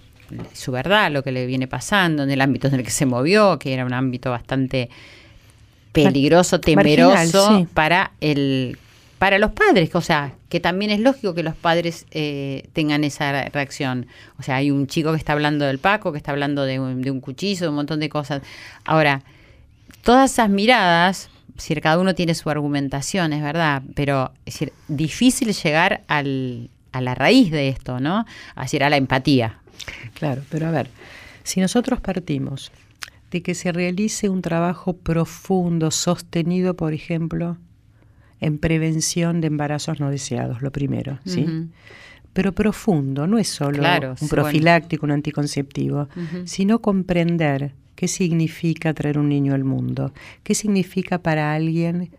su 0.53 0.71
verdad, 0.71 1.12
lo 1.12 1.23
que 1.23 1.31
le 1.31 1.45
viene 1.45 1.67
pasando, 1.67 2.23
en 2.23 2.31
el 2.31 2.41
ámbito 2.41 2.67
en 2.67 2.75
el 2.75 2.84
que 2.84 2.91
se 2.91 3.05
movió, 3.05 3.60
que 3.60 3.73
era 3.73 3.86
un 3.86 3.93
ámbito 3.93 4.31
bastante 4.31 4.89
peligroso, 5.91 6.60
temeroso 6.62 7.67
para 7.73 8.13
el 8.21 8.77
para 9.21 9.38
los 9.38 9.51
padres, 9.51 9.93
o 9.93 10.01
sea, 10.01 10.34
que 10.51 10.59
también 10.59 10.91
es 10.91 10.99
lógico 10.99 11.33
que 11.33 11.43
los 11.43 11.55
padres 11.55 12.05
eh, 12.11 12.67
tengan 12.73 13.05
esa 13.05 13.47
reacción. 13.49 14.07
O 14.37 14.43
sea, 14.43 14.57
hay 14.57 14.69
un 14.69 14.85
chico 14.85 15.11
que 15.11 15.17
está 15.17 15.31
hablando 15.31 15.63
del 15.63 15.79
Paco, 15.79 16.11
que 16.11 16.17
está 16.17 16.31
hablando 16.31 16.65
de 16.65 16.77
un, 16.77 17.21
cuchillo, 17.21 17.61
de 17.61 17.69
un 17.69 17.75
montón 17.75 18.01
de 18.01 18.09
cosas. 18.09 18.41
Ahora, 18.83 19.23
todas 20.03 20.33
esas 20.33 20.49
miradas, 20.49 21.29
si 21.57 21.73
cada 21.75 21.97
uno 21.99 22.15
tiene 22.15 22.35
su 22.35 22.49
argumentación, 22.49 23.31
es 23.31 23.41
verdad, 23.41 23.81
pero 23.95 24.33
es 24.45 24.55
decir, 24.55 24.73
difícil 24.89 25.53
llegar 25.53 26.03
al, 26.09 26.69
a 26.91 26.99
la 26.99 27.15
raíz 27.15 27.49
de 27.49 27.69
esto, 27.69 28.01
¿no? 28.01 28.25
A 28.55 28.63
decir, 28.63 28.83
a 28.83 28.89
la 28.89 28.97
empatía. 28.97 29.61
Claro, 30.15 30.43
pero 30.49 30.67
a 30.67 30.71
ver, 30.71 30.89
si 31.43 31.61
nosotros 31.61 32.01
partimos 32.01 32.73
de 33.31 33.41
que 33.41 33.55
se 33.55 33.71
realice 33.71 34.27
un 34.27 34.41
trabajo 34.41 34.97
profundo, 34.97 35.91
sostenido, 35.91 36.73
por 36.73 36.91
ejemplo, 36.91 37.55
en 38.41 38.58
prevención 38.58 39.39
de 39.39 39.47
embarazos 39.47 39.99
no 39.99 40.10
deseados, 40.10 40.62
lo 40.62 40.71
primero, 40.71 41.19
¿sí? 41.25 41.45
Pero 42.34 42.54
profundo, 42.54 43.27
no 43.27 43.38
es 43.38 43.47
solo 43.47 43.84
un 44.19 44.27
profiláctico, 44.30 45.06
un 45.06 45.12
anticonceptivo, 45.12 46.10
sino 46.45 46.80
comprender 46.80 47.73
qué 47.95 48.08
significa 48.08 48.93
traer 48.93 49.19
un 49.19 49.30
niño 49.30 49.54
al 49.54 49.63
mundo, 49.63 50.12
qué 50.43 50.56
significa 50.56 51.19
para 51.19 51.54
alguien 51.54 52.10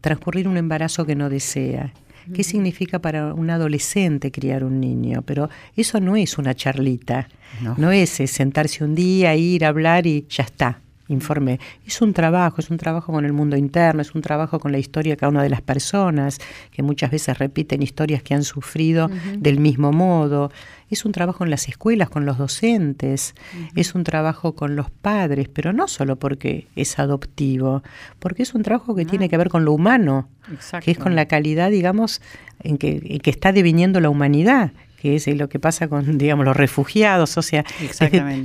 transcurrir 0.00 0.46
un 0.46 0.56
embarazo 0.56 1.04
que 1.04 1.16
no 1.16 1.28
desea, 1.28 1.92
qué 2.32 2.44
significa 2.44 3.00
para 3.00 3.34
un 3.34 3.50
adolescente 3.50 4.30
criar 4.30 4.62
un 4.62 4.78
niño, 4.78 5.22
pero 5.22 5.50
eso 5.76 5.98
no 6.00 6.14
es 6.16 6.38
una 6.38 6.54
charlita, 6.54 7.28
no, 7.60 7.74
no 7.76 7.90
es 7.90 8.10
sentarse 8.10 8.84
un 8.84 8.94
día, 8.94 9.34
ir 9.34 9.64
a 9.64 9.68
hablar 9.68 10.06
y 10.06 10.26
ya 10.28 10.44
está 10.44 10.80
informe. 11.12 11.60
Es 11.86 12.00
un 12.00 12.12
trabajo, 12.12 12.60
es 12.60 12.70
un 12.70 12.76
trabajo 12.76 13.12
con 13.12 13.24
el 13.24 13.32
mundo 13.32 13.56
interno, 13.56 14.02
es 14.02 14.14
un 14.14 14.22
trabajo 14.22 14.58
con 14.58 14.72
la 14.72 14.78
historia 14.78 15.12
de 15.12 15.16
cada 15.16 15.30
una 15.30 15.42
de 15.42 15.50
las 15.50 15.62
personas, 15.62 16.38
que 16.70 16.82
muchas 16.82 17.10
veces 17.10 17.38
repiten 17.38 17.82
historias 17.82 18.22
que 18.22 18.34
han 18.34 18.44
sufrido 18.44 19.10
del 19.38 19.60
mismo 19.60 19.92
modo. 19.92 20.50
Es 20.90 21.04
un 21.04 21.12
trabajo 21.12 21.44
en 21.44 21.50
las 21.50 21.68
escuelas, 21.68 22.10
con 22.10 22.26
los 22.26 22.36
docentes, 22.36 23.34
es 23.74 23.94
un 23.94 24.04
trabajo 24.04 24.54
con 24.54 24.76
los 24.76 24.90
padres, 24.90 25.48
pero 25.48 25.72
no 25.72 25.88
solo 25.88 26.16
porque 26.16 26.66
es 26.76 26.98
adoptivo, 26.98 27.82
porque 28.18 28.42
es 28.42 28.54
un 28.54 28.62
trabajo 28.62 28.94
que 28.94 29.06
tiene 29.06 29.28
que 29.28 29.38
ver 29.38 29.48
con 29.48 29.64
lo 29.64 29.72
humano, 29.72 30.28
que 30.84 30.90
es 30.90 30.98
con 30.98 31.16
la 31.16 31.26
calidad, 31.26 31.70
digamos, 31.70 32.20
en 32.60 32.76
que, 32.76 33.00
en 33.04 33.20
que 33.20 33.30
está 33.30 33.52
deviniendo 33.52 34.00
la 34.00 34.10
humanidad 34.10 34.72
que 35.02 35.16
es 35.16 35.26
lo 35.26 35.48
que 35.48 35.58
pasa 35.58 35.88
con, 35.88 36.16
digamos, 36.18 36.44
los 36.44 36.56
refugiados, 36.56 37.36
o 37.36 37.42
sea, 37.42 37.64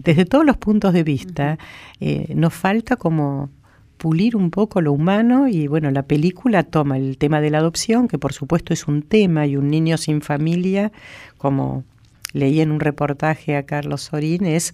desde, 0.04 0.26
todos 0.26 0.44
los 0.44 0.58
puntos 0.58 0.92
de 0.92 1.04
vista, 1.04 1.60
eh, 2.00 2.34
nos 2.34 2.52
falta 2.52 2.96
como 2.96 3.52
pulir 3.98 4.36
un 4.36 4.50
poco 4.50 4.82
lo 4.82 4.92
humano 4.92 5.48
y 5.48 5.68
bueno, 5.68 5.92
la 5.92 6.02
película 6.02 6.64
toma 6.64 6.98
el 6.98 7.20
tema 7.20 7.42
de 7.42 7.52
la 7.52 7.60
adopción, 7.60 8.08
que 8.08 8.18
por 8.18 8.34
supuesto 8.34 8.74
es 8.74 8.88
un 8.88 9.04
tema, 9.04 9.46
y 9.46 9.56
un 9.56 9.68
niño 9.68 9.98
sin 9.98 10.22
familia, 10.22 10.92
como 11.38 11.84
leí 12.34 12.60
en 12.60 12.72
un 12.72 12.80
reportaje 12.80 13.56
a 13.56 13.68
Carlos 13.68 14.02
Sorín, 14.02 14.44
es 14.44 14.74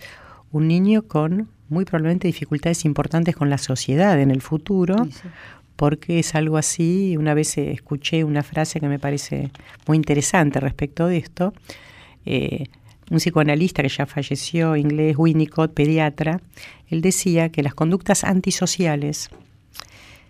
un 0.54 0.70
niño 0.70 1.02
con 1.02 1.50
muy 1.68 1.84
probablemente 1.84 2.28
dificultades 2.28 2.86
importantes 2.86 3.36
con 3.36 3.50
la 3.50 3.58
sociedad 3.58 4.22
en 4.22 4.32
el 4.32 4.42
futuro, 4.42 4.96
porque 5.84 6.20
es 6.20 6.34
algo 6.34 6.56
así. 6.56 7.18
Una 7.18 7.34
vez 7.34 7.58
eh, 7.58 7.72
escuché 7.72 8.24
una 8.24 8.42
frase 8.42 8.80
que 8.80 8.88
me 8.88 9.00
parece 9.00 9.52
muy 9.86 9.98
interesante 9.98 10.62
respecto 10.62 11.08
de 11.08 11.18
esto. 11.18 11.54
Eh, 12.26 12.68
un 13.12 13.18
psicoanalista 13.18 13.84
que 13.84 13.90
ya 13.90 14.06
falleció, 14.06 14.78
inglés, 14.78 15.18
Winnicott, 15.18 15.74
pediatra, 15.74 16.40
él 16.88 17.02
decía 17.02 17.50
que 17.50 17.64
las 17.64 17.74
conductas 17.74 18.24
antisociales 18.24 19.30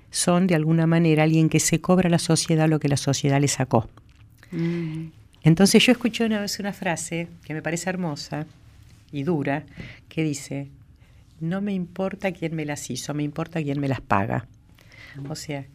son 0.09 0.47
de 0.47 0.55
alguna 0.55 0.87
manera 0.87 1.21
alguien 1.21 1.49
que 1.49 1.59
se 1.59 1.79
cobra 1.79 2.07
a 2.07 2.09
la 2.09 2.17
sociedad 2.17 2.67
lo 2.67 2.79
que 2.79 2.87
la 2.87 2.97
sociedad 2.97 3.39
le 3.39 3.47
sacó. 3.47 3.87
Mm. 4.49 5.09
Entonces 5.43 5.85
yo 5.85 5.91
escuché 5.91 6.25
una 6.25 6.41
vez 6.41 6.57
una 6.57 6.73
frase 6.73 7.27
que 7.45 7.53
me 7.53 7.61
parece 7.61 7.91
hermosa 7.91 8.47
y 9.11 9.21
dura, 9.21 9.65
que 10.09 10.23
dice, 10.23 10.69
no 11.41 11.61
me 11.61 11.73
importa 11.73 12.31
quién 12.31 12.55
me 12.55 12.65
las 12.65 12.89
hizo, 12.89 13.13
me 13.13 13.21
importa 13.21 13.61
quién 13.61 13.79
me 13.79 13.87
las 13.87 14.01
paga. 14.01 14.47
O 15.29 15.35
sea, 15.35 15.65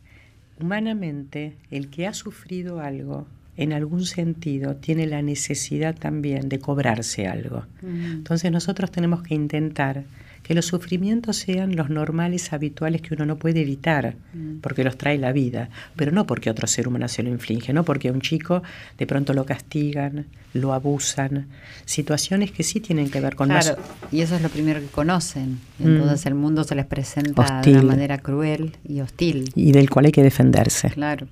humanamente, 0.60 1.56
el 1.70 1.88
que 1.88 2.06
ha 2.06 2.14
sufrido 2.14 2.80
algo, 2.80 3.26
en 3.56 3.72
algún 3.72 4.04
sentido, 4.04 4.76
tiene 4.76 5.06
la 5.06 5.20
necesidad 5.20 5.96
también 5.96 6.48
de 6.48 6.60
cobrarse 6.60 7.26
algo. 7.26 7.64
Entonces 7.82 8.52
nosotros 8.52 8.90
tenemos 8.92 9.22
que 9.22 9.34
intentar 9.34 10.04
que 10.48 10.54
los 10.54 10.64
sufrimientos 10.64 11.36
sean 11.36 11.76
los 11.76 11.90
normales, 11.90 12.54
habituales 12.54 13.02
que 13.02 13.12
uno 13.12 13.26
no 13.26 13.36
puede 13.36 13.60
evitar, 13.60 14.16
mm. 14.32 14.60
porque 14.62 14.82
los 14.82 14.96
trae 14.96 15.18
la 15.18 15.30
vida, 15.30 15.68
pero 15.94 16.10
no 16.10 16.26
porque 16.26 16.48
otro 16.48 16.66
ser 16.66 16.88
humano 16.88 17.06
se 17.06 17.22
lo 17.22 17.28
inflige, 17.28 17.74
no 17.74 17.84
porque 17.84 18.08
a 18.08 18.12
un 18.12 18.22
chico 18.22 18.62
de 18.96 19.06
pronto 19.06 19.34
lo 19.34 19.44
castigan, 19.44 20.24
lo 20.54 20.72
abusan, 20.72 21.48
situaciones 21.84 22.50
que 22.50 22.62
sí 22.62 22.80
tienen 22.80 23.10
que 23.10 23.20
ver 23.20 23.36
con 23.36 23.50
claro, 23.50 23.76
y 24.10 24.22
eso 24.22 24.36
es 24.36 24.40
lo 24.40 24.48
primero 24.48 24.80
que 24.80 24.86
conocen. 24.86 25.60
Entonces 25.80 26.24
mm. 26.24 26.28
el 26.28 26.34
mundo 26.34 26.64
se 26.64 26.74
les 26.74 26.86
presenta 26.86 27.60
de 27.60 27.72
una 27.72 27.82
manera 27.82 28.16
cruel 28.16 28.74
y 28.88 29.02
hostil. 29.02 29.52
Y 29.54 29.72
del 29.72 29.90
cual 29.90 30.06
hay 30.06 30.12
que 30.12 30.22
defenderse. 30.22 30.88
Claro. 30.88 31.26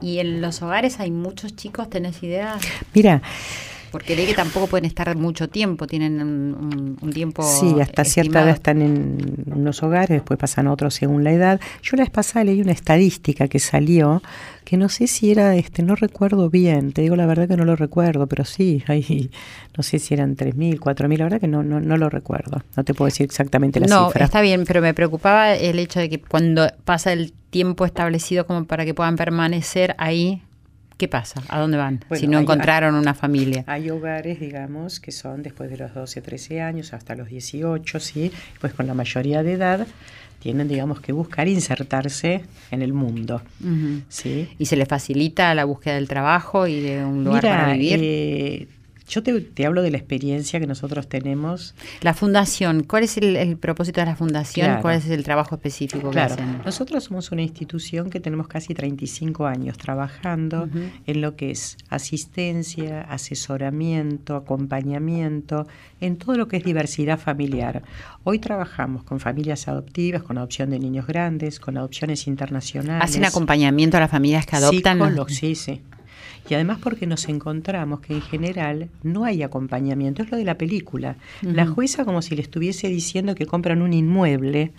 ¿Y 0.00 0.18
en 0.18 0.40
los 0.40 0.62
hogares 0.62 1.00
hay 1.00 1.10
muchos 1.10 1.56
chicos, 1.56 1.90
tenés 1.90 2.22
idea? 2.22 2.58
Mira, 2.94 3.22
porque 3.92 4.16
leí 4.16 4.26
que 4.26 4.34
tampoco 4.34 4.66
pueden 4.66 4.86
estar 4.86 5.14
mucho 5.16 5.48
tiempo, 5.48 5.86
tienen 5.86 6.20
un, 6.20 7.12
tiempo. 7.12 7.42
Sí, 7.42 7.78
hasta 7.80 8.04
cierta 8.04 8.42
edad 8.42 8.54
están 8.54 8.80
en 8.80 9.44
unos 9.46 9.82
hogares, 9.82 10.08
después 10.08 10.38
pasan 10.38 10.66
a 10.66 10.72
otros 10.72 10.94
según 10.94 11.22
la 11.22 11.32
edad. 11.32 11.60
Yo 11.82 11.96
la 11.96 12.04
vez 12.04 12.10
pasada 12.10 12.44
leí 12.44 12.62
una 12.62 12.72
estadística 12.72 13.48
que 13.48 13.58
salió, 13.58 14.22
que 14.64 14.78
no 14.78 14.88
sé 14.88 15.06
si 15.06 15.30
era, 15.30 15.54
este 15.56 15.82
no 15.82 15.94
recuerdo 15.94 16.48
bien, 16.48 16.92
te 16.92 17.02
digo 17.02 17.16
la 17.16 17.26
verdad 17.26 17.46
que 17.46 17.56
no 17.58 17.66
lo 17.66 17.76
recuerdo, 17.76 18.26
pero 18.26 18.46
sí, 18.46 18.82
hay, 18.86 19.30
no 19.76 19.82
sé 19.82 19.98
si 19.98 20.14
eran 20.14 20.36
3.000, 20.36 20.78
4.000, 20.78 21.18
la 21.18 21.24
verdad 21.24 21.40
que 21.40 21.48
no, 21.48 21.62
no, 21.62 21.78
no 21.78 21.96
lo 21.98 22.08
recuerdo, 22.08 22.62
no 22.74 22.84
te 22.84 22.94
puedo 22.94 23.08
decir 23.08 23.24
exactamente 23.24 23.78
la 23.78 23.86
cifra. 23.86 24.00
No, 24.00 24.24
está 24.24 24.40
bien, 24.40 24.64
pero 24.66 24.80
me 24.80 24.94
preocupaba 24.94 25.54
el 25.54 25.78
hecho 25.78 26.00
de 26.00 26.08
que 26.08 26.18
cuando 26.18 26.66
pasa 26.84 27.12
el 27.12 27.32
tiempo 27.50 27.84
establecido 27.84 28.46
como 28.46 28.64
para 28.64 28.86
que 28.86 28.94
puedan 28.94 29.16
permanecer 29.16 29.94
ahí, 29.98 30.40
¿Qué 30.96 31.08
pasa? 31.08 31.42
¿A 31.48 31.58
dónde 31.58 31.76
van? 31.76 32.00
si 32.14 32.26
no 32.26 32.38
encontraron 32.38 32.94
una 32.94 33.14
familia. 33.14 33.64
Hay 33.66 33.90
hogares, 33.90 34.40
digamos, 34.40 35.00
que 35.00 35.12
son 35.12 35.42
después 35.42 35.70
de 35.70 35.76
los 35.78 35.94
12, 35.94 36.20
13 36.22 36.60
años 36.62 36.92
hasta 36.92 37.14
los 37.14 37.28
18, 37.28 38.00
¿sí? 38.00 38.32
Pues 38.60 38.72
con 38.72 38.86
la 38.86 38.94
mayoría 38.94 39.42
de 39.42 39.52
edad 39.54 39.86
tienen, 40.42 40.66
digamos, 40.66 41.00
que 41.00 41.12
buscar 41.12 41.46
insertarse 41.46 42.42
en 42.72 42.82
el 42.82 42.92
mundo. 42.92 43.42
¿sí? 44.08 44.48
¿Y 44.58 44.66
se 44.66 44.76
les 44.76 44.88
facilita 44.88 45.54
la 45.54 45.64
búsqueda 45.64 45.94
del 45.94 46.08
trabajo 46.08 46.66
y 46.66 46.80
de 46.80 47.04
un 47.04 47.22
lugar 47.22 47.42
para 47.42 47.72
vivir? 47.74 48.00
Eh, 48.02 48.68
Yo 49.12 49.22
te, 49.22 49.66
hablo 49.66 49.82
de 49.82 49.90
la 49.90 49.98
experiencia 49.98 50.58
que 50.58 50.66
nosotros 50.66 51.06
tenemos. 51.06 51.74
La 52.00 52.14
fundación, 52.14 52.82
¿cuál 52.82 53.04
es 53.04 53.18
el, 53.18 53.58
propósito 53.58 54.00
de 54.00 54.06
la 54.06 54.16
fundación? 54.16 54.80
¿Cuál 54.80 54.96
es 54.96 55.06
el 55.10 55.22
trabajo 55.22 55.54
específico 55.54 56.10
claro. 56.10 56.34
que 56.34 56.42
hacen? 56.42 56.62
Nosotros 56.64 57.04
somos 57.04 57.30
una 57.30 57.42
institución 57.42 58.08
que 58.08 58.20
tenemos 58.20 58.48
casi 58.48 58.72
35 58.72 59.44
años 59.44 59.76
trabajando 59.76 60.66
en 61.06 61.20
lo 61.20 61.36
que 61.36 61.50
es 61.50 61.76
asistencia, 61.90 63.02
asesoramiento, 63.02 64.34
acompañamiento, 64.34 65.66
en 66.00 66.16
todo 66.16 66.36
lo 66.36 66.48
que 66.48 66.56
es 66.56 66.64
diversidad 66.64 67.18
familiar. 67.18 67.82
Hoy 68.24 68.38
trabajamos 68.38 69.04
con 69.04 69.20
familias 69.20 69.68
adoptivas, 69.68 70.22
con 70.22 70.38
adopción 70.38 70.70
de 70.70 70.78
niños 70.78 71.06
grandes, 71.06 71.60
con 71.60 71.76
adopciones 71.76 72.26
internacionales. 72.26 73.04
¿Hacen 73.04 73.26
acompañamiento 73.26 73.98
a 73.98 74.00
las 74.00 74.10
familias 74.10 74.46
que 74.46 74.56
adoptan? 74.56 74.98
Sí, 75.28 75.54
sí, 75.54 75.82
y 76.48 76.54
además 76.54 76.78
porque 76.82 77.06
nos 77.06 77.28
encontramos 77.28 78.00
que 78.00 78.14
en 78.14 78.22
general 78.22 78.88
no 79.02 79.24
hay 79.24 79.42
acompañamiento, 79.42 80.22
es 80.22 80.30
lo 80.30 80.36
de 80.36 80.44
la 80.44 80.58
película. 80.58 81.16
La 81.42 81.66
jueza 81.66 82.04
como 82.04 82.22
si 82.22 82.34
le 82.34 82.42
estuviese 82.42 82.88
diciendo 82.88 83.34
que 83.34 83.46
compran 83.46 83.82
un 83.82 83.92
inmueble 83.92 84.72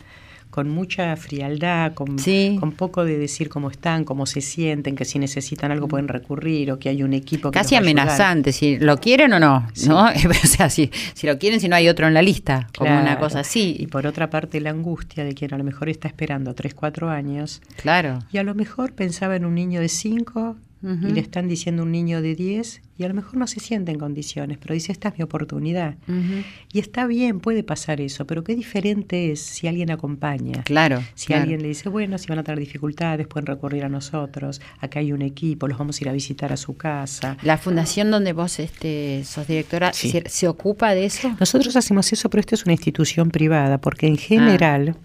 con 0.53 0.69
mucha 0.69 1.15
frialdad, 1.15 1.95
con, 1.95 2.15
con 2.59 2.73
poco 2.73 3.03
de 3.05 3.17
decir 3.17 3.49
cómo 3.49 3.71
están, 3.71 4.03
cómo 4.03 4.27
se 4.27 4.39
sienten, 4.39 4.95
que 4.95 5.03
si 5.03 5.17
necesitan 5.17 5.71
algo 5.71 5.87
pueden 5.87 6.07
recurrir 6.07 6.71
o 6.71 6.77
que 6.77 6.89
hay 6.89 7.01
un 7.01 7.13
equipo 7.13 7.49
que 7.49 7.57
Casi 7.57 7.75
amenazante, 7.75 8.51
si 8.51 8.77
lo 8.77 8.99
quieren 8.99 9.33
o 9.33 9.39
no, 9.39 9.67
¿no? 9.87 10.05
o 10.43 10.47
sea, 10.47 10.69
si, 10.69 10.91
si 11.15 11.25
lo 11.25 11.39
quieren, 11.39 11.59
si 11.59 11.69
no 11.69 11.75
hay 11.75 11.89
otro 11.89 12.05
en 12.05 12.13
la 12.13 12.21
lista, 12.21 12.67
como 12.77 12.91
una 12.95 13.17
cosa 13.17 13.39
así. 13.39 13.75
Y 13.79 13.87
por 13.87 14.05
otra 14.05 14.29
parte 14.29 14.61
la 14.61 14.69
angustia 14.69 15.23
de 15.23 15.33
quien 15.33 15.55
a 15.55 15.57
lo 15.57 15.63
mejor 15.63 15.89
está 15.89 16.07
esperando 16.07 16.53
3, 16.53 16.75
4 16.75 17.09
años. 17.09 17.59
Claro. 17.77 18.19
Y 18.31 18.37
a 18.37 18.43
lo 18.43 18.53
mejor 18.53 18.93
pensaba 18.93 19.35
en 19.35 19.45
un 19.45 19.55
niño 19.55 19.81
de 19.81 19.89
5 19.89 20.55
y 20.83 21.13
le 21.13 21.21
están 21.21 21.47
diciendo 21.47 21.83
un 21.83 21.91
niño 21.91 22.21
de 22.21 22.35
10 22.35 22.81
y 22.97 23.03
a 23.03 23.07
lo 23.07 23.15
mejor 23.15 23.37
no 23.37 23.47
se 23.47 23.59
siente 23.59 23.91
en 23.91 23.97
condiciones, 23.97 24.59
pero 24.59 24.73
dice, 24.73 24.91
esta 24.91 25.09
es 25.09 25.17
mi 25.17 25.23
oportunidad. 25.23 25.95
Y 26.71 26.79
está 26.79 27.07
bien, 27.07 27.39
puede 27.39 27.63
pasar 27.63 28.01
eso, 28.01 28.25
pero 28.25 28.43
qué 28.43 28.55
diferente 28.55 29.31
es 29.31 29.41
si 29.41 29.67
alguien 29.67 29.89
acompaña. 29.89 30.63
Claro. 30.63 31.01
Si 31.15 31.33
alguien 31.33 31.61
le 31.61 31.69
dice, 31.69 31.89
bueno, 31.89 32.17
si 32.19 32.27
van 32.27 32.39
a 32.39 32.43
tener 32.43 32.59
dificultades, 32.59 33.25
pueden 33.27 33.47
recurrir 33.47 33.83
a 33.83 33.89
nosotros, 33.89 34.61
acá 34.79 34.99
hay 34.99 35.11
un 35.11 35.23
equipo, 35.23 35.67
los 35.67 35.77
vamos 35.77 35.99
a 35.99 36.03
ir 36.03 36.09
a 36.09 36.13
visitar 36.13 36.53
a 36.53 36.57
su 36.57 36.77
casa. 36.77 37.37
La 37.41 37.57
fundación 37.57 38.11
donde 38.11 38.33
vos 38.33 38.59
este, 38.59 39.23
sos 39.25 39.47
directora, 39.47 39.91
¿se, 39.93 40.47
ocupa 40.47 40.93
de 40.93 41.05
eso? 41.05 41.35
Nosotros 41.39 41.75
hacemos 41.75 42.13
eso, 42.13 42.29
pero 42.29 42.41
esta 42.41 42.55
es 42.55 42.65
una 42.65 42.73
institución 42.73 43.31
privada, 43.31 43.79
porque 43.79 44.05
en 44.05 44.17
general 44.17 44.95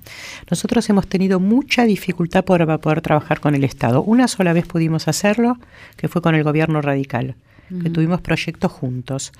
nosotros 0.50 0.88
hemos 0.90 1.06
tenido 1.06 1.40
mucha 1.40 1.84
dificultad 1.84 2.44
para 2.44 2.78
poder 2.78 3.00
trabajar 3.00 3.40
con 3.40 3.54
el 3.54 3.64
Estado. 3.64 4.02
Una 4.02 4.28
sola 4.28 4.52
vez 4.52 4.66
pudimos 4.66 5.08
hacerlo, 5.08 5.58
que 5.96 6.08
fue 6.08 6.20
con 6.20 6.34
el 6.34 6.44
gobierno 6.44 6.82
radical 6.82 7.36
que 7.82 7.90
tuvimos 7.90 8.20
proyectos 8.20 8.72
juntos. 8.72 9.32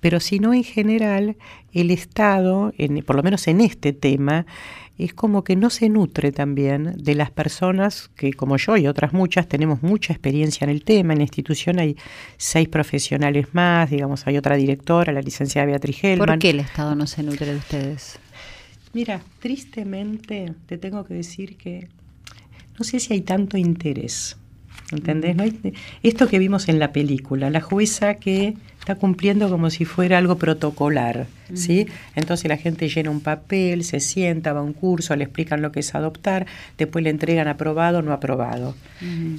Pero 0.00 0.20
si 0.20 0.38
no, 0.38 0.54
en 0.54 0.64
general, 0.64 1.36
el 1.72 1.90
Estado, 1.90 2.72
en, 2.78 3.02
por 3.04 3.16
lo 3.16 3.22
menos 3.22 3.48
en 3.48 3.60
este 3.60 3.92
tema, 3.92 4.46
es 4.98 5.14
como 5.14 5.42
que 5.42 5.56
no 5.56 5.70
se 5.70 5.88
nutre 5.88 6.32
también 6.32 6.94
de 6.96 7.14
las 7.14 7.30
personas 7.30 8.10
que, 8.14 8.32
como 8.32 8.56
yo 8.56 8.76
y 8.76 8.86
otras 8.86 9.12
muchas, 9.12 9.48
tenemos 9.48 9.82
mucha 9.82 10.12
experiencia 10.12 10.64
en 10.64 10.70
el 10.70 10.84
tema. 10.84 11.12
En 11.12 11.20
la 11.20 11.24
institución 11.24 11.78
hay 11.78 11.96
seis 12.36 12.68
profesionales 12.68 13.48
más, 13.52 13.90
digamos, 13.90 14.26
hay 14.26 14.36
otra 14.36 14.56
directora, 14.56 15.12
la 15.12 15.22
licenciada 15.22 15.66
Beatriz 15.66 16.04
Helman. 16.04 16.26
¿Por 16.26 16.38
qué 16.38 16.50
el 16.50 16.60
Estado 16.60 16.94
no 16.94 17.06
se 17.06 17.22
nutre 17.22 17.46
de 17.46 17.56
ustedes? 17.56 18.18
Mira, 18.92 19.22
tristemente 19.40 20.52
te 20.66 20.78
tengo 20.78 21.04
que 21.04 21.14
decir 21.14 21.56
que 21.56 21.88
no 22.78 22.84
sé 22.84 23.00
si 23.00 23.14
hay 23.14 23.22
tanto 23.22 23.56
interés. 23.56 24.36
¿Entendés? 24.92 25.36
Esto 26.02 26.28
que 26.28 26.38
vimos 26.38 26.68
en 26.68 26.78
la 26.78 26.92
película, 26.92 27.48
la 27.48 27.62
jueza 27.62 28.14
que 28.14 28.54
está 28.78 28.96
cumpliendo 28.96 29.48
como 29.48 29.70
si 29.70 29.84
fuera 29.84 30.18
algo 30.18 30.36
protocolar, 30.36 31.26
¿sí? 31.54 31.86
Entonces 32.14 32.48
la 32.48 32.58
gente 32.58 32.88
llena 32.88 33.10
un 33.10 33.20
papel, 33.20 33.84
se 33.84 34.00
sienta, 34.00 34.52
va 34.52 34.60
a 34.60 34.62
un 34.62 34.74
curso, 34.74 35.16
le 35.16 35.24
explican 35.24 35.62
lo 35.62 35.72
que 35.72 35.80
es 35.80 35.94
adoptar, 35.94 36.46
después 36.76 37.02
le 37.02 37.10
entregan 37.10 37.48
aprobado 37.48 38.00
o 38.00 38.02
no 38.02 38.12
aprobado. 38.12 38.74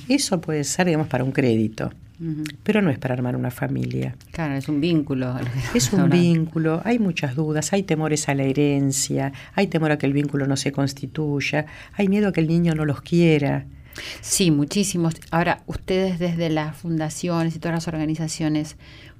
Eso 0.09 0.41
puede 0.41 0.63
ser, 0.63 0.87
digamos, 0.87 1.07
para 1.07 1.23
un 1.23 1.31
crédito. 1.31 1.91
Pero 2.63 2.81
no 2.81 2.89
es 2.89 2.97
para 2.97 3.15
armar 3.15 3.35
una 3.35 3.51
familia. 3.51 4.15
Claro, 4.31 4.55
es 4.55 4.69
un 4.69 4.79
vínculo. 4.79 5.35
Es 5.73 5.91
un 5.91 6.09
vínculo, 6.09 6.81
hay 6.85 6.97
muchas 6.97 7.35
dudas, 7.35 7.73
hay 7.73 7.83
temores 7.83 8.29
a 8.29 8.33
la 8.33 8.43
herencia, 8.43 9.33
hay 9.55 9.67
temor 9.67 9.91
a 9.91 9.97
que 9.97 10.05
el 10.05 10.13
vínculo 10.13 10.47
no 10.47 10.55
se 10.55 10.71
constituya, 10.71 11.65
hay 11.93 12.07
miedo 12.07 12.29
a 12.29 12.31
que 12.31 12.39
el 12.39 12.47
niño 12.47 12.73
no 12.75 12.85
los 12.85 13.01
quiera. 13.01 13.65
Sí, 14.21 14.51
muchísimos. 14.51 15.15
Ahora, 15.31 15.61
ustedes 15.67 16.19
desde 16.19 16.49
las 16.49 16.75
fundaciones 16.75 17.55
y 17.55 17.59
todas 17.59 17.75
las 17.75 17.87
organizaciones, 17.87 18.77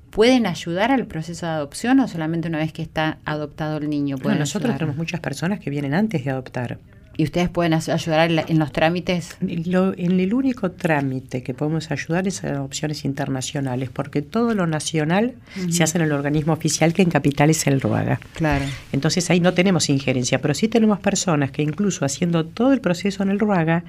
¿pueden 0.09 0.45
ayudar 0.45 0.91
al 0.91 1.05
proceso 1.05 1.45
de 1.45 1.51
adopción 1.53 1.99
o 1.99 2.07
solamente 2.07 2.47
una 2.47 2.59
vez 2.59 2.73
que 2.73 2.81
está 2.81 3.17
adoptado 3.25 3.77
el 3.77 3.89
niño? 3.89 4.17
Bueno, 4.21 4.39
nosotros 4.39 4.73
tenemos 4.75 4.95
muchas 4.95 5.19
personas 5.19 5.59
que 5.59 5.69
vienen 5.69 5.93
antes 5.93 6.23
de 6.23 6.31
adoptar. 6.31 6.77
¿Y 7.15 7.23
ustedes 7.23 7.49
pueden 7.49 7.73
ayudar 7.73 8.31
en, 8.47 8.59
los 8.59 8.71
trámites? 8.71 9.37
en 9.41 10.19
el 10.19 10.33
único 10.33 10.71
trámite 10.71 11.43
que 11.43 11.53
podemos 11.53 11.91
ayudar 11.91 12.27
es 12.27 12.43
a 12.43 12.63
opciones 12.63 13.05
internacionales, 13.05 13.89
porque 13.91 14.23
todo 14.23 14.55
lo 14.55 14.65
nacional 14.65 15.35
se 15.69 15.83
hace 15.83 15.99
en 15.99 16.05
el 16.05 16.11
organismo 16.11 16.53
oficial 16.53 16.93
que 16.93 17.03
en 17.03 17.11
capital 17.11 17.51
es 17.51 17.67
el 17.67 17.81
RUAGA. 17.81 18.19
Claro. 18.33 18.65
Entonces 18.91 19.29
ahí 19.29 19.39
no 19.39 19.53
tenemos 19.53 19.89
injerencia, 19.89 20.41
pero 20.41 20.55
sí 20.55 20.67
tenemos 20.67 20.99
personas 20.99 21.51
que 21.51 21.61
incluso 21.61 22.03
haciendo 22.03 22.45
todo 22.45 22.73
el 22.73 22.81
proceso 22.81 23.21
en 23.21 23.29
el 23.29 23.39
RUAGA 23.39 23.83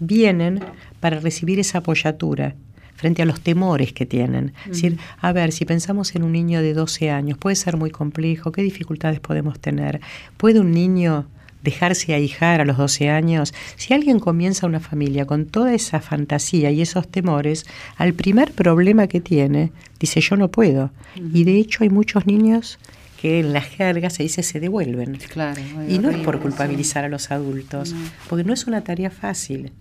vienen 0.00 0.60
para 1.00 1.20
recibir 1.20 1.60
esa 1.60 1.78
apoyatura 1.78 2.54
frente 2.96 3.20
a 3.20 3.26
los 3.26 3.40
temores 3.40 3.92
que 3.92 4.06
tienen. 4.06 4.54
Es 4.64 4.80
decir, 4.80 4.98
a 5.20 5.32
ver, 5.32 5.52
si 5.52 5.64
pensamos 5.64 6.14
en 6.14 6.22
un 6.22 6.32
niño 6.32 6.62
de 6.62 6.72
12 6.72 7.10
años, 7.10 7.36
puede 7.36 7.56
ser 7.56 7.76
muy 7.76 7.90
complejo, 7.90 8.52
¿qué 8.52 8.62
dificultades 8.62 9.20
podemos 9.20 9.58
tener? 9.58 10.00
¿Puede 10.36 10.60
un 10.60 10.70
niño 10.70 11.26
dejarse 11.62 12.14
ahijar 12.14 12.60
a 12.60 12.64
los 12.64 12.76
12 12.76 13.10
años, 13.10 13.54
si 13.76 13.94
alguien 13.94 14.18
comienza 14.18 14.66
una 14.66 14.80
familia 14.80 15.26
con 15.26 15.46
toda 15.46 15.74
esa 15.74 16.00
fantasía 16.00 16.70
y 16.70 16.82
esos 16.82 17.08
temores, 17.08 17.66
al 17.96 18.14
primer 18.14 18.52
problema 18.52 19.06
que 19.06 19.20
tiene, 19.20 19.72
dice 19.98 20.20
yo 20.20 20.36
no 20.36 20.48
puedo. 20.48 20.90
Y 21.32 21.44
de 21.44 21.56
hecho 21.56 21.84
hay 21.84 21.90
muchos 21.90 22.26
niños 22.26 22.78
que 23.20 23.38
en 23.38 23.52
la 23.52 23.60
jerga 23.60 24.10
se 24.10 24.24
dice 24.24 24.42
se 24.42 24.58
devuelven. 24.58 25.16
Claro, 25.32 25.62
y 25.88 26.00
no 26.00 26.10
es 26.10 26.18
por 26.18 26.40
culpabilizar 26.40 27.04
a 27.04 27.08
los 27.08 27.30
adultos, 27.30 27.94
porque 28.28 28.42
no 28.44 28.52
es 28.52 28.66
una 28.66 28.82
tarea 28.82 29.10
fácil. 29.10 29.72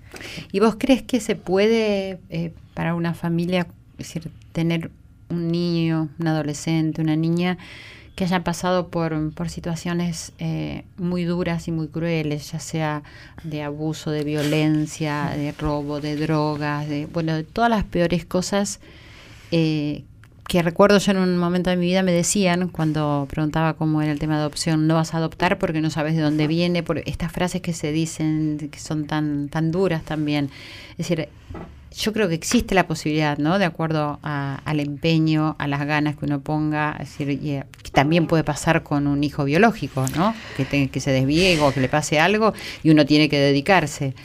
¿Y 0.52 0.60
vos 0.60 0.76
crees 0.78 1.02
que 1.02 1.20
se 1.20 1.36
puede 1.36 2.20
eh, 2.30 2.52
para 2.76 2.94
una 2.94 3.15
familia, 3.15 3.65
decir, 3.98 4.30
tener 4.52 4.91
un 5.30 5.48
niño, 5.48 6.10
un 6.20 6.28
adolescente, 6.28 7.02
una 7.02 7.15
niña, 7.15 7.58
que 8.15 8.26
hayan 8.26 8.43
pasado 8.43 8.89
por, 8.89 9.34
por 9.34 9.50
situaciones 9.50 10.34
eh, 10.39 10.84
muy 10.97 11.24
duras 11.24 11.67
y 11.67 11.71
muy 11.71 11.88
crueles, 11.88 12.52
ya 12.52 12.60
sea 12.60 13.04
de 13.43 13.63
abuso, 13.63 14.12
de 14.12 14.24
violencia, 14.24 15.32
de 15.36 15.54
robo, 15.54 16.02
de 16.02 16.15
drogas, 16.17 16.88
de, 16.88 17.06
bueno, 17.08 17.36
de 17.36 17.43
todas 17.43 17.69
las 17.69 17.84
peores 17.84 18.26
cosas 18.26 18.80
eh, 19.52 20.04
que 20.52 20.62
recuerdo 20.62 20.98
yo 20.98 21.14
en 21.14 21.18
un 21.20 21.38
momento 21.38 21.70
de 21.70 21.78
mi 21.78 21.86
vida 21.86 22.04
me 22.04 22.12
decían 22.12 22.68
cuando 22.68 23.26
preguntaba 23.30 23.76
cómo 23.76 24.02
era 24.02 24.12
el 24.12 24.20
tema 24.20 24.34
de 24.34 24.42
adopción, 24.42 24.86
no 24.86 24.96
vas 24.96 25.14
a 25.14 25.18
adoptar 25.18 25.58
porque 25.58 25.80
no 25.80 25.90
sabes 25.90 26.14
de 26.14 26.22
dónde 26.22 26.46
viene, 26.48 26.84
por 26.84 26.98
estas 26.98 27.32
frases 27.32 27.62
que 27.62 27.72
se 27.72 27.94
dicen 27.94 28.68
que 28.70 28.78
son 28.78 29.08
tan, 29.08 29.48
tan 29.48 29.72
duras 29.72 30.04
también. 30.04 30.50
Es 30.98 31.08
decir, 31.08 31.30
yo 31.96 32.12
creo 32.12 32.28
que 32.28 32.36
existe 32.36 32.76
la 32.76 32.86
posibilidad, 32.86 33.38
¿no? 33.38 33.60
De 33.60 33.64
acuerdo 33.64 34.20
al 34.24 34.80
empeño, 34.82 35.56
a 35.58 35.70
las 35.70 35.88
ganas 35.88 36.18
que 36.18 36.26
uno 36.26 36.42
ponga, 36.42 36.98
es 37.00 37.18
decir, 37.18 37.30
eh, 37.30 37.64
que 37.82 37.92
también 37.92 38.28
puede 38.28 38.44
pasar 38.44 38.84
con 38.84 39.08
un 39.08 39.24
hijo 39.24 39.46
biológico, 39.46 40.04
¿no? 40.18 40.36
Que, 40.58 40.90
que 40.90 41.00
se 41.00 41.12
desvíe 41.12 41.62
o 41.62 41.74
que 41.74 41.80
le 41.80 41.88
pase 41.88 42.20
algo 42.20 42.54
y 42.84 42.90
uno 42.90 43.06
tiene 43.06 43.30
que 43.30 43.40
dedicarse. 43.40 44.16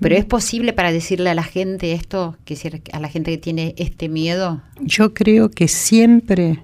Pero 0.00 0.16
es 0.16 0.24
posible 0.24 0.72
para 0.72 0.92
decirle 0.92 1.30
a 1.30 1.34
la 1.34 1.42
gente 1.42 1.92
esto, 1.92 2.36
que 2.44 2.82
a 2.92 3.00
la 3.00 3.08
gente 3.08 3.30
que 3.30 3.38
tiene 3.38 3.74
este 3.76 4.08
miedo. 4.08 4.62
Yo 4.80 5.12
creo 5.12 5.50
que 5.50 5.68
siempre, 5.68 6.62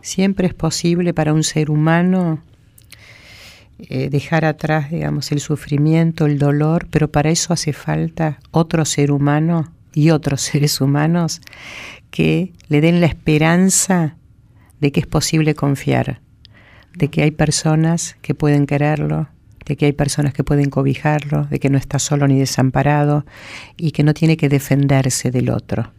siempre 0.00 0.46
es 0.46 0.54
posible 0.54 1.12
para 1.12 1.32
un 1.32 1.42
ser 1.42 1.70
humano 1.70 2.42
eh, 3.88 4.10
dejar 4.10 4.44
atrás, 4.44 4.90
digamos, 4.90 5.32
el 5.32 5.40
sufrimiento, 5.40 6.26
el 6.26 6.38
dolor, 6.38 6.86
pero 6.90 7.10
para 7.10 7.30
eso 7.30 7.52
hace 7.52 7.72
falta 7.72 8.38
otro 8.50 8.84
ser 8.84 9.10
humano 9.10 9.72
y 9.94 10.10
otros 10.10 10.40
seres 10.42 10.80
humanos 10.80 11.40
que 12.10 12.52
le 12.68 12.80
den 12.80 13.00
la 13.00 13.06
esperanza 13.06 14.16
de 14.80 14.92
que 14.92 15.00
es 15.00 15.06
posible 15.06 15.54
confiar, 15.54 16.20
de 16.94 17.08
que 17.08 17.22
hay 17.22 17.30
personas 17.30 18.16
que 18.22 18.34
pueden 18.34 18.66
quererlo, 18.66 19.28
de 19.64 19.76
que 19.76 19.86
hay 19.86 19.92
personas 19.92 20.32
que 20.32 20.44
pueden 20.44 20.70
cobijarlo, 20.70 21.44
de 21.44 21.58
que 21.58 21.70
no 21.70 21.78
está 21.78 21.98
solo 21.98 22.26
ni 22.26 22.38
desamparado 22.38 23.24
y 23.76 23.92
que 23.92 24.02
no 24.02 24.14
tiene 24.14 24.36
que 24.36 24.48
defenderse 24.48 25.30
del 25.30 25.50
otro. 25.50 25.92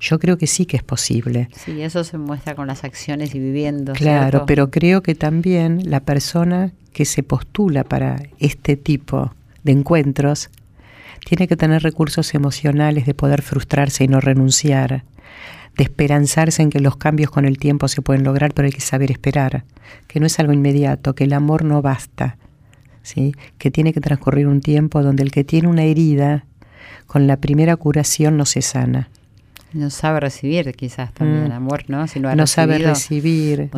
Yo 0.00 0.18
creo 0.18 0.38
que 0.38 0.46
sí 0.46 0.66
que 0.66 0.76
es 0.76 0.82
posible. 0.82 1.48
Sí, 1.52 1.82
eso 1.82 2.04
se 2.04 2.18
muestra 2.18 2.54
con 2.54 2.68
las 2.68 2.84
acciones 2.84 3.34
y 3.34 3.40
viviendo. 3.40 3.94
Claro, 3.94 4.46
pero 4.46 4.70
creo 4.70 5.02
que 5.02 5.14
también 5.14 5.90
la 5.90 6.00
persona 6.00 6.72
que 6.92 7.04
se 7.04 7.22
postula 7.22 7.84
para 7.84 8.22
este 8.38 8.76
tipo 8.76 9.32
de 9.64 9.72
encuentros 9.72 10.50
tiene 11.24 11.48
que 11.48 11.56
tener 11.56 11.82
recursos 11.82 12.34
emocionales 12.34 13.06
de 13.06 13.14
poder 13.14 13.42
frustrarse 13.42 14.04
y 14.04 14.08
no 14.08 14.20
renunciar, 14.20 15.04
de 15.76 15.84
esperanzarse 15.84 16.62
en 16.62 16.70
que 16.70 16.80
los 16.80 16.96
cambios 16.96 17.30
con 17.30 17.44
el 17.44 17.58
tiempo 17.58 17.88
se 17.88 18.02
pueden 18.02 18.24
lograr, 18.24 18.52
pero 18.54 18.66
hay 18.66 18.72
que 18.72 18.80
saber 18.80 19.10
esperar, 19.10 19.64
que 20.06 20.20
no 20.20 20.26
es 20.26 20.38
algo 20.38 20.52
inmediato, 20.52 21.14
que 21.14 21.24
el 21.24 21.32
amor 21.32 21.64
no 21.64 21.82
basta, 21.82 22.36
¿sí? 23.02 23.34
que 23.58 23.70
tiene 23.70 23.92
que 23.92 24.00
transcurrir 24.00 24.46
un 24.46 24.60
tiempo 24.60 25.02
donde 25.02 25.22
el 25.22 25.30
que 25.30 25.44
tiene 25.44 25.68
una 25.68 25.84
herida, 25.84 26.44
con 27.06 27.26
la 27.26 27.38
primera 27.38 27.76
curación 27.76 28.36
no 28.36 28.44
se 28.44 28.62
sana. 28.62 29.08
No 29.72 29.90
sabe 29.90 30.20
recibir 30.20 30.74
quizás 30.74 31.12
también 31.12 31.48
mm. 31.48 31.52
amor, 31.52 31.84
¿no? 31.88 32.06
Si 32.06 32.20
no 32.20 32.46
sabe 32.46 32.78
recibir, 32.78 33.70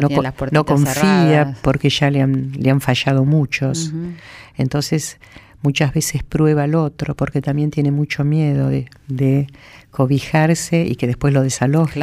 no, 0.53 0.65
confía 0.65 1.57
porque 1.63 1.91
ya 1.91 2.11
le 2.11 2.23
han, 2.23 2.53
le 2.53 2.71
han 2.71 2.81
fallado 2.81 3.25
muchos. 3.25 3.93
Entonces 4.57 5.19
muchas 5.63 5.93
veces 5.93 6.23
prueba 6.23 6.65
al 6.65 6.75
otro 6.75 7.15
porque 7.15 7.43
también 7.43 7.71
tiene 7.71 7.91
mucho 7.91 8.25
miedo 8.25 8.69
de, 8.69 9.47
cobijarse 9.91 10.87
y 10.87 10.95
que 10.97 11.07
después 11.07 11.35
lo 11.35 11.43
desalojen. 11.43 12.03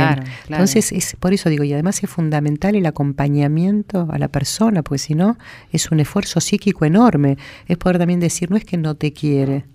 Entonces, 0.50 0.91
es, 0.91 1.15
por 1.19 1.34
eso 1.34 1.50
digo, 1.50 1.63
y 1.63 1.73
además 1.73 2.04
es 2.04 2.10
fundamental 2.10 2.76
el 2.76 2.86
acompañamiento 2.86 4.08
a 4.12 4.17
la 4.17 4.28
persona, 4.28 4.84
porque 4.84 5.00
si 5.00 5.15
no, 5.15 5.38
es 5.71 5.91
un 5.91 6.00
esfuerzo 6.00 6.41
psíquico 6.41 6.86
enorme. 6.86 7.38
Es 7.67 7.78
poder 7.78 7.97
también 7.97 8.19
decir, 8.19 8.52
no 8.52 8.58
es 8.58 8.65
que 8.65 8.78
no 8.78 8.95
te 8.95 9.13
quiere, 9.13 9.65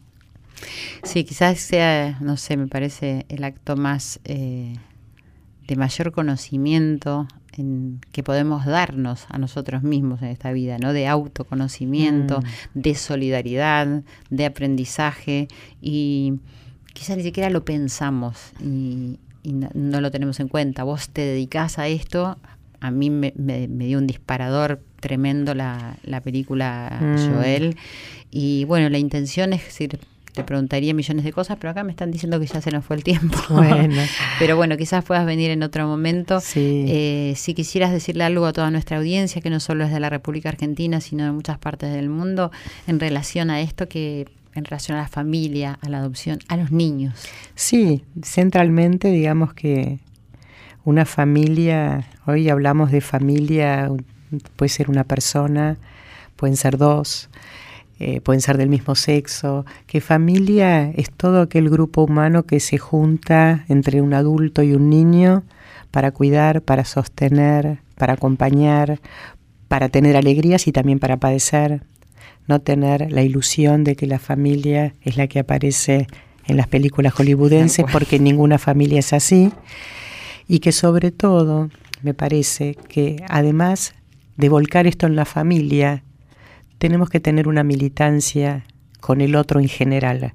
Sí, 1.03 1.25
quizás 1.25 1.59
sea, 1.59 2.19
no 2.21 2.37
sé, 2.37 2.57
me 2.57 2.67
parece 2.67 3.27
el 3.29 3.45
acto 3.45 3.77
más 3.77 4.21
eh, 4.25 4.75
de 5.67 5.77
mayor 5.77 6.13
conocimiento 6.13 7.27
en, 7.53 8.01
que 8.13 8.23
podemos 8.23 8.65
darnos 8.65 9.27
a 9.29 9.39
nosotros 9.39 9.83
mismos 9.83 10.23
en 10.23 10.29
esta 10.29 10.53
vida, 10.53 10.79
¿no? 10.79 10.93
De 10.93 11.07
autoconocimiento, 11.09 12.41
mm. 12.41 12.81
de 12.81 12.95
solidaridad, 12.95 14.03
de 14.31 14.47
aprendizaje 14.47 15.49
y 15.81 16.35
quizás 16.93 17.17
ni 17.17 17.23
siquiera 17.23 17.51
lo 17.51 17.65
pensamos 17.65 18.53
y, 18.61 19.19
no, 19.45 20.01
lo 20.01 20.11
tenemos 20.13 20.39
en 20.39 20.47
cuenta. 20.47 20.85
Vos 20.85 21.09
te 21.09 21.23
dedicás 21.23 21.79
a 21.81 21.89
esto, 21.89 22.39
a 22.81 22.91
mí 22.91 23.11
me, 23.11 23.33
dio 23.37 23.99
un 23.99 24.07
disparador 24.07 24.81
tremendo 25.01 25.55
la, 25.55 25.97
película 26.23 26.99
mm. 27.01 27.35
Joel 27.35 27.77
y 28.31 28.65
bueno, 28.67 28.89
la 28.89 28.99
intención 28.99 29.53
es 29.53 29.65
decir, 29.65 29.99
te 30.33 30.45
preguntaría 30.45 30.95
millones 30.95 31.25
de 31.25 31.33
cosas, 31.33 31.59
pero 31.61 31.71
acá 31.71 31.85
me 31.85 31.91
están 31.91 32.11
diciendo 32.11 32.41
que 32.41 32.47
ya 32.47 32.61
se 32.61 32.71
nos 32.71 32.85
fue 32.85 32.97
el 32.97 33.05
tiempo. 33.05 33.39
Bueno. 33.51 34.03
pero 34.39 34.57
bueno, 34.57 34.77
quizás 34.77 35.05
puedas 35.05 35.27
venir 35.27 35.51
en 35.51 35.63
otro 35.63 35.87
momento. 35.87 36.39
Eh, 36.55 37.35
si 37.37 37.55
quisieras 37.55 37.93
decirle 37.93 38.25
algo 38.25 38.47
a 38.47 38.53
toda 38.53 38.71
nuestra 38.71 38.99
audiencia, 38.99 39.43
que 39.43 39.51
no 39.51 39.61
solo 39.61 39.85
es 39.85 39.93
de 39.93 40.01
la 40.01 40.09
República 40.09 40.49
Argentina, 40.49 41.01
sino 41.01 41.25
de 41.25 41.33
muchas 41.33 41.59
partes 41.59 41.93
del 41.93 42.09
mundo, 42.09 42.51
en 42.87 42.99
relación 42.99 43.51
a 43.51 43.61
esto 43.61 43.89
que 43.89 44.27
en 44.55 44.65
relación 44.65 44.99
a 44.99 45.03
la 45.03 45.09
familia, 45.09 45.79
a 45.81 45.89
la 45.89 45.99
adopción, 45.99 46.39
a 46.49 46.57
los 46.57 46.71
niños. 46.71 47.15
Sí, 47.55 48.05
centralmente 48.23 49.11
digamos 49.11 49.55
que 49.55 49.99
una 50.85 51.05
familia, 51.05 52.07
hoy 52.27 52.49
hablamos 52.49 52.91
de 52.91 53.01
familia, 53.01 53.91
puede 54.57 54.69
ser 54.69 54.91
una 54.91 55.05
persona, 55.05 55.77
pueden 56.37 56.57
ser 56.57 56.77
dos, 56.77 57.31
eh, 57.99 58.21
pueden 58.21 58.41
ser 58.41 58.59
del 58.59 58.69
mismo 58.69 58.95
sexo, 58.97 59.65
que 59.87 60.01
familia 60.01 60.91
es 60.91 61.11
todo 61.13 61.41
aquel 61.43 61.71
grupo 61.71 62.03
humano 62.03 62.45
que 62.45 62.59
se 62.59 62.79
junta 62.79 63.65
entre 63.69 64.01
un 64.01 64.13
adulto 64.13 64.63
y 64.63 64.73
un 64.73 64.91
niño 64.91 65.45
para 65.93 66.11
cuidar, 66.11 66.63
para 66.63 66.85
sostener, 66.85 67.79
para 67.97 68.15
acompañar, 68.15 69.01
para 69.69 69.89
tener 69.89 70.17
alegrías 70.17 70.67
y 70.67 70.73
también 70.73 70.99
para 70.99 71.19
padecer, 71.19 71.85
no 72.47 72.61
tener 72.61 73.11
la 73.13 73.23
ilusión 73.23 73.85
de 73.85 73.97
que 73.97 74.07
la 74.07 74.19
familia 74.19 74.95
es 75.03 75.17
la 75.17 75.27
que 75.27 75.39
aparece 75.39 76.07
en 76.47 76.57
las 76.57 76.67
películas 76.67 77.15
hollywoodenses, 77.15 77.87
porque 77.93 78.19
ninguna 78.19 78.59
familia 78.59 78.99
es 78.99 79.13
así, 79.13 79.53
y 80.49 80.59
que 80.59 80.73
sobre 80.73 81.11
todo 81.13 81.71
me 82.03 82.15
parece 82.15 82.77
que 82.89 83.25
además 83.29 83.95
de 84.37 84.49
volcar 84.49 84.87
esto 84.87 85.07
en 85.07 85.17
la 85.17 85.25
familia, 85.25 86.03
tenemos 86.79 87.09
que 87.11 87.21
tener 87.21 87.47
una 87.47 87.63
militancia 87.63 88.65
con 89.01 89.21
el 89.21 89.37
otro 89.37 89.61
en 89.61 89.69
general. 89.69 90.35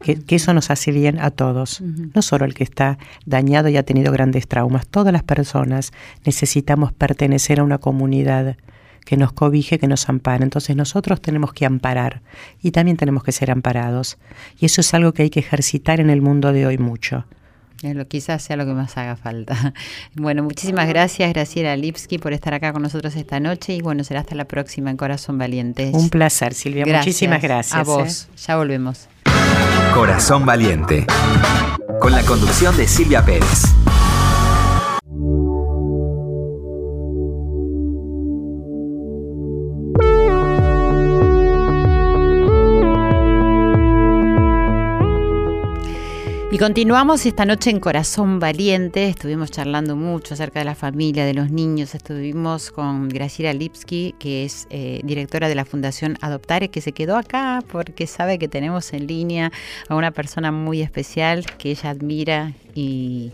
Que, 0.00 0.20
eso 0.28 0.52
nos 0.52 0.70
hace 0.70 0.90
bien 0.90 1.20
a 1.20 1.30
todos, 1.30 1.80
no 1.80 2.22
solo 2.22 2.44
el 2.44 2.54
que 2.54 2.64
está 2.64 2.98
dañado 3.24 3.68
y 3.68 3.76
ha 3.76 3.84
tenido 3.84 4.12
grandes 4.12 4.48
traumas. 4.48 4.86
Todas 4.88 5.12
las 5.12 5.22
personas 5.22 5.92
necesitamos 6.24 6.92
pertenecer 6.92 7.60
a 7.60 7.64
una 7.64 7.78
comunidad 7.78 8.56
que 9.04 9.16
nos 9.16 9.32
cobije, 9.32 9.78
que 9.78 9.88
nos 9.88 10.08
ampare. 10.08 10.44
Entonces 10.44 10.76
nosotros 10.76 11.20
tenemos 11.20 11.52
que 11.52 11.66
amparar 11.66 12.22
y 12.62 12.70
también 12.70 12.96
tenemos 12.96 13.24
que 13.24 13.32
ser 13.32 13.50
amparados. 13.50 14.18
Y 14.58 14.66
eso 14.66 14.80
es 14.80 14.94
algo 14.94 15.12
que 15.12 15.22
hay 15.22 15.30
que 15.30 15.40
ejercitar 15.40 16.00
en 16.00 16.10
el 16.10 16.22
mundo 16.22 16.52
de 16.52 16.66
hoy 16.66 16.78
mucho. 16.78 17.24
Lo, 17.82 18.06
quizás 18.06 18.42
sea 18.42 18.56
lo 18.56 18.64
que 18.64 18.72
más 18.72 18.96
haga 18.96 19.16
falta. 19.16 19.74
Bueno, 20.14 20.42
muchísimas 20.42 20.86
gracias, 20.88 21.32
Graciela 21.32 21.74
Lipski, 21.76 22.18
por 22.18 22.32
estar 22.32 22.54
acá 22.54 22.72
con 22.72 22.82
nosotros 22.82 23.16
esta 23.16 23.40
noche 23.40 23.74
y 23.74 23.80
bueno, 23.80 24.04
será 24.04 24.20
hasta 24.20 24.34
la 24.34 24.44
próxima 24.44 24.90
en 24.90 24.96
Corazón 24.96 25.38
Valiente. 25.38 25.90
Un 25.92 26.10
placer, 26.10 26.54
Silvia. 26.54 26.84
Muchísimas 26.86 27.42
gracias. 27.42 27.74
A 27.74 27.82
vos. 27.82 28.28
¿eh? 28.30 28.36
Ya 28.46 28.56
volvemos. 28.56 29.08
Corazón 29.94 30.46
Valiente. 30.46 31.06
Con 32.00 32.12
la 32.12 32.22
conducción 32.22 32.76
de 32.76 32.86
Silvia 32.86 33.24
Pérez. 33.24 33.64
Y 46.52 46.58
continuamos 46.58 47.24
esta 47.24 47.46
noche 47.46 47.70
en 47.70 47.80
Corazón 47.80 48.38
Valiente. 48.38 49.08
Estuvimos 49.08 49.50
charlando 49.50 49.96
mucho 49.96 50.34
acerca 50.34 50.58
de 50.58 50.66
la 50.66 50.74
familia, 50.74 51.24
de 51.24 51.32
los 51.32 51.50
niños. 51.50 51.94
Estuvimos 51.94 52.70
con 52.70 53.08
Graciela 53.08 53.54
Lipski, 53.54 54.14
que 54.18 54.44
es 54.44 54.66
eh, 54.68 55.00
directora 55.02 55.48
de 55.48 55.54
la 55.54 55.64
Fundación 55.64 56.18
Adoptare, 56.20 56.68
que 56.68 56.82
se 56.82 56.92
quedó 56.92 57.16
acá 57.16 57.64
porque 57.72 58.06
sabe 58.06 58.38
que 58.38 58.48
tenemos 58.48 58.92
en 58.92 59.06
línea 59.06 59.50
a 59.88 59.94
una 59.94 60.10
persona 60.10 60.52
muy 60.52 60.82
especial 60.82 61.46
que 61.56 61.70
ella 61.70 61.88
admira 61.88 62.52
y 62.74 63.32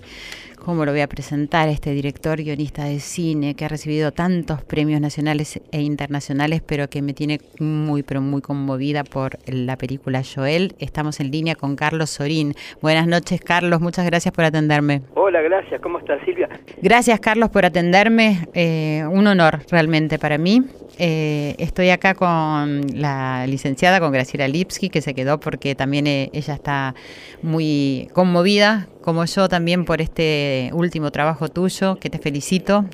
cómo 0.69 0.85
lo 0.85 0.93
voy 0.93 1.01
a 1.01 1.07
presentar, 1.07 1.71
este 1.71 1.93
director 1.93 2.37
guionista 2.43 2.85
de 2.85 3.01
cine 3.01 3.55
que 3.55 3.65
ha 3.65 3.69
recibido 3.69 4.13
tantos 4.13 4.63
premios 4.63 5.01
nacionales 5.01 5.59
e 5.73 5.81
internacionales, 5.81 6.61
pero 6.61 6.91
que 6.91 7.01
me 7.01 7.15
tiene 7.15 7.41
muy, 7.59 8.03
pero 8.03 8.21
muy 8.21 8.43
conmovida 8.43 9.03
por 9.03 9.39
la 9.47 9.79
película 9.79 10.21
Joel. 10.23 10.75
Estamos 10.79 11.21
en 11.21 11.31
línea 11.31 11.55
con 11.55 11.75
Carlos 11.75 12.11
Sorín. 12.11 12.53
Buenas 12.83 13.07
noches, 13.07 13.41
Carlos, 13.41 13.81
muchas 13.81 14.05
gracias 14.05 14.35
por 14.35 14.45
atenderme. 14.45 15.01
Hola, 15.15 15.41
gracias, 15.41 15.81
¿cómo 15.81 16.01
estás, 16.01 16.21
Silvia? 16.27 16.51
Gracias, 16.83 17.19
Carlos, 17.19 17.49
por 17.49 17.65
atenderme. 17.65 18.47
Eh, 18.53 19.05
un 19.11 19.27
honor 19.27 19.61
realmente 19.71 20.19
para 20.19 20.37
mí. 20.37 20.65
Eh, 20.99 21.55
estoy 21.59 21.89
acá 21.91 22.13
con 22.13 22.83
la 22.93 23.47
licenciada, 23.47 24.01
con 24.01 24.13
Graciela 24.13 24.49
Lipski, 24.49 24.91
que 24.91 25.01
se 25.01 25.15
quedó 25.15 25.41
porque 25.41 25.75
también 25.75 26.07
eh, 26.07 26.29
ella 26.35 26.53
está 26.53 26.95
muy 27.41 28.09
conmovida, 28.13 28.89
como 29.09 29.25
yo 29.25 29.49
también, 29.49 29.87
por 29.87 30.03
este 30.03 30.69
último 30.75 31.11
trabajo 31.11 31.49
tuyo, 31.49 31.97
que 31.97 32.11
te 32.11 32.19
felicito 32.19 32.85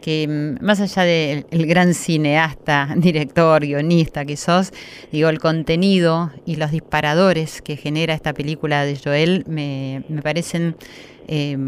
que 0.00 0.26
mm, 0.26 0.64
más 0.64 0.80
allá 0.80 1.02
del 1.02 1.66
gran 1.66 1.92
cineasta, 1.92 2.94
director, 2.96 3.60
guionista 3.60 4.24
que 4.24 4.38
sos, 4.38 4.72
digo, 5.12 5.28
el 5.28 5.38
contenido 5.38 6.32
y 6.46 6.56
los 6.56 6.70
disparadores 6.70 7.60
que 7.60 7.76
genera 7.76 8.14
esta 8.14 8.32
película 8.32 8.86
de 8.86 8.96
Joel 8.96 9.44
me, 9.48 10.02
parecen 10.22 10.76
eh, 11.28 11.58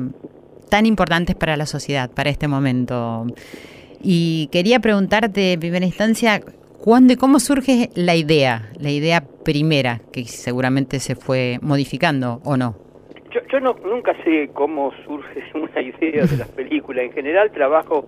tan 0.71 0.87
importantes 0.87 1.37
para 1.37 1.59
la 1.59 1.67
sociedad, 1.67 2.11
para 2.11 2.31
este 2.31 2.49
momento. 2.49 3.27
Y 4.03 4.49
quería 4.53 4.81
preguntarte 4.81 5.53
en 5.53 5.61
primera 5.61 5.85
instancia, 5.85 6.41
¿cuándo 6.81 7.13
y 7.13 7.17
cómo 7.17 7.41
surge 7.41 7.91
la 7.95 8.17
idea, 8.17 8.73
la 8.81 8.91
idea 8.91 9.23
primera, 9.45 10.01
que 10.13 10.25
seguramente 10.25 10.99
se 10.99 11.15
fue 11.15 11.59
modificando 11.61 12.41
o 12.43 12.57
no? 12.57 12.92
Yo, 13.53 13.61
no, 13.61 13.77
nunca 13.85 14.15
sé 14.25 14.49
cómo 14.55 14.93
surge 15.05 15.45
una 15.55 15.83
idea 15.83 16.25
de 16.25 16.39
las 16.39 16.49
películas. 16.49 17.05
En 17.05 17.13
general 17.13 17.51
trabajo 17.51 18.07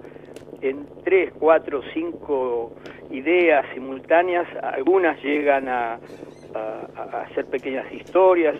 en 0.63 0.87
tres, 1.05 1.33
cuatro, 1.39 1.83
cinco 1.93 2.73
ideas 3.11 3.67
simultáneas. 3.75 4.47
Algunas 4.63 5.23
llegan 5.23 5.69
a, 5.69 5.99
a, 6.55 7.27
hacer 7.29 7.45
pequeñas 7.45 7.93
historias, 7.93 8.57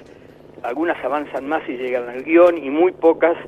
algunas 0.63 1.03
avanzan 1.03 1.49
más 1.49 1.67
y 1.71 1.73
llegan 1.79 2.07
al 2.07 2.23
guion 2.23 2.59
y 2.59 2.69
muy 2.69 2.93
pocas, 2.93 3.39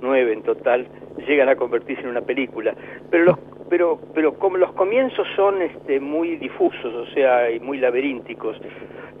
nueve 0.00 0.32
en 0.32 0.42
total, 0.42 0.86
llegan 1.26 1.48
a 1.48 1.56
convertirse 1.56 2.02
en 2.02 2.10
una 2.10 2.20
película. 2.20 2.76
Pero 3.10 3.24
los 3.24 3.38
pero 3.68 3.98
pero 4.14 4.34
como 4.34 4.56
los 4.56 4.72
comienzos 4.72 5.26
son 5.36 5.62
este 5.62 6.00
muy 6.00 6.36
difusos, 6.36 6.94
o 6.94 7.06
sea, 7.14 7.50
y 7.50 7.60
muy 7.60 7.78
laberínticos. 7.78 8.56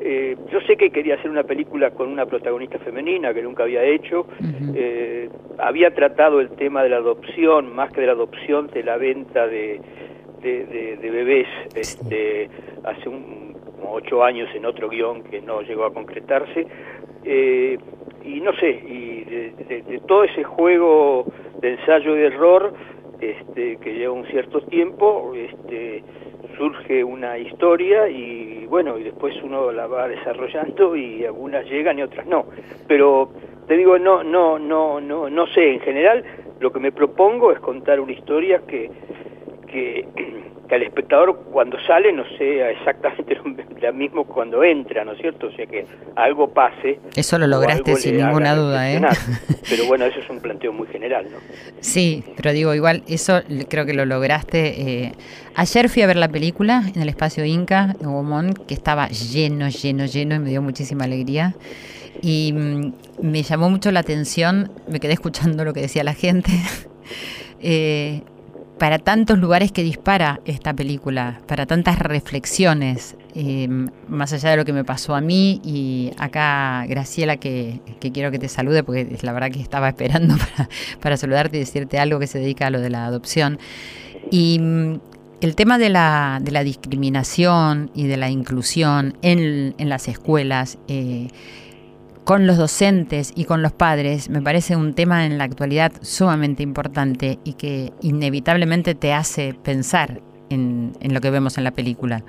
Eh, 0.00 0.36
yo 0.52 0.60
sé 0.62 0.76
que 0.76 0.90
quería 0.90 1.14
hacer 1.14 1.30
una 1.30 1.44
película 1.44 1.90
con 1.92 2.08
una 2.08 2.26
protagonista 2.26 2.78
femenina 2.78 3.32
que 3.32 3.42
nunca 3.42 3.62
había 3.62 3.82
hecho. 3.84 4.26
Eh, 4.74 5.30
había 5.58 5.94
tratado 5.94 6.40
el 6.40 6.50
tema 6.50 6.82
de 6.82 6.90
la 6.90 6.96
adopción, 6.96 7.74
más 7.74 7.90
que 7.92 8.00
de 8.00 8.08
la 8.08 8.12
adopción, 8.12 8.66
de 8.68 8.82
la 8.82 8.96
venta 8.96 9.46
de, 9.46 9.80
de, 10.42 11.10
bebés 11.10 11.48
este, 11.74 12.50
hace 12.84 13.08
un, 13.08 13.54
como 13.76 13.94
ocho 13.94 14.24
años 14.24 14.48
en 14.54 14.66
otro 14.66 14.88
guion 14.88 15.22
que 15.22 15.40
no 15.40 15.62
llegó 15.62 15.84
a 15.84 15.92
concretarse. 15.92 16.66
Eh, 17.24 17.78
y 18.24 18.40
no 18.40 18.52
sé, 18.54 18.70
y 18.70 19.24
de, 19.24 20.00
todo 20.06 20.24
ese 20.24 20.44
juego 20.44 21.26
de 21.60 21.72
ensayo 21.72 22.16
y 22.16 22.22
error 22.22 22.74
este, 23.30 23.76
que 23.76 23.94
lleva 23.94 24.12
un 24.12 24.26
cierto 24.26 24.60
tiempo, 24.62 25.32
este, 25.34 26.02
surge 26.56 27.02
una 27.02 27.38
historia 27.38 28.08
y 28.08 28.66
bueno, 28.66 28.98
y 28.98 29.04
después 29.04 29.34
uno 29.42 29.72
la 29.72 29.86
va 29.86 30.08
desarrollando 30.08 30.96
y 30.96 31.24
algunas 31.24 31.64
llegan 31.66 31.98
y 31.98 32.02
otras 32.02 32.26
no. 32.26 32.46
Pero 32.86 33.30
te 33.66 33.76
digo, 33.76 33.98
no, 33.98 34.22
no, 34.22 34.58
no, 34.58 35.00
no, 35.00 35.30
no 35.30 35.46
sé, 35.48 35.72
en 35.74 35.80
general 35.80 36.24
lo 36.60 36.72
que 36.72 36.80
me 36.80 36.92
propongo 36.92 37.52
es 37.52 37.60
contar 37.60 38.00
una 38.00 38.12
historia 38.12 38.62
que, 38.66 38.90
que 39.66 40.06
que 40.68 40.74
al 40.74 40.82
espectador 40.82 41.36
cuando 41.52 41.78
sale 41.86 42.12
no 42.12 42.24
sea 42.38 42.70
exactamente 42.70 43.36
lo 43.80 43.92
mismo 43.92 44.24
cuando 44.24 44.64
entra, 44.64 45.04
¿no 45.04 45.12
es 45.12 45.20
cierto? 45.20 45.48
O 45.48 45.52
sea, 45.52 45.66
que 45.66 45.86
algo 46.16 46.48
pase. 46.48 46.98
Eso 47.14 47.38
lo 47.38 47.46
lograste 47.46 47.96
sin 47.96 48.16
ninguna 48.16 48.54
duda, 48.54 48.90
¿eh? 48.90 49.00
Pero 49.68 49.86
bueno, 49.86 50.06
eso 50.06 50.20
es 50.20 50.30
un 50.30 50.40
planteo 50.40 50.72
muy 50.72 50.86
general, 50.88 51.26
¿no? 51.30 51.38
Sí, 51.80 52.24
pero 52.36 52.52
digo, 52.52 52.74
igual, 52.74 53.02
eso 53.08 53.42
creo 53.68 53.86
que 53.86 53.94
lo 53.94 54.04
lograste. 54.04 54.80
Eh. 54.80 55.12
Ayer 55.54 55.88
fui 55.88 56.02
a 56.02 56.06
ver 56.06 56.16
la 56.16 56.28
película 56.28 56.82
en 56.94 57.00
el 57.00 57.08
espacio 57.08 57.44
Inca 57.44 57.94
de 57.98 58.06
Gomón, 58.06 58.54
que 58.54 58.74
estaba 58.74 59.08
lleno, 59.08 59.68
lleno, 59.68 60.04
lleno 60.06 60.34
y 60.34 60.38
me 60.38 60.50
dio 60.50 60.62
muchísima 60.62 61.04
alegría. 61.04 61.54
Y 62.22 62.52
mm, 62.52 62.92
me 63.22 63.42
llamó 63.42 63.70
mucho 63.70 63.90
la 63.90 64.00
atención, 64.00 64.70
me 64.88 65.00
quedé 65.00 65.14
escuchando 65.14 65.64
lo 65.64 65.72
que 65.72 65.80
decía 65.80 66.04
la 66.04 66.14
gente. 66.14 66.50
eh, 67.60 68.22
para 68.84 68.98
tantos 68.98 69.38
lugares 69.38 69.72
que 69.72 69.82
dispara 69.82 70.40
esta 70.44 70.74
película, 70.74 71.40
para 71.46 71.64
tantas 71.64 71.98
reflexiones, 71.98 73.16
eh, 73.34 73.66
más 74.08 74.34
allá 74.34 74.50
de 74.50 74.58
lo 74.58 74.66
que 74.66 74.74
me 74.74 74.84
pasó 74.84 75.14
a 75.14 75.22
mí 75.22 75.62
y 75.64 76.12
acá 76.18 76.84
Graciela 76.86 77.38
que, 77.38 77.80
quiero 78.12 78.30
que 78.30 78.38
te 78.38 78.46
salude 78.50 78.84
porque 78.84 79.16
la 79.22 79.32
verdad 79.32 79.50
que 79.50 79.62
estaba 79.62 79.88
esperando 79.94 80.36
para, 81.00 81.16
saludarte 81.16 81.56
y 81.56 81.60
decirte 81.60 81.98
algo 81.98 82.18
que 82.18 82.26
se 82.26 82.38
dedica 82.38 82.66
a 82.66 82.70
lo 82.70 82.78
de 82.82 82.90
la 82.90 83.06
adopción. 83.06 83.58
Y 84.30 84.58
mm, 84.58 85.00
el 85.40 85.54
tema 85.56 85.78
de 85.78 85.88
la, 85.88 86.38
de 86.42 86.52
la 86.52 86.62
discriminación 86.62 87.90
y 87.94 88.06
de 88.06 88.18
la 88.18 88.28
inclusión 88.28 89.16
en, 89.22 89.74
las 89.78 90.08
escuelas, 90.08 90.76
eh, 90.88 91.28
con 92.24 92.46
los 92.46 92.56
docentes 92.56 93.32
y 93.36 93.44
con 93.44 93.62
los 93.62 93.72
padres 93.72 94.30
me 94.30 94.40
parece 94.40 94.76
un 94.76 94.94
tema 94.94 95.26
en 95.26 95.36
la 95.36 95.44
actualidad 95.44 95.92
sumamente 96.00 96.62
importante 96.62 97.38
y 97.44 97.54
que 97.54 97.90
inevitablemente 98.00 98.94
te 98.94 99.12
hace 99.12 99.54
pensar 99.62 100.20
en, 100.48 100.92
lo 101.12 101.20
que 101.20 101.30
vemos 101.30 101.58
en 101.58 101.64
la 101.64 101.72
película. 101.72 102.22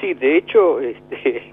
Sí, 0.00 0.14
de 0.14 0.38
hecho, 0.38 0.80
este, 0.80 1.52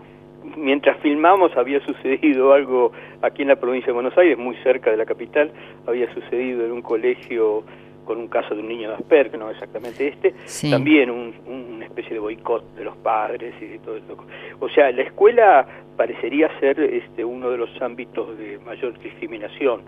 mientras 0.55 0.97
filmamos 1.01 1.55
había 1.57 1.85
sucedido 1.85 2.53
algo 2.53 2.91
aquí 3.21 3.41
en 3.41 3.49
la 3.49 3.57
provincia 3.57 3.87
de 3.87 3.93
Buenos 3.93 4.17
Aires, 4.17 4.37
muy 4.37 4.55
cerca 4.63 4.91
de 4.91 4.97
la 4.97 5.05
capital, 5.05 5.51
había 5.85 6.13
sucedido 6.13 6.65
en 6.65 6.71
un 6.71 6.81
colegio 6.81 7.63
con 8.05 8.17
un 8.17 8.27
caso 8.27 8.55
de 8.55 8.61
un 8.61 8.67
niño 8.67 8.89
de 8.89 8.95
Asperger, 8.95 9.39
no 9.39 9.49
exactamente 9.49 10.07
este, 10.07 10.33
también 10.69 11.09
una 11.09 11.85
especie 11.85 12.13
de 12.13 12.19
boicot 12.19 12.75
de 12.75 12.83
los 12.83 12.97
padres 12.97 13.53
y 13.61 13.65
de 13.65 13.79
todo 13.79 13.97
eso. 13.97 14.17
O 14.59 14.69
sea, 14.69 14.91
la 14.91 15.03
escuela 15.03 15.65
parecería 15.95 16.49
ser 16.59 16.79
este, 16.79 17.23
uno 17.23 17.49
de 17.49 17.57
los 17.57 17.81
ámbitos 17.81 18.37
de 18.37 18.59
mayor 18.59 18.97
discriminación, 18.99 19.81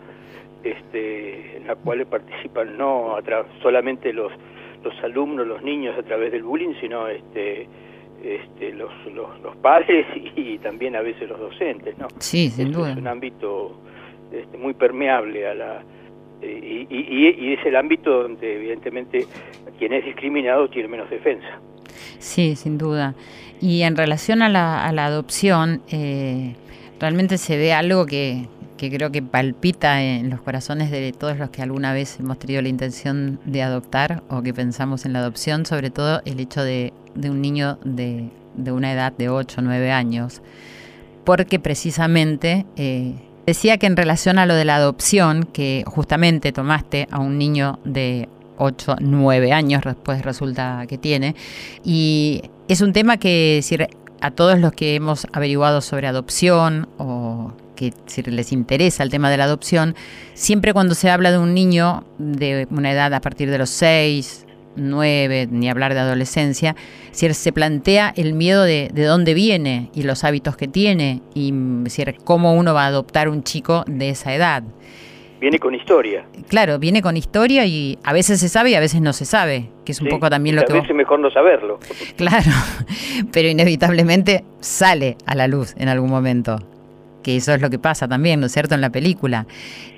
este, 0.63 1.57
en 1.57 1.67
la 1.67 1.75
cual 1.75 2.05
participan 2.05 2.77
no 2.77 3.17
solamente 3.61 4.11
los, 4.13 4.31
los 4.83 4.93
alumnos, 5.03 5.47
los 5.47 5.61
niños 5.61 5.97
a 5.97 6.03
través 6.03 6.31
del 6.31 6.43
bullying, 6.43 6.73
sino 6.79 7.07
este, 7.07 7.67
este, 8.23 8.73
los, 8.73 8.91
los, 9.13 9.55
padres 9.57 10.05
y, 10.35 10.57
también 10.59 10.95
a 10.95 11.01
veces 11.01 11.29
los 11.29 11.39
docentes, 11.39 11.97
¿no? 11.97 12.07
Sí, 12.19 12.49
sin 12.49 12.71
duda. 12.71 12.91
Es 12.91 12.97
un 12.97 13.07
ámbito 13.07 13.77
este, 14.31 14.57
muy 14.57 14.73
permeable 14.73 15.47
a 15.47 15.53
la 15.53 15.83
y, 16.41 16.87
y, 16.89 17.53
es 17.53 17.65
el 17.65 17.75
ámbito 17.75 18.23
donde 18.23 18.55
evidentemente 18.55 19.25
quien 19.77 19.93
es 19.93 20.05
discriminado 20.05 20.69
tiene 20.69 20.87
menos 20.87 21.09
defensa. 21.09 21.59
Sí, 22.19 22.55
sin 22.55 22.77
duda. 22.77 23.15
Y 23.61 23.83
en 23.83 23.95
relación 23.95 24.41
a 24.41 24.49
la, 24.49 24.85
a 24.85 24.91
la 24.91 25.05
adopción, 25.05 25.81
eh, 25.89 26.55
realmente 26.99 27.37
se 27.37 27.57
ve 27.57 27.73
algo 27.73 28.05
que, 28.05 28.47
que 28.77 28.91
creo 28.91 29.11
que 29.11 29.21
palpita 29.21 30.03
en 30.03 30.29
los 30.29 30.41
corazones 30.41 30.91
de 30.91 31.13
todos 31.13 31.37
los 31.37 31.49
que 31.49 31.61
alguna 31.61 31.93
vez 31.93 32.19
hemos 32.19 32.37
tenido 32.37 32.61
la 32.61 32.69
intención 32.69 33.39
de 33.45 33.63
adoptar 33.63 34.23
o 34.29 34.41
que 34.41 34.53
pensamos 34.53 35.05
en 35.05 35.13
la 35.13 35.19
adopción, 35.19 35.65
sobre 35.65 35.89
todo 35.89 36.21
el 36.25 36.39
hecho 36.39 36.63
de, 36.63 36.93
de 37.15 37.29
un 37.29 37.41
niño 37.41 37.77
de, 37.83 38.29
de, 38.55 38.71
una 38.71 38.91
edad 38.91 39.13
de 39.13 39.29
8 39.29 39.55
o 39.59 39.63
9 39.63 39.91
años, 39.91 40.41
porque 41.23 41.59
precisamente 41.59 42.65
eh, 42.75 43.15
Decía 43.45 43.77
que 43.77 43.85
en 43.85 43.95
relación 43.95 44.39
a 44.39 44.45
lo 44.45 44.55
de 44.55 44.65
la 44.65 44.77
adopción, 44.77 45.43
que 45.43 45.83
justamente 45.85 46.51
tomaste 46.51 47.07
a 47.11 47.19
un 47.19 47.37
niño 47.37 47.79
de 47.83 48.27
8, 48.57 48.95
9 49.01 49.51
años, 49.51 49.83
después 49.85 50.23
resulta 50.23 50.85
que 50.87 50.97
tiene, 50.97 51.35
y 51.83 52.41
es 52.67 52.81
un 52.81 52.93
tema 52.93 53.17
que 53.17 53.59
si 53.61 53.77
a 54.21 54.31
todos 54.31 54.59
los 54.59 54.73
que 54.73 54.95
hemos 54.95 55.27
averiguado 55.33 55.81
sobre 55.81 56.07
adopción 56.07 56.87
o 56.97 57.53
que 57.75 57.93
si 58.07 58.23
les 58.23 58.51
interesa 58.51 59.03
el 59.03 59.11
tema 59.11 59.29
de 59.29 59.37
la 59.37 59.43
adopción, 59.43 59.95
siempre 60.33 60.73
cuando 60.73 60.95
se 60.95 61.11
habla 61.11 61.31
de 61.31 61.37
un 61.37 61.53
niño 61.53 62.05
de 62.17 62.67
una 62.71 62.91
edad 62.91 63.13
a 63.13 63.21
partir 63.21 63.51
de 63.51 63.57
los 63.57 63.69
6, 63.69 64.44
9, 64.75 65.47
ni 65.51 65.69
hablar 65.69 65.93
de 65.93 65.99
adolescencia, 65.99 66.75
si 67.11 67.33
se 67.33 67.51
plantea 67.51 68.13
el 68.15 68.33
miedo 68.33 68.63
de, 68.63 68.89
de 68.93 69.03
dónde 69.03 69.33
viene 69.33 69.89
y 69.93 70.03
los 70.03 70.23
hábitos 70.23 70.57
que 70.57 70.67
tiene 70.67 71.21
y 71.33 71.53
si 71.87 72.03
cómo 72.23 72.53
uno 72.55 72.73
va 72.73 72.83
a 72.83 72.87
adoptar 72.87 73.29
un 73.29 73.43
chico 73.43 73.83
de 73.87 74.09
esa 74.09 74.33
edad. 74.33 74.63
Viene 75.39 75.59
con 75.59 75.75
historia. 75.75 76.25
Claro, 76.47 76.79
viene 76.79 77.01
con 77.01 77.17
historia 77.17 77.65
y 77.65 77.99
a 78.03 78.13
veces 78.13 78.39
se 78.39 78.49
sabe 78.49 78.71
y 78.71 78.75
a 78.75 78.79
veces 78.79 79.01
no 79.01 79.13
se 79.13 79.25
sabe, 79.25 79.69
que 79.83 79.91
es 79.91 80.01
un 80.01 80.07
poco 80.07 80.29
también 80.29 80.55
lo 80.55 80.63
que... 80.63 80.73
A 80.73 80.81
veces 80.81 80.95
mejor 80.95 81.19
no 81.19 81.29
saberlo. 81.29 81.79
Claro, 82.15 82.51
pero 83.31 83.49
inevitablemente 83.49 84.43
sale 84.59 85.17
a 85.25 85.35
la 85.35 85.47
luz 85.47 85.75
en 85.77 85.89
algún 85.89 86.09
momento, 86.09 86.57
que 87.21 87.35
eso 87.35 87.53
es 87.53 87.61
lo 87.61 87.69
que 87.69 87.79
pasa 87.79 88.07
también, 88.07 88.39
¿no 88.39 88.45
es 88.45 88.53
cierto?, 88.53 88.75
en 88.75 88.81
la 88.81 88.89
película. 88.89 89.45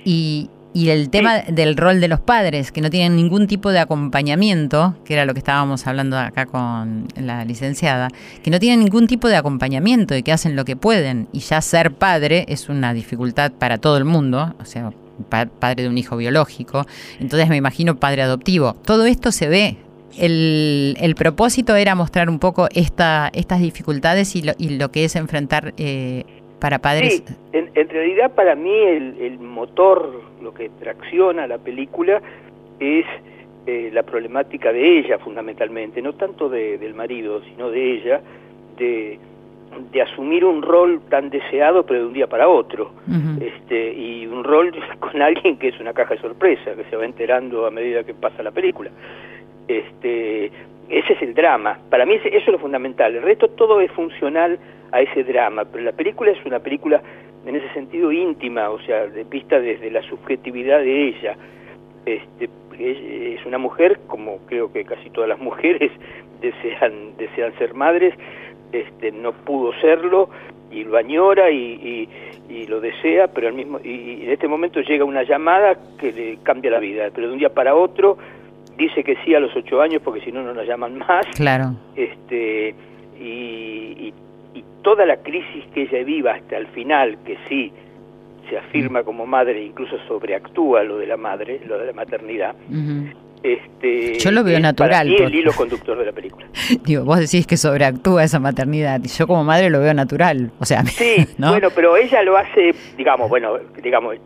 Y, 0.04 0.50
y 0.74 0.90
el 0.90 1.08
tema 1.10 1.38
del 1.40 1.76
rol 1.76 2.00
de 2.00 2.08
los 2.08 2.20
padres, 2.20 2.72
que 2.72 2.80
no 2.80 2.90
tienen 2.90 3.16
ningún 3.16 3.46
tipo 3.46 3.70
de 3.72 3.78
acompañamiento, 3.78 4.96
que 5.04 5.14
era 5.14 5.24
lo 5.24 5.32
que 5.32 5.38
estábamos 5.38 5.86
hablando 5.86 6.18
acá 6.18 6.46
con 6.46 7.08
la 7.16 7.44
licenciada, 7.44 8.08
que 8.42 8.50
no 8.50 8.58
tienen 8.58 8.80
ningún 8.80 9.06
tipo 9.06 9.28
de 9.28 9.36
acompañamiento 9.36 10.14
y 10.14 10.22
que 10.22 10.32
hacen 10.32 10.56
lo 10.56 10.64
que 10.64 10.76
pueden. 10.76 11.28
Y 11.32 11.40
ya 11.40 11.60
ser 11.62 11.92
padre 11.92 12.44
es 12.48 12.68
una 12.68 12.92
dificultad 12.92 13.52
para 13.52 13.78
todo 13.78 13.96
el 13.96 14.04
mundo, 14.04 14.54
o 14.60 14.64
sea, 14.64 14.92
padre 15.28 15.84
de 15.84 15.88
un 15.88 15.98
hijo 15.98 16.16
biológico. 16.16 16.86
Entonces 17.18 17.48
me 17.48 17.56
imagino 17.56 17.96
padre 17.96 18.22
adoptivo. 18.22 18.74
Todo 18.84 19.06
esto 19.06 19.32
se 19.32 19.48
ve. 19.48 19.78
El, 20.16 20.96
el 21.00 21.14
propósito 21.14 21.76
era 21.76 21.94
mostrar 21.94 22.28
un 22.28 22.40
poco 22.40 22.68
esta, 22.74 23.30
estas 23.32 23.60
dificultades 23.60 24.34
y 24.36 24.42
lo, 24.42 24.52
y 24.58 24.70
lo 24.70 24.90
que 24.90 25.04
es 25.04 25.14
enfrentar 25.16 25.74
eh, 25.76 26.24
para 26.58 26.78
padres. 26.78 27.22
Sí, 27.26 27.34
en, 27.52 27.88
realidad 27.88 28.34
para 28.34 28.54
mí 28.54 28.72
el, 28.74 29.38
motor, 29.38 30.22
lo 30.42 30.52
que 30.52 30.70
tracciona 30.80 31.46
la 31.46 31.58
película 31.58 32.20
es 32.78 33.06
eh, 33.66 33.90
la 33.92 34.02
problemática 34.02 34.72
de 34.72 34.98
ella 34.98 35.18
fundamentalmente, 35.18 36.02
no 36.02 36.14
tanto 36.14 36.48
de, 36.48 36.78
del 36.78 36.94
marido, 36.94 37.42
sino 37.42 37.70
de 37.70 37.94
ella, 37.94 38.20
de, 38.76 39.18
de 39.92 40.02
asumir 40.02 40.44
un 40.44 40.62
rol 40.62 41.00
tan 41.08 41.30
deseado 41.30 41.84
pero 41.84 42.00
de 42.00 42.06
un 42.06 42.12
día 42.12 42.26
para 42.26 42.48
otro, 42.48 42.92
este, 43.40 43.92
y 43.92 44.26
un 44.26 44.44
rol 44.44 44.72
con 44.98 45.20
alguien 45.22 45.56
que 45.58 45.68
es 45.68 45.80
una 45.80 45.92
caja 45.92 46.14
de 46.14 46.20
sorpresa, 46.20 46.74
que 46.74 46.84
se 46.84 46.96
va 46.96 47.04
enterando 47.04 47.66
a 47.66 47.70
medida 47.70 48.04
que 48.04 48.14
pasa 48.14 48.42
la 48.42 48.50
película. 48.50 48.90
Este, 49.66 50.50
ese 50.88 51.12
es 51.12 51.22
el 51.22 51.34
drama, 51.34 51.78
para 51.90 52.06
mí 52.06 52.14
eso 52.14 52.28
es 52.28 52.48
lo 52.48 52.58
fundamental, 52.58 53.14
el 53.14 53.22
resto 53.22 53.48
todo 53.48 53.80
es 53.80 53.90
funcional 53.92 54.58
a 54.92 55.00
ese 55.02 55.22
drama, 55.24 55.64
pero 55.64 55.84
la 55.84 55.92
película 55.92 56.30
es 56.30 56.44
una 56.46 56.60
película 56.60 57.02
en 57.46 57.56
ese 57.56 57.68
sentido 57.72 58.12
íntima, 58.12 58.70
o 58.70 58.80
sea, 58.80 59.06
de 59.06 59.24
vista 59.24 59.60
desde 59.60 59.90
la 59.90 60.02
subjetividad 60.02 60.80
de 60.80 61.08
ella. 61.08 61.36
Este, 62.04 62.48
es 62.78 63.44
una 63.44 63.58
mujer, 63.58 63.98
como 64.06 64.38
creo 64.46 64.72
que 64.72 64.84
casi 64.84 65.10
todas 65.10 65.28
las 65.28 65.38
mujeres 65.38 65.90
desean, 66.40 67.16
desean 67.16 67.56
ser 67.58 67.74
madres, 67.74 68.14
este, 68.72 69.12
no 69.12 69.32
pudo 69.32 69.72
serlo 69.80 70.28
y 70.70 70.84
lo 70.84 70.96
añora 70.96 71.50
y, 71.50 72.08
y, 72.48 72.66
lo 72.66 72.80
desea, 72.80 73.28
pero 73.28 73.48
al 73.48 73.54
mismo 73.54 73.80
y, 73.82 74.24
en 74.24 74.30
este 74.30 74.46
momento 74.46 74.80
llega 74.80 75.04
una 75.04 75.22
llamada 75.22 75.78
que 75.98 76.12
le 76.12 76.38
cambia 76.42 76.70
la 76.70 76.78
vida, 76.78 77.08
pero 77.14 77.26
de 77.26 77.32
un 77.32 77.38
día 77.38 77.48
para 77.48 77.74
otro 77.74 78.18
dice 78.78 79.04
que 79.04 79.16
sí 79.24 79.34
a 79.34 79.40
los 79.40 79.54
ocho 79.54 79.82
años 79.82 80.00
porque 80.02 80.20
si 80.20 80.32
no 80.32 80.42
no 80.42 80.54
la 80.54 80.64
llaman 80.64 80.98
más. 80.98 81.26
Claro. 81.34 81.74
Este 81.96 82.74
y, 83.20 84.14
toda 84.82 85.04
la 85.04 85.16
crisis 85.16 85.64
que 85.74 85.82
ella 85.82 86.02
viva 86.04 86.32
hasta 86.34 86.56
el 86.56 86.66
final, 86.68 87.18
que 87.26 87.36
sí 87.48 87.70
se 88.48 88.56
afirma 88.56 89.02
como 89.02 89.26
madre, 89.26 89.62
incluso 89.62 89.98
sobreactúa 90.06 90.82
lo 90.84 90.96
de 90.96 91.06
la 91.06 91.18
madre, 91.18 91.60
lo 91.66 91.78
de 91.78 91.86
la 91.86 91.92
maternidad, 91.92 92.54
este, 93.42 94.18
Yo 94.18 94.30
lo 94.30 94.42
veo 94.42 94.58
natural, 94.58 95.08
mí 95.08 95.16
el 95.16 95.34
hilo 95.34 95.52
conductor 95.52 95.98
de 95.98 96.06
la 96.06 96.12
película. 96.12 96.46
Digo, 96.84 97.04
vos 97.04 97.18
decís 97.18 97.46
que 97.46 97.56
sobreactúa 97.56 98.24
esa 98.24 98.40
maternidad. 98.40 99.00
y 99.04 99.08
Yo 99.08 99.26
como 99.26 99.44
madre 99.44 99.70
lo 99.70 99.80
veo 99.80 99.94
natural. 99.94 100.50
O 100.58 100.64
sea, 100.64 100.84
Sí, 100.84 101.26
¿no? 101.38 101.50
bueno, 101.50 101.68
pero 101.74 101.96
ella 101.96 102.22
lo 102.22 102.36
hace, 102.36 102.74
digamos, 102.96 103.28
bueno, 103.28 103.58
digamos, 103.82 104.16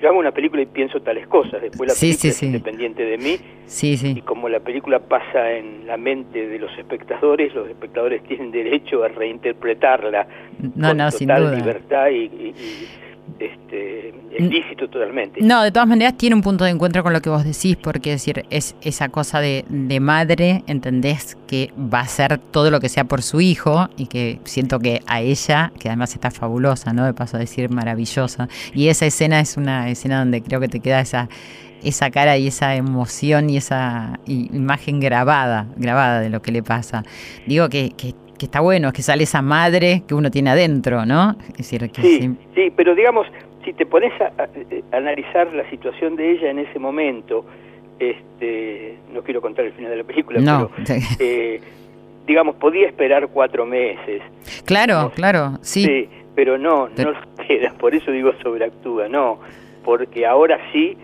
yo 0.00 0.08
hago 0.08 0.18
una 0.18 0.32
película 0.32 0.62
y 0.62 0.66
pienso 0.66 1.00
tales 1.00 1.26
cosas, 1.28 1.62
después 1.62 1.88
la 1.88 1.94
Sí, 1.94 2.06
película 2.08 2.20
sí, 2.22 2.28
es 2.28 2.36
sí. 2.36 2.46
independiente 2.46 3.04
de 3.04 3.18
mí, 3.18 3.36
Sí, 3.66 3.96
y 4.04 4.20
como 4.22 4.48
la 4.48 4.60
película 4.60 4.98
pasa 4.98 5.52
en 5.52 5.86
la 5.86 5.96
mente 5.96 6.46
de 6.48 6.58
los 6.58 6.76
espectadores, 6.78 7.54
los 7.54 7.68
espectadores 7.68 8.22
tienen 8.24 8.50
derecho 8.50 9.02
a 9.04 9.08
reinterpretarla 9.08 10.26
No, 10.74 10.88
con 10.88 10.96
no, 10.98 11.10
sin 11.10 11.28
total 11.28 11.44
duda. 11.44 11.56
libertad 11.56 12.08
y, 12.10 12.14
y- 12.24 12.54
y, 12.56 12.88
este, 13.38 14.08
es 14.08 14.40
lícito 14.40 14.88
totalmente. 14.88 15.40
No, 15.40 15.62
de 15.62 15.72
todas 15.72 15.88
maneras 15.88 16.16
tiene 16.16 16.36
un 16.36 16.42
punto 16.42 16.64
de 16.64 16.70
encuentro 16.70 17.02
con 17.02 17.12
lo 17.12 17.20
que 17.20 17.30
vos 17.30 17.44
decís, 17.44 17.76
porque 17.76 18.12
es 18.12 18.20
decir, 18.20 18.44
es 18.50 18.76
esa 18.82 19.08
cosa 19.08 19.40
de, 19.40 19.64
de 19.68 20.00
madre, 20.00 20.62
entendés 20.66 21.36
que 21.46 21.72
va 21.78 22.00
a 22.00 22.02
hacer 22.02 22.38
todo 22.38 22.70
lo 22.70 22.80
que 22.80 22.88
sea 22.88 23.04
por 23.04 23.22
su 23.22 23.40
hijo 23.40 23.88
y 23.96 24.06
que 24.06 24.40
siento 24.44 24.78
que 24.78 25.00
a 25.06 25.20
ella, 25.20 25.72
que 25.78 25.88
además 25.88 26.14
está 26.14 26.30
fabulosa, 26.30 26.92
¿no? 26.92 27.04
De 27.04 27.14
paso 27.14 27.36
a 27.36 27.40
decir 27.40 27.70
maravillosa. 27.70 28.48
Y 28.74 28.88
esa 28.88 29.06
escena 29.06 29.40
es 29.40 29.56
una 29.56 29.90
escena 29.90 30.20
donde 30.20 30.42
creo 30.42 30.60
que 30.60 30.68
te 30.68 30.80
queda 30.80 31.00
esa 31.00 31.28
esa 31.84 32.10
cara 32.10 32.36
y 32.38 32.46
esa 32.46 32.74
emoción 32.74 33.50
y 33.50 33.58
esa 33.58 34.18
imagen 34.26 35.00
grabada, 35.00 35.66
grabada 35.76 36.20
de 36.20 36.30
lo 36.30 36.40
que 36.42 36.50
le 36.50 36.62
pasa. 36.62 37.04
Digo 37.46 37.68
que, 37.68 37.90
que, 37.90 38.14
que 38.38 38.46
está 38.46 38.60
bueno, 38.60 38.88
es 38.88 38.94
que 38.94 39.02
sale 39.02 39.24
esa 39.24 39.42
madre 39.42 40.02
que 40.08 40.14
uno 40.14 40.30
tiene 40.30 40.50
adentro, 40.50 41.04
¿no? 41.06 41.36
Es 41.50 41.58
decir, 41.58 41.90
que 41.90 42.02
Sí, 42.02 42.20
sí- 42.20 42.36
sí, 42.54 42.72
pero 42.76 42.94
digamos, 42.94 43.26
si 43.64 43.72
te 43.72 43.86
pones 43.86 44.12
a, 44.20 44.26
a- 44.42 44.48
a 44.92 44.96
analizar 44.96 45.52
la 45.52 45.68
situación 45.70 46.16
de 46.16 46.32
ella 46.32 46.50
en 46.50 46.58
ese 46.58 46.78
momento, 46.78 47.44
este, 47.98 48.96
no 49.12 49.22
quiero 49.22 49.40
contar 49.40 49.64
el 49.64 49.72
final 49.72 49.90
de 49.90 49.96
la 49.98 50.04
película, 50.04 50.40
No. 50.40 50.70
pero 50.76 51.00
eh, 51.20 51.60
digamos, 52.26 52.56
podía 52.56 52.86
esperar 52.86 53.28
cuatro 53.28 53.64
meses. 53.66 54.22
Claro, 54.64 55.02
No, 55.02 55.10
claro, 55.10 55.58
sí. 55.62 56.08
pero 56.34 56.58
no, 56.58 56.88
Pero- 56.94 57.12
no 57.12 57.18
espera, 57.42 57.72
por 57.78 57.94
eso 57.94 58.10
digo 58.10 58.32
sobreactúa, 58.42 59.08
no, 59.08 59.38
porque 59.84 60.26
ahora 60.26 60.58
sí 60.72 60.96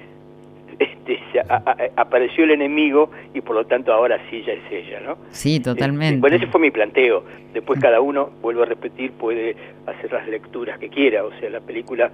este, 0.80 1.20
a- 1.48 1.62
a- 1.64 1.76
apareció 1.96 2.42
el 2.44 2.50
enemigo 2.50 3.10
y 3.34 3.40
por 3.40 3.54
lo 3.54 3.64
tanto 3.66 3.92
ahora 3.92 4.18
sí 4.30 4.42
ya 4.44 4.54
es 4.54 4.62
ella, 4.72 5.00
¿no? 5.00 5.16
Sí, 5.30 5.60
totalmente. 5.60 6.06
Este, 6.14 6.20
bueno, 6.20 6.36
ese 6.36 6.46
fue 6.48 6.60
mi 6.60 6.70
planteo. 6.72 7.22
Después 7.52 7.78
cada 7.80 8.00
uno, 8.00 8.30
vuelvo 8.42 8.62
a 8.62 8.66
repetir, 8.66 9.12
puede 9.12 9.54
hacer 9.86 10.12
las 10.12 10.26
lecturas 10.26 10.78
que 10.78 10.88
quiera. 10.88 11.24
O 11.24 11.30
sea, 11.38 11.50
la 11.50 11.60
película 11.60 12.10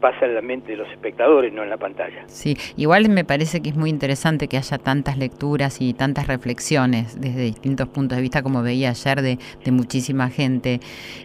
pasa 0.00 0.26
en 0.26 0.34
la 0.34 0.42
mente 0.42 0.72
de 0.72 0.78
los 0.78 0.88
espectadores, 0.88 1.52
no 1.52 1.62
en 1.62 1.70
la 1.70 1.76
pantalla. 1.76 2.24
Sí, 2.26 2.56
igual 2.76 3.08
me 3.08 3.24
parece 3.24 3.60
que 3.60 3.70
es 3.70 3.76
muy 3.76 3.90
interesante 3.90 4.48
que 4.48 4.56
haya 4.56 4.78
tantas 4.78 5.18
lecturas 5.18 5.80
y 5.80 5.94
tantas 5.94 6.26
reflexiones 6.26 7.20
desde 7.20 7.42
distintos 7.42 7.88
puntos 7.88 8.16
de 8.16 8.22
vista, 8.22 8.42
como 8.42 8.62
veía 8.62 8.90
ayer, 8.90 9.22
de, 9.22 9.38
de 9.64 9.72
muchísima 9.72 10.30
gente. 10.30 10.80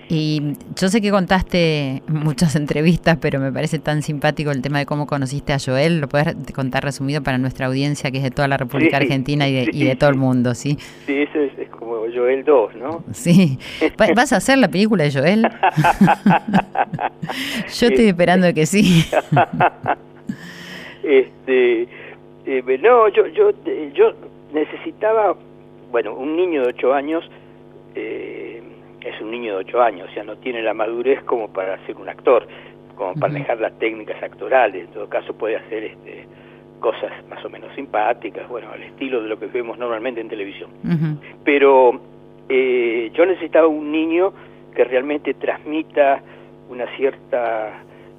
Y 0.09 0.53
yo 0.76 0.89
sé 0.89 1.01
que 1.01 1.11
contaste 1.11 2.03
muchas 2.07 2.55
entrevistas, 2.55 3.17
pero 3.19 3.39
me 3.39 3.51
parece 3.51 3.80
tan 3.80 4.01
simpático 4.01 4.51
el 4.51 4.61
tema 4.61 4.80
de 4.80 4.86
cómo 4.86 5.07
conociste 5.07 5.53
a 5.53 5.57
Joel. 5.59 5.99
¿Lo 6.01 6.07
puedes 6.07 6.36
contar 6.53 6.84
resumido 6.84 7.23
para 7.23 7.38
nuestra 7.38 7.67
audiencia, 7.67 8.11
que 8.11 8.17
es 8.17 8.23
de 8.23 8.32
toda 8.32 8.47
la 8.47 8.57
República 8.57 8.97
Sí, 8.97 9.03
Argentina 9.03 9.47
y 9.47 9.53
de, 9.53 9.69
y 9.71 9.84
de 9.86 9.95
todo 9.95 10.09
el 10.09 10.17
mundo, 10.17 10.53
sí? 10.53 10.78
Sí, 11.05 11.13
eso 11.17 11.39
es, 11.39 11.57
es 11.57 11.64
como 11.96 12.14
Joel 12.14 12.43
2, 12.43 12.76
¿no? 12.76 13.04
Sí. 13.14 13.58
Va- 14.00 14.14
¿Vas 14.16 14.34
a 14.34 14.38
hacer 14.38 14.58
la 14.58 14.68
película 14.68 15.04
de 15.04 15.12
Joel? 15.12 15.43
Yo 17.80 17.88
estoy 17.88 18.08
esperando 18.08 18.54
que 18.54 18.66
sí. 18.66 19.04
este, 21.04 21.84
eh, 22.46 22.80
no, 22.82 23.08
yo, 23.10 23.28
yo, 23.28 23.52
yo 23.93 24.14
necesitaba, 24.54 25.36
bueno, 25.91 26.14
un 26.16 26.36
niño 26.36 26.62
de 26.64 26.68
8 26.70 26.93
años 26.93 27.24
eh, 27.96 28.62
es 29.02 29.22
un 29.22 29.32
niño 29.32 29.54
de 29.54 29.66
8 29.66 29.82
años, 29.82 30.08
o 30.10 30.14
sea, 30.14 30.24
no 30.24 30.36
tiene 30.38 30.62
la 30.62 30.74
madurez 30.74 31.24
como 31.24 31.48
para 31.52 31.84
ser 31.86 31.96
un 31.98 32.10
actor, 32.10 32.48
como 32.96 33.14
para 33.16 33.34
manejar 33.34 33.60
las 33.60 33.78
técnicas 33.80 34.22
actorales, 34.22 34.86
en 34.86 34.93
todo 34.93 35.08
caso 35.10 35.34
puede 35.34 35.58
hacer 35.58 35.84
este, 35.86 36.26
cosas 36.80 37.11
más 37.30 37.43
o 37.45 37.49
menos 37.49 37.73
simpáticas, 37.76 38.47
bueno, 38.49 38.69
al 38.71 38.84
estilo 38.84 39.21
de 39.21 39.30
lo 39.30 39.39
que 39.39 39.47
vemos 39.47 39.78
normalmente 39.78 40.21
en 40.21 40.30
televisión. 40.30 40.69
Pero 41.43 41.99
eh, 42.49 43.11
yo 43.13 43.26
necesitaba 43.26 43.67
un 43.67 43.91
niño 43.91 44.34
que 44.76 44.84
realmente 44.84 45.34
transmita 45.34 46.21
una 46.69 46.86
cierta 46.97 47.73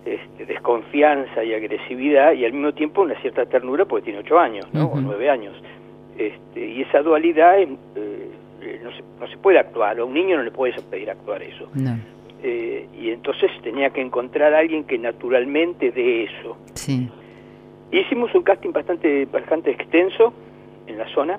este, 0.04 0.46
desconfianza 0.46 1.44
y 1.44 1.52
agresividad 1.52 2.32
y 2.32 2.44
al 2.44 2.52
mismo 2.52 2.72
tiempo 2.72 3.02
una 3.02 3.20
cierta 3.20 3.44
ternura 3.46 3.84
porque 3.84 4.04
tiene 4.04 4.20
ocho 4.20 4.38
años, 4.38 4.66
¿no? 4.72 4.86
O 4.86 5.00
nueve 5.00 5.28
años. 5.28 5.54
Este, 6.16 6.66
y 6.66 6.82
esa 6.82 7.02
dualidad 7.02 7.59
eh, 7.61 7.68
eh, 7.96 8.80
no, 8.82 8.90
se, 8.92 9.02
no 9.20 9.28
se 9.28 9.36
puede 9.36 9.59
actuar, 9.59 9.98
a 9.98 10.04
un 10.04 10.14
niño 10.14 10.36
no 10.36 10.44
le 10.44 10.50
puedes 10.50 10.80
pedir 10.82 11.11
actuar 11.11 11.42
eso. 11.42 11.68
No, 11.74 11.98
Eh, 12.42 12.86
y 13.00 13.11
entonces 13.11 13.50
tenía 13.62 13.90
que 13.90 14.00
encontrar 14.00 14.54
a 14.54 14.59
alguien 14.59 14.84
que 14.84 14.98
naturalmente 14.98 15.90
dé 15.90 16.24
eso. 16.24 16.57
sí. 16.74 17.09
Hicimos 17.93 18.34
un 18.34 18.43
casting 18.43 18.72
bastante, 18.72 19.26
bastante 19.26 19.70
extenso 19.70 20.32
en 20.87 20.99
la 20.99 21.09
zona 21.09 21.39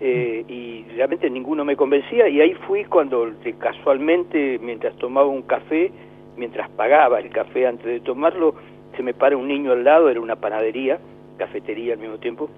eh, 0.00 0.44
y 0.48 0.84
realmente 0.94 1.28
ninguno 1.28 1.64
me 1.64 1.76
convencía 1.76 2.28
y 2.28 2.40
ahí 2.40 2.54
fui 2.66 2.84
cuando 2.84 3.28
casualmente 3.58 4.58
mientras 4.62 4.94
tomaba 4.96 5.26
un 5.26 5.42
café, 5.42 5.90
mientras 6.36 6.70
pagaba 6.70 7.18
el 7.18 7.30
café 7.30 7.66
antes 7.66 7.86
de 7.86 8.00
tomarlo, 8.00 8.54
se 8.96 9.02
me 9.02 9.12
para 9.12 9.36
un 9.36 9.48
niño 9.48 9.72
al 9.72 9.84
lado, 9.84 10.08
era 10.08 10.20
una 10.20 10.36
panadería, 10.36 10.98
cafetería 11.36 11.94
al 11.94 11.98
mismo 11.98 12.18
tiempo, 12.18 12.48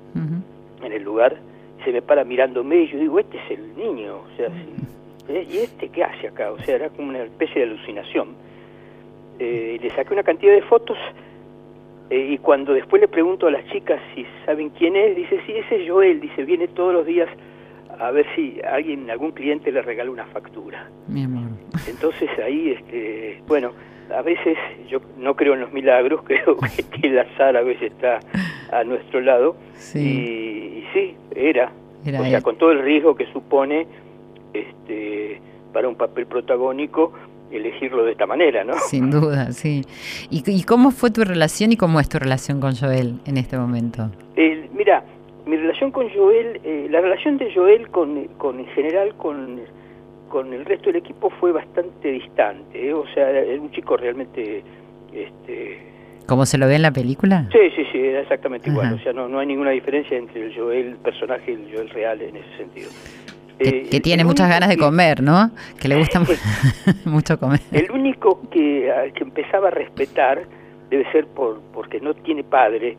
en 0.83 0.93
el 0.93 1.03
lugar, 1.03 1.37
se 1.85 1.93
me 1.93 2.03
para 2.03 2.25
mirándome 2.25 2.83
y 2.83 2.89
yo 2.89 2.99
digo, 2.99 3.19
este 3.19 3.39
es 3.39 3.59
el 3.59 3.77
niño, 3.77 4.17
o 4.17 4.37
sea, 4.37 4.49
sí, 4.49 5.33
¿eh? 5.33 5.47
¿y 5.51 5.59
este 5.59 5.89
qué 5.89 6.05
hace 6.05 6.29
acá? 6.29 6.53
O 6.53 6.59
sea, 6.59 6.77
era 6.77 6.89
como 6.91 7.09
una 7.09 7.23
especie 7.23 7.65
de 7.65 7.73
alucinación. 7.73 8.29
Eh, 9.39 9.79
le 9.81 9.91
saqué 9.91 10.13
una 10.13 10.23
cantidad 10.23 10.53
de 10.53 10.63
fotos 10.63 10.99
eh, 12.11 12.33
y 12.33 12.39
cuando 12.39 12.73
después 12.73 13.01
le 13.01 13.09
pregunto 13.09 13.47
a 13.47 13.51
las 13.53 13.65
chicas 13.67 14.01
si 14.15 14.27
saben 14.45 14.71
quién 14.71 14.97
es, 14.97 15.17
dice, 15.17 15.41
sí, 15.47 15.53
ese 15.57 15.83
es 15.83 15.91
Joel, 15.91 16.21
dice, 16.21 16.45
viene 16.45 16.67
todos 16.69 16.93
los 16.93 17.07
días 17.07 17.29
a 18.01 18.11
ver 18.11 18.27
si 18.35 18.61
alguien, 18.69 19.11
algún 19.11 19.31
cliente 19.33 19.71
le 19.71 19.83
regala 19.83 20.11
una 20.11 20.27
factura. 20.27 20.89
Mi 21.07 21.25
amor. 21.25 21.51
Entonces 21.87 22.29
ahí, 22.45 22.71
este, 22.71 23.43
bueno, 23.47 23.73
a 24.17 24.23
veces 24.23 24.57
yo 24.89 25.01
no 25.19 25.37
creo 25.37 25.55
en 25.55 25.61
los 25.61 25.73
milagros, 25.73 26.23
creo 26.27 26.57
que 26.57 27.07
el 27.07 27.19
azar 27.19 27.57
a 27.57 27.63
veces 27.63 27.93
está 27.93 28.21
a 28.73 28.83
nuestro 28.85 29.21
lado. 29.21 29.57
Sí. 29.75 29.99
Y, 29.99 30.79
y 30.79 30.85
sí, 30.93 31.17
era. 31.35 31.73
Era 32.05 32.21
o 32.21 32.25
sea, 32.25 32.39
él. 32.39 32.43
con 32.43 32.57
todo 32.57 32.73
el 32.73 32.81
riesgo 32.81 33.15
que 33.15 33.27
supone 33.27 33.87
este, 34.55 35.41
para 35.73 35.89
un 35.89 35.95
papel 35.95 36.27
protagónico 36.27 37.13
elegirlo 37.51 38.05
de 38.05 38.13
esta 38.13 38.27
manera, 38.27 38.65
¿no? 38.65 38.75
Sin 38.89 39.11
duda, 39.11 39.53
sí. 39.53 39.83
¿Y, 40.31 40.43
y 40.51 40.63
cómo 40.65 40.91
fue 40.91 41.11
tu 41.11 41.23
relación 41.25 41.73
y 41.73 41.77
cómo 41.77 42.01
es 42.01 42.09
tu 42.09 42.19
relación 42.19 42.61
con 42.61 42.75
Joel 42.77 43.15
en 43.27 43.37
este 43.37 43.57
momento? 43.59 44.11
El- 44.37 44.69
mira, 44.75 45.03
mi 45.47 45.57
relación 45.57 45.91
con 45.91 46.09
Joel, 46.11 46.61
eh, 46.65 46.87
la 46.91 47.01
relación 47.01 47.39
de 47.39 47.53
Joel 47.53 47.89
con, 47.89 48.25
con 48.39 48.61
en 48.61 48.67
general 48.69 49.15
con, 49.17 49.61
con 50.29 50.53
el 50.53 50.65
resto 50.65 50.87
del 50.87 50.97
equipo 50.97 51.29
fue 51.31 51.51
bastante 51.53 52.13
distante, 52.13 52.89
¿eh? 52.89 52.95
o 52.95 53.05
sea, 53.15 53.31
era 53.31 53.61
un 53.61 53.71
chico 53.73 53.97
realmente, 53.97 54.63
este, 55.13 55.87
¿Cómo 56.27 56.47
se 56.47 56.59
lo 56.59 56.69
ve 56.69 56.77
en 56.77 56.83
la 56.83 56.93
película? 56.93 57.49
sí, 57.51 57.59
sí, 57.75 57.83
sí, 57.91 57.99
era 57.99 58.21
exactamente 58.21 58.71
igual, 58.71 58.93
o 58.95 58.99
sea, 59.01 59.13
no, 59.13 59.29
no 59.29 59.41
hay 59.41 59.47
ninguna 59.49 59.71
diferencia 59.71 60.17
entre 60.17 60.47
el 60.47 60.55
Joel 60.57 60.97
personaje 61.03 61.51
y 61.51 61.55
el 61.55 61.75
Joel 61.75 61.91
real 61.91 62.23
en 62.23 62.37
ese 62.37 62.57
sentido. 62.57 62.89
Que, 63.61 63.69
Eh, 63.69 63.87
que 63.91 64.01
tiene 64.01 64.25
muchas 64.25 64.49
ganas 64.49 64.69
de 64.71 64.79
comer, 64.79 65.23
¿no? 65.23 65.51
Que 65.79 65.87
le 65.89 65.97
gusta 65.97 66.19
mu- 66.21 66.27
mucho 67.05 67.39
comer. 67.39 67.61
El 67.73 67.91
único 67.91 68.41
que, 68.51 68.91
al 68.91 69.13
que 69.13 69.23
empezaba 69.25 69.69
a 69.69 69.71
respetar 69.71 70.43
debe 70.89 71.05
ser 71.13 71.27
por 71.27 71.61
porque 71.75 72.01
no 72.01 72.15
tiene 72.15 72.43
padre, 72.43 72.97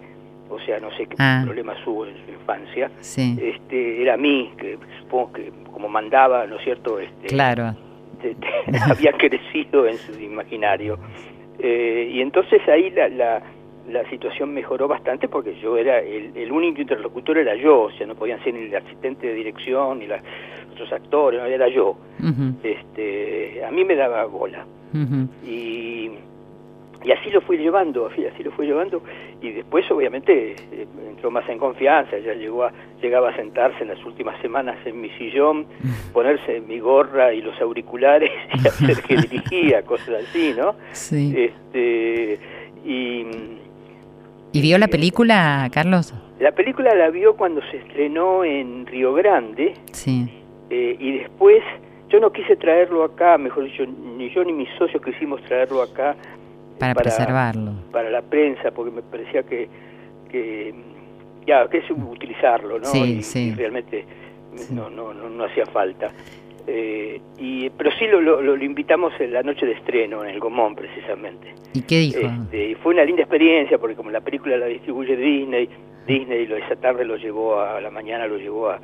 o 0.49 0.59
sea, 0.59 0.79
no 0.79 0.89
sé 0.97 1.07
qué 1.07 1.15
Ah. 1.17 1.41
problemas 1.45 1.77
hubo 1.87 2.05
en 2.05 2.13
su 2.25 2.31
infancia. 2.31 2.91
Sí, 2.99 3.37
Este, 3.41 4.01
era 4.03 4.13
a 4.13 4.17
mí, 4.17 4.51
que 4.57 4.77
supongo 4.99 5.33
que 5.33 5.51
como 5.73 5.87
mandaba, 5.89 6.45
¿no 6.45 6.57
es 6.57 6.63
cierto? 6.63 6.99
Este, 6.99 7.27
claro. 7.27 7.75
te- 8.21 8.35
te- 8.35 8.77
había 8.91 9.13
crecido 9.13 9.87
en 9.87 9.97
su 9.97 10.13
imaginario. 10.19 10.99
Eh, 11.59 12.11
y 12.13 12.21
entonces 12.21 12.61
ahí 12.67 12.91
la, 12.91 13.07
la, 13.09 13.41
la 13.89 14.07
situación 14.09 14.53
mejoró 14.53 14.87
bastante 14.87 15.27
porque 15.27 15.55
yo 15.59 15.77
era, 15.77 15.99
el, 15.99 16.35
el 16.35 16.51
único 16.51 16.81
interlocutor 16.81 17.37
era 17.37 17.55
yo, 17.55 17.83
o 17.83 17.91
sea, 17.91 18.07
no 18.07 18.15
podían 18.15 18.43
ser 18.43 18.53
ni 18.53 18.65
el 18.65 18.75
asistente 18.75 19.27
de 19.27 19.33
dirección 19.33 19.99
ni 19.99 20.07
los 20.07 20.19
otros 20.73 20.91
actores, 20.93 21.39
no, 21.39 21.45
era 21.45 21.67
yo. 21.67 21.95
Este, 22.63 23.63
a 23.63 23.71
mí 23.71 23.83
me 23.83 23.95
daba 23.95 24.25
bola 24.25 24.65
y, 25.45 26.11
y 27.03 27.11
así 27.11 27.29
lo 27.31 27.41
fui 27.41 27.57
llevando, 27.57 28.07
así 28.11 28.25
así 28.25 28.43
lo 28.43 28.51
fui 28.51 28.67
llevando 28.67 29.01
y 29.41 29.51
después 29.51 29.89
obviamente 29.89 30.55
eh, 30.71 30.87
entró 31.09 31.31
más 31.31 31.47
en 31.49 31.57
confianza, 31.57 32.17
ya 32.19 32.33
llegó 32.33 32.65
a, 32.65 32.71
llegaba 33.01 33.29
a 33.29 33.35
sentarse 33.35 33.81
en 33.81 33.89
las 33.89 34.03
últimas 34.05 34.39
semanas 34.41 34.77
en 34.85 35.01
mi 35.01 35.09
sillón, 35.11 35.65
ponerse 36.13 36.61
mi 36.61 36.79
gorra 36.79 37.33
y 37.33 37.41
los 37.41 37.59
auriculares 37.59 38.31
y 38.53 38.67
hacer 38.67 39.01
que 39.01 39.15
dirigía, 39.29 39.83
cosas 39.83 40.23
así, 40.27 40.53
¿no? 40.55 40.75
Sí. 40.91 41.33
Este, 41.35 42.39
y 42.85 43.25
¿Y 44.53 44.61
vio 44.61 44.77
la 44.77 44.87
película, 44.87 45.69
Carlos? 45.71 46.13
La 46.39 46.51
película 46.51 46.93
la 46.95 47.09
vio 47.09 47.35
cuando 47.37 47.61
se 47.71 47.77
estrenó 47.77 48.43
en 48.43 48.85
Río 48.85 49.13
Grande 49.13 49.73
Sí. 49.93 50.27
eh, 50.69 50.95
y 50.99 51.19
después 51.19 51.61
yo 52.09 52.19
no 52.19 52.31
quise 52.31 52.55
traerlo 52.57 53.03
acá, 53.05 53.37
mejor 53.37 53.63
dicho, 53.65 53.83
ni 53.85 54.29
yo 54.33 54.43
ni 54.43 54.51
mis 54.51 54.69
socios 54.77 55.01
quisimos 55.03 55.41
traerlo 55.43 55.81
acá 55.81 56.15
Para, 56.79 56.93
preservarlo. 56.95 57.73
para 57.91 58.09
la 58.09 58.21
prensa 58.21 58.71
porque 58.71 58.91
me 58.91 59.01
parecía 59.01 59.43
que, 59.43 59.69
que 60.29 60.73
ya 61.47 61.67
que 61.69 61.77
es 61.77 61.85
utilizarlo, 61.91 62.79
¿no? 62.79 62.85
Sí, 62.85 63.17
y, 63.19 63.23
sí. 63.23 63.39
y 63.49 63.53
realmente 63.53 64.05
no, 64.71 64.89
no, 64.89 65.13
no, 65.13 65.29
no 65.29 65.45
hacía 65.45 65.65
falta. 65.67 66.09
Eh, 66.67 67.19
y 67.39 67.69
pero 67.71 67.91
sí 67.97 68.05
lo, 68.07 68.21
lo, 68.21 68.41
lo 68.41 68.63
invitamos 68.63 69.13
en 69.19 69.33
la 69.33 69.41
noche 69.43 69.65
de 69.65 69.73
estreno 69.73 70.23
en 70.23 70.29
el 70.31 70.39
Gomón 70.39 70.75
precisamente. 70.75 71.53
¿Y 71.73 71.81
qué 71.81 71.99
dijo? 71.99 72.19
Este, 72.19 72.75
fue 72.83 72.93
una 72.93 73.03
linda 73.03 73.23
experiencia 73.23 73.77
porque 73.77 73.95
como 73.95 74.11
la 74.11 74.21
película 74.21 74.57
la 74.57 74.67
distribuye 74.67 75.15
Disney, 75.15 75.67
Disney 76.07 76.45
lo 76.47 76.57
esa 76.57 76.75
tarde 76.75 77.03
lo 77.05 77.15
llevó 77.17 77.59
a, 77.59 77.77
a 77.77 77.81
la 77.81 77.89
mañana 77.89 78.27
lo 78.27 78.37
llevó 78.37 78.69
a, 78.69 78.75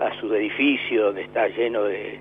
a 0.00 0.20
su 0.20 0.32
edificio 0.34 1.06
donde 1.06 1.22
está 1.22 1.48
lleno 1.48 1.82
de, 1.84 2.20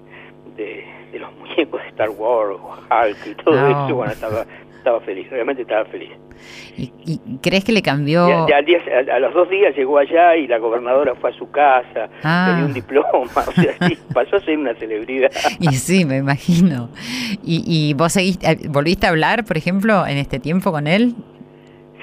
de, 0.56 0.84
de 1.12 1.20
los 1.20 1.32
muñecos 1.38 1.82
de 1.84 1.88
Star 1.90 2.10
Wars, 2.10 2.58
Hulk 2.60 3.18
y 3.28 3.36
todo 3.44 3.56
No. 3.56 3.86
eso. 3.86 3.96
Bueno, 3.96 4.12
estaba 4.14 4.46
estaba 4.78 5.00
feliz, 5.02 5.30
realmente 5.30 5.62
estaba 5.64 5.86
feliz. 5.86 6.10
¿Y, 6.78 6.92
y 7.06 7.20
crees 7.42 7.64
que 7.66 7.72
le 7.72 7.82
cambió? 7.82 8.28
Y 8.30 8.32
a, 8.52 8.58
al 8.58 8.66
día- 8.66 8.80
a- 9.12 9.16
a 9.16 9.20
los 9.20 9.34
dos 9.34 9.50
días 9.50 9.76
llegó 9.76 9.98
allá 9.98 10.36
y 10.36 10.48
la 10.48 10.58
gobernadora 10.60 11.16
fue 11.16 11.32
a 11.32 11.34
su 11.34 11.50
casa, 11.52 12.10
Ah. 12.24 12.48
le 12.52 12.58
dio 12.58 12.66
un 12.68 12.74
diploma, 12.74 13.08
o 13.48 13.52
sea, 13.52 13.74
sí, 13.88 13.98
pasó 14.14 14.36
a 14.38 14.40
ser 14.42 14.58
una 14.58 14.74
celebridad. 14.76 15.32
Y 15.60 15.68
sí, 15.76 16.06
me 16.06 16.18
imagino. 16.18 16.90
¿Y, 17.44 17.64
y 17.66 17.94
vos 17.96 18.14
seguiste, 18.14 18.50
eh, 18.52 18.58
volviste 18.70 19.08
a 19.08 19.10
hablar, 19.10 19.44
por 19.46 19.58
ejemplo, 19.58 20.06
en 20.06 20.18
este 20.18 20.40
tiempo 20.40 20.72
con 20.72 20.88
él? 20.88 21.14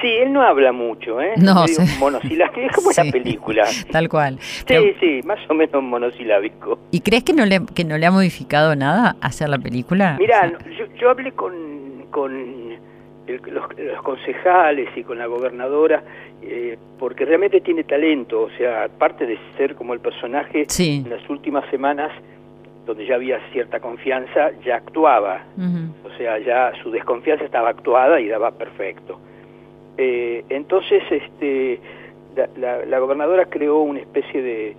Sí, 0.05 0.11
él 0.19 0.33
no 0.35 0.43
habla 0.43 0.71
mucho, 0.73 1.19
¿eh? 1.23 1.33
No, 1.39 1.67
sí. 1.67 1.83
monosilábico, 1.99 2.61
es 2.61 2.73
como 2.77 2.91
Sí, 2.93 3.11
película. 3.11 3.65
Tal 3.91 4.09
cual. 4.11 4.39
Sí, 4.41 4.65
Pero- 4.67 4.83
sí, 5.01 5.21
más 5.25 5.39
o 5.49 5.55
menos 5.55 5.83
monosilábico. 5.83 6.79
¿Y 6.91 7.01
crees 7.01 7.25
que 7.25 7.33
no 7.33 7.47
le, 7.47 7.61
que 7.75 7.85
no 7.85 7.97
le 7.97 8.05
ha 8.05 8.11
modificado 8.11 8.77
nada 8.77 9.17
hacer 9.23 9.49
la 9.49 9.59
película? 9.59 10.17
Mirá, 10.19 10.41
O 10.41 10.41
sea, 10.43 10.59
no, 10.59 10.77
yo, 10.77 10.85
yo 11.01 11.09
hablé 11.11 11.33
con, 11.33 11.55
con 12.11 12.33
el- 13.27 13.41
los, 13.51 13.65
los 13.79 14.03
concejales 14.03 14.91
y 14.95 15.03
con 15.05 15.17
la 15.19 15.25
gobernadora 15.27 16.03
eh, 16.43 16.77
porque 16.99 17.25
realmente 17.25 17.63
tiene 17.63 17.85
talento, 17.85 18.43
o 18.43 18.51
sea, 18.59 18.85
aparte 18.85 19.25
de 19.25 19.39
ser 19.57 19.75
como 19.75 19.95
el 19.95 20.01
personaje, 20.01 20.67
Sí. 20.69 21.03
en 21.03 21.09
las 21.11 21.31
últimas 21.31 21.65
semanas, 21.71 22.13
donde 22.85 23.07
ya 23.07 23.15
había 23.15 23.39
cierta 23.53 23.81
confianza, 23.81 24.51
ya 24.63 24.77
actuaba. 24.77 25.41
O 26.05 26.15
sea, 26.19 26.39
ya 26.41 26.73
su 26.83 26.91
desconfianza 26.91 27.47
estaba 27.47 27.71
actuada 27.71 28.21
y 28.21 28.29
daba 28.29 28.51
perfecto. 28.51 29.19
Eh, 29.97 30.45
entonces, 30.49 31.03
este, 31.11 31.79
la, 32.37 32.49
la- 32.57 32.85
la 32.85 32.99
gobernadora 32.99 33.47
creó 33.47 33.81
una 33.83 34.01
especie 34.01 34.43
de, 34.43 34.77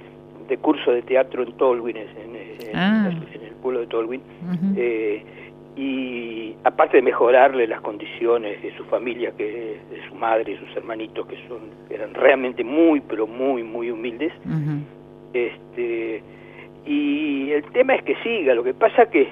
de 0.50 0.58
curso 0.58 0.92
de 0.92 1.02
teatro 1.02 1.44
en 1.44 1.52
Tolwyn, 1.54 1.98
en, 1.98 2.08
en- 2.08 2.76
Ah. 2.78 3.10
en 3.34 3.42
el 3.44 3.52
pueblo 3.62 3.80
de 3.82 3.88
Tolwyn, 3.88 4.22
eh, 4.76 5.24
y 5.78 6.56
aparte 6.64 6.98
de 6.98 7.04
mejorarle 7.04 7.68
las 7.68 7.80
condiciones 7.82 8.62
de 8.62 8.76
su 8.76 8.84
familia, 8.86 9.32
que 9.38 9.78
de 9.90 10.08
su 10.10 10.16
madre 10.16 10.54
y 10.54 10.58
sus 10.58 10.76
hermanitos, 10.76 11.26
que 11.28 11.36
son 11.48 11.60
eran 11.90 12.14
realmente 12.14 12.64
muy, 12.64 13.00
pero 13.02 13.28
muy, 13.28 13.64
muy 13.64 13.92
humildes, 13.92 14.34
este, 15.34 16.22
y 16.86 17.52
el 17.52 17.64
tema 17.72 17.96
es 17.96 18.04
que 18.04 18.16
siga, 18.24 18.54
lo 18.54 18.64
que 18.64 18.74
pasa 18.74 19.06
que 19.10 19.28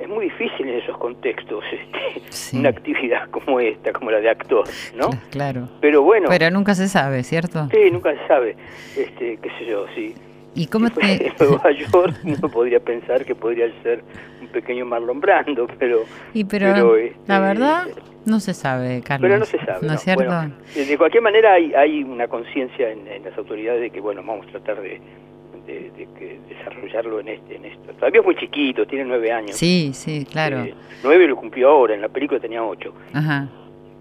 es 0.00 0.08
muy 0.08 0.24
difícil 0.26 0.68
en 0.68 0.78
esos 0.78 0.96
contextos 0.98 1.64
este, 1.72 2.30
Sí. 2.30 2.58
una 2.58 2.68
actividad 2.70 3.28
como 3.30 3.60
esta, 3.60 3.92
como 3.92 4.10
la 4.10 4.20
de 4.20 4.30
actor, 4.30 4.64
¿no? 4.96 5.10
Cla- 5.10 5.20
Claro. 5.30 5.68
Pero 5.80 6.02
bueno, 6.02 6.26
Pero 6.28 6.50
nunca 6.50 6.74
se 6.74 6.88
sabe, 6.88 7.22
¿cierto? 7.22 7.68
sí, 7.70 7.90
nunca 7.90 8.12
se 8.14 8.26
sabe, 8.26 8.56
este, 8.96 9.38
qué 9.38 9.50
sé 9.58 9.66
yo, 9.66 9.86
sí. 9.94 10.14
¿Y 10.54 10.66
cómo 10.66 10.88
Si 10.88 10.94
te...? 10.94 11.26
en 11.28 11.32
Nueva 11.38 11.70
York 11.92 12.16
uno 12.24 12.48
podría 12.48 12.80
pensar 12.80 13.24
que 13.24 13.34
podría 13.34 13.66
ser 13.82 14.02
un 14.40 14.48
pequeño 14.48 14.84
Marlon 14.86 15.20
Brando, 15.20 15.66
pero 15.78 16.04
Y 16.34 16.44
pero, 16.44 16.72
pero, 16.72 16.96
este, 16.96 17.16
la 17.26 17.40
verdad, 17.40 17.86
no 18.24 18.40
se 18.40 18.54
sabe, 18.54 19.00
Carlos. 19.02 19.28
pero 19.28 19.38
no 19.38 19.44
se 19.44 19.58
sabe. 19.64 19.86
¿No 19.86 19.94
es 19.94 20.00
cierto? 20.02 20.24
Bueno, 20.24 20.52
de 20.74 20.98
cualquier 20.98 21.22
manera 21.22 21.52
hay, 21.52 21.72
hay 21.74 22.02
una 22.02 22.26
conciencia 22.28 22.90
en, 22.90 23.06
en 23.06 23.22
las 23.24 23.36
autoridades 23.38 23.80
de 23.80 23.90
que 23.90 24.00
bueno 24.00 24.22
vamos 24.26 24.46
a 24.48 24.50
tratar 24.50 24.80
de, 24.82 25.00
de- 25.72 26.06
de 26.18 26.40
desarrollarlo 26.48 27.20
en 27.20 27.28
este 27.28 27.56
en 27.56 27.64
esto. 27.66 27.92
Todavía 27.94 28.20
es 28.20 28.26
muy 28.26 28.36
chiquito, 28.36 28.86
tiene 28.86 29.04
nueve 29.04 29.30
años. 29.32 29.56
sí, 29.56 29.90
sí, 29.94 30.24
claro. 30.30 30.60
Eh, 30.64 30.74
nueve 31.02 31.26
lo 31.26 31.36
cumplió 31.36 31.68
ahora, 31.70 31.94
en 31.94 32.00
la 32.00 32.08
película 32.08 32.40
tenía 32.40 32.62
ocho. 32.64 32.92
Ajá. 33.12 33.48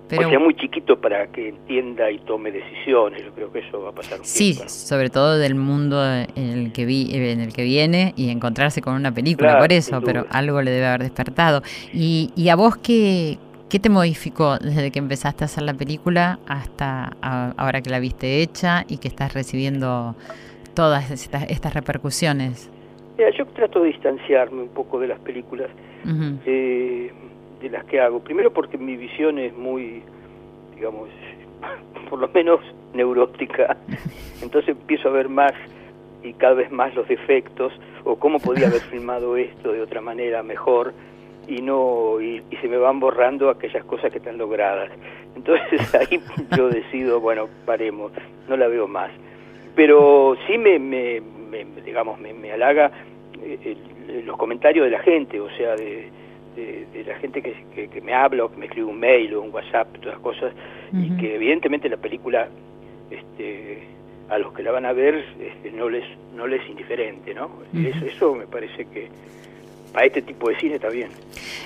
Pero 0.10 0.28
o 0.28 0.30
sea, 0.30 0.40
muy 0.40 0.56
chiquito 0.56 0.98
para 1.02 1.28
que 1.28 1.50
entienda 1.50 2.10
y 2.10 2.20
tome 2.20 2.50
decisiones. 2.50 3.26
Yo 3.26 3.32
creo 3.34 3.52
que 3.52 3.60
eso 3.60 3.82
va 3.82 3.90
a 3.90 3.92
pasar 3.92 4.20
un 4.20 4.26
sí, 4.26 4.52
tiempo, 4.54 4.64
¿no? 4.64 4.70
sobre 4.70 5.10
todo 5.10 5.38
del 5.38 5.56
mundo 5.56 6.02
en 6.06 6.30
el 6.38 6.72
que 6.72 6.86
vi, 6.86 7.10
en 7.14 7.42
el 7.42 7.52
que 7.52 7.64
viene 7.64 8.14
y 8.16 8.30
encontrarse 8.30 8.82
con 8.82 8.94
una 8.94 9.12
película 9.14 9.50
Claro, 9.50 9.64
por 9.66 9.74
eso, 9.74 10.02
pero 10.02 10.26
algo 10.30 10.62
le 10.62 10.72
debe 10.72 10.86
haber 10.88 11.02
despertado. 11.04 11.62
Y, 11.94 12.32
y 12.38 12.48
a 12.50 12.56
vos 12.56 12.78
qué 12.78 13.38
qué 13.68 13.80
te 13.80 13.90
modificó 13.90 14.58
desde 14.60 14.92
que 14.92 15.00
empezaste 15.00 15.44
a 15.44 15.46
hacer 15.48 15.64
la 15.64 15.74
película 15.74 16.40
hasta 16.48 17.18
ahora 17.58 17.82
que 17.82 17.90
la 17.90 18.00
viste 18.00 18.42
hecha 18.42 18.86
y 18.88 19.00
que 19.00 19.10
estás 19.10 19.34
recibiendo 19.34 20.16
todas 20.78 21.10
estas, 21.10 21.50
estas 21.50 21.74
repercusiones? 21.74 22.70
Mira, 23.18 23.32
yo 23.32 23.48
trato 23.48 23.80
de 23.80 23.88
distanciarme 23.88 24.62
un 24.62 24.70
poco 24.70 25.00
de 25.00 25.08
las 25.08 25.20
películas 25.22 25.72
eh, 26.46 27.12
de 27.60 27.70
las 27.72 27.84
que 27.86 28.00
hago. 28.00 28.20
Primero 28.20 28.54
porque 28.54 28.78
mi 28.78 28.96
visión 28.96 29.40
es 29.40 29.58
muy, 29.58 30.04
digamos, 30.76 31.10
por 32.12 32.20
lo 32.20 32.28
menos 32.28 32.60
neurótica. 32.94 33.76
Entonces 34.44 34.78
empiezo 34.80 35.10
a 35.10 35.14
ver 35.14 35.30
más 35.30 35.54
y 36.24 36.34
cada 36.34 36.54
vez 36.54 36.72
más 36.72 36.94
los 36.94 37.08
defectos 37.08 37.74
o 38.04 38.18
cómo 38.18 38.38
podía 38.38 38.68
haber 38.68 38.82
filmado 38.92 39.36
esto 39.36 39.72
de 39.72 39.82
otra 39.82 40.02
manera 40.02 40.44
mejor 40.44 40.94
y 41.48 41.60
no 41.64 42.22
y, 42.22 42.44
y 42.52 42.56
se 42.58 42.68
me 42.68 42.78
van 42.78 43.00
borrando 43.00 43.50
aquellas 43.50 43.84
cosas 43.86 44.12
que 44.12 44.20
están 44.20 44.38
logradas. 44.38 44.92
Entonces 45.36 45.96
ahí 45.96 46.22
yo 46.56 46.70
decido, 46.70 47.20
bueno, 47.20 47.48
paremos, 47.66 48.12
no 48.48 48.56
la 48.56 48.68
veo 48.68 48.88
más. 48.88 49.10
Pero 49.78 50.36
sí 50.48 50.58
me, 50.58 50.78
me, 50.80 51.22
me- 51.50 51.66
digamos, 51.86 52.20
me, 52.20 52.34
me 52.34 52.52
halaga 52.52 52.92
eh, 53.42 53.76
el- 54.10 54.26
los 54.26 54.36
comentarios 54.36 54.84
de 54.86 54.92
la 54.92 55.00
gente, 55.00 55.40
o 55.40 55.50
sea, 55.52 55.76
de, 55.76 56.10
de- 56.56 56.86
de 56.92 57.04
la 57.06 57.16
gente 57.20 57.42
que, 57.44 57.54
que, 57.76 57.88
que 57.88 58.02
me 58.02 58.14
habla 58.14 58.46
o 58.46 58.52
que 58.52 58.58
me 58.58 58.66
escribe 58.66 58.88
un 58.88 59.00
mail 59.00 59.34
o 59.36 59.42
un 59.44 59.54
WhatsApp, 59.54 59.88
todas 60.00 60.16
las 60.16 60.20
cosas, 60.20 60.52
y 60.92 61.10
que 61.18 61.36
evidentemente 61.36 61.88
la 61.90 61.98
película, 61.98 62.48
este, 63.12 63.84
a 64.30 64.38
los 64.40 64.52
que 64.54 64.64
la 64.64 64.72
van 64.72 64.86
a 64.86 64.94
ver, 64.94 65.24
este, 65.40 65.72
no 65.72 65.88
les 65.90 66.04
no 66.36 66.48
les 66.48 66.62
es 66.64 66.70
indiferente, 66.70 67.34
¿no? 67.36 67.50
Eso, 67.88 68.06
eso 68.06 68.36
me 68.36 68.48
parece 68.48 68.86
que 68.86 69.08
para 69.92 70.06
este 70.06 70.22
tipo 70.22 70.50
de 70.50 70.60
cine 70.60 70.76
está 70.76 70.90
bien. 70.90 71.10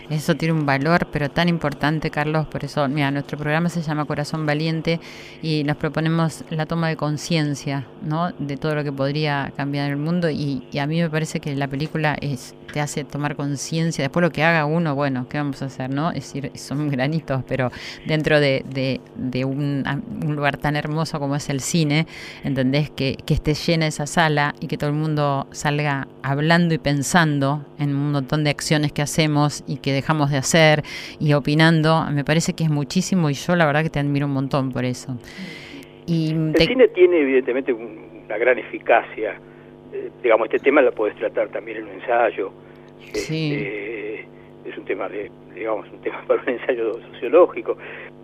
Eso 0.10 0.36
tiene 0.36 0.54
un 0.54 0.66
valor, 0.66 1.08
pero 1.12 1.30
tan 1.30 1.48
importante, 1.48 2.10
Carlos. 2.10 2.48
Por 2.48 2.66
eso, 2.66 2.88
mira, 2.88 3.12
nuestro 3.12 3.38
programa 3.38 3.70
se 3.70 3.82
llama 3.82 4.06
Corazón 4.06 4.46
Valiente 4.46 5.00
y 5.42 5.64
nos 5.64 5.78
proponemos 5.78 6.44
la 6.50 6.66
toma 6.66 6.90
de 6.90 6.98
conciencia, 6.98 7.86
¿no? 8.02 8.32
De 8.38 8.58
todo 8.58 8.76
lo 8.76 8.84
que 8.84 8.92
podría 8.92 9.54
cambiar 9.56 9.90
el 9.90 9.98
mundo. 9.98 10.30
Y, 10.30 10.64
a 10.78 10.88
mí 10.88 11.02
me 11.02 11.10
parece 11.10 11.40
que 11.40 11.56
la 11.56 11.68
película 11.68 12.18
es 12.20 12.56
te 12.74 12.80
hace 12.80 13.04
tomar 13.04 13.36
conciencia. 13.36 14.04
Después 14.04 14.22
lo 14.22 14.32
que 14.32 14.44
haga 14.44 14.66
uno, 14.66 14.96
bueno, 14.96 15.28
¿qué 15.30 15.38
vamos 15.38 15.62
a 15.62 15.66
hacer, 15.66 15.90
no? 15.90 16.10
Es 16.12 16.34
decir, 16.34 16.52
son 16.56 16.90
granitos, 16.90 17.44
pero 17.48 17.70
dentro 18.06 18.40
de, 18.40 18.64
de, 18.70 19.02
de 19.16 19.46
un, 19.46 19.84
un 20.26 20.36
lugar 20.36 20.58
tan 20.58 20.76
hermoso 20.76 21.20
como 21.20 21.36
es 21.36 21.50
el 21.50 21.60
cine, 21.60 22.08
¿entendés? 22.44 22.90
Que, 22.90 23.18
que 23.26 23.34
esté 23.34 23.54
llena 23.54 23.88
esa 23.88 24.08
sala 24.08 24.56
y 24.60 24.68
que 24.68 24.78
todo 24.78 24.90
el 24.90 24.96
mundo 24.96 25.48
salga 25.52 26.08
hablando 26.24 26.74
y 26.74 26.78
pensando 26.78 27.66
en 27.78 27.96
un 27.96 28.11
montón 28.12 28.44
de 28.44 28.50
acciones 28.50 28.92
que 28.92 29.02
hacemos 29.02 29.64
y 29.68 29.78
que 29.78 29.92
dejamos 29.92 30.32
de 30.32 30.38
hacer 30.38 30.84
y 31.20 31.34
opinando, 31.34 32.06
me 32.12 32.24
parece 32.24 32.54
que 32.54 32.64
es 32.64 32.70
muchísimo 32.70 33.30
y 33.30 33.34
yo 33.34 33.56
la 33.56 33.66
verdad 33.66 33.84
que 33.84 33.90
te 33.90 34.00
admiro 34.00 34.26
un 34.28 34.34
montón 34.34 34.72
por 34.72 34.86
eso. 34.86 35.18
Y 36.06 36.32
El 36.32 36.54
te- 36.54 36.66
cine 36.66 36.88
tiene 36.90 37.20
evidentemente 37.22 37.72
un- 37.74 38.24
una 38.26 38.38
gran 38.38 38.58
eficacia. 38.60 39.36
Eh, 39.94 40.10
digamos, 40.24 40.46
este 40.48 40.60
tema 40.60 40.82
lo 40.82 40.92
puedes 40.94 41.16
tratar 41.18 41.50
también 41.50 41.78
en 41.78 41.84
un 41.86 41.90
ensayo. 41.92 42.52
Sí. 43.14 43.54
Este, 43.54 44.20
es 44.70 44.78
un 44.78 44.86
tema 44.86 45.10
de, 45.10 45.30
digamos, 45.54 45.88
un 45.92 46.00
tema 46.02 46.22
para 46.28 46.42
un 46.44 46.50
ensayo 46.50 47.00
sociológico. 47.14 47.78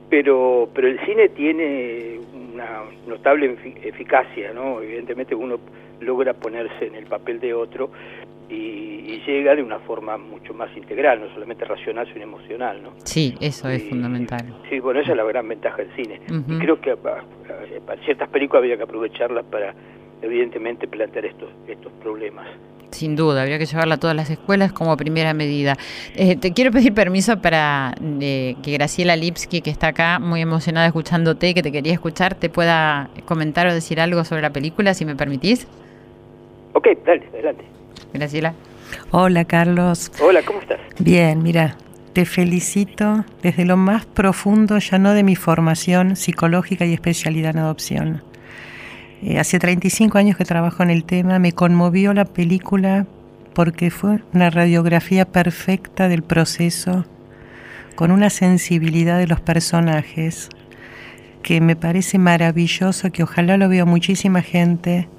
Pero, 0.10 0.70
pero 0.74 0.88
el 0.88 0.98
cine 1.06 1.28
tiene 1.30 2.20
una 2.54 2.84
notable 3.08 3.52
efi- 3.58 3.78
eficacia, 3.84 4.54
¿no? 4.54 4.82
Evidentemente 4.82 5.36
uno 5.36 5.60
logra 6.00 6.34
ponerse 6.34 6.86
en 6.88 6.96
el 6.96 7.06
papel 7.06 7.40
de 7.42 7.54
otro 7.54 7.90
y, 8.50 8.54
y 8.54 9.24
llega 9.28 9.56
de 9.56 9.64
una 9.64 9.80
forma 9.80 10.18
mucho 10.18 10.54
más 10.54 10.70
integral, 10.78 11.20
no 11.22 11.34
solamente 11.34 11.66
racional, 11.66 12.08
sino 12.14 12.24
emocional, 12.24 12.82
¿no? 12.82 12.92
sí, 13.04 13.36
eso 13.42 13.70
es 13.70 13.84
Y- 13.84 13.90
fundamental. 13.90 14.46
Sí, 14.70 14.80
bueno, 14.80 15.00
esa 15.02 15.12
es 15.12 15.18
la 15.18 15.24
gran 15.24 15.48
ventaja 15.48 15.78
del 15.78 15.94
cine. 15.96 16.22
Ujú. 16.30 16.54
Y 16.54 16.58
creo 16.60 16.80
que 16.80 16.96
para 16.96 17.24
ciertas 18.06 18.30
películas 18.30 18.64
había 18.64 18.78
que 18.78 18.84
aprovecharlas 18.84 19.46
para 19.46 19.74
evidentemente 20.22 20.88
plantear 20.88 21.26
estos, 21.26 21.50
estos 21.68 21.92
problemas. 22.02 22.48
Sin 22.92 23.18
duda, 23.18 23.42
habría 23.42 23.60
que 23.60 23.66
llevarla 23.66 23.96
a 23.96 24.00
todas 24.00 24.16
las 24.16 24.30
escuelas 24.30 24.72
como 24.72 24.96
primera 24.96 25.34
medida. 25.34 25.76
Eh, 26.16 26.38
te 26.38 26.54
quiero 26.54 26.72
pedir 26.72 26.94
permiso 26.94 27.42
para 27.42 27.94
eh, 28.22 28.56
que 28.64 28.72
Graciela 28.72 29.18
Lipsky, 29.18 29.60
que 29.62 29.70
está 29.70 29.88
acá 29.88 30.20
muy 30.20 30.42
emocionada 30.42 30.88
escuchándote, 30.88 31.54
que 31.54 31.62
te 31.62 31.72
quería 31.74 31.92
escuchar, 31.94 32.36
te 32.36 32.50
pueda 32.50 33.10
comentar 33.26 33.68
o 33.68 33.74
decir 33.74 34.00
algo 34.00 34.24
sobre 34.24 34.42
la 34.42 34.52
película, 34.52 34.94
si 34.94 35.04
me 35.04 35.16
permitís. 35.18 35.68
Ok, 36.74 36.88
dale, 37.06 37.28
adelante. 37.34 37.66
Graciela. 38.14 38.54
Hola, 39.12 39.46
Carlos. 39.46 40.12
Hola, 40.22 40.42
¿cómo 40.44 40.60
estás? 40.60 40.80
Bien, 41.00 41.44
mira, 41.44 41.78
te 42.14 42.26
felicito 42.26 43.26
desde 43.42 43.66
lo 43.66 43.78
más 43.78 44.06
profundo, 44.06 44.78
ya 44.80 44.98
no 44.98 45.14
de 45.14 45.24
mi 45.24 45.36
formación 45.36 46.16
psicológica 46.16 46.86
y 46.86 46.94
especialidad 46.94 47.52
en 47.52 47.60
adopción 47.60 48.24
eh, 49.22 49.40
hace 49.40 49.58
35 49.58 50.18
años 50.18 50.38
que 50.38 50.46
trabajo 50.46 50.84
en 50.84 50.92
el 50.92 51.04
tema, 51.04 51.40
me 51.40 51.52
conmovió 51.52 52.14
la 52.14 52.26
película 52.26 53.08
porque 53.54 53.90
fue 53.90 54.20
una 54.34 54.52
radiografía 54.52 55.26
perfecta 55.26 56.08
del 56.08 56.22
proceso, 56.22 57.06
con 57.96 58.12
una 58.12 58.30
sensibilidad 58.30 59.18
de 59.18 59.26
los 59.26 59.42
personajes 59.42 60.50
que 61.42 61.62
me 61.62 61.76
parece 61.76 62.20
maravilloso, 62.20 63.12
que 63.12 63.24
ojalá 63.24 63.58
lo 63.58 63.70
vea 63.70 63.86
muchísima 63.86 64.44
gente, 64.44 65.10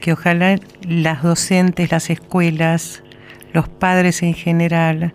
que 0.00 0.12
ojalá 0.12 0.58
las 0.86 1.22
docentes, 1.22 1.90
las 1.90 2.10
escuelas, 2.10 3.02
los 3.52 3.68
padres 3.68 4.22
en 4.22 4.34
general, 4.34 5.14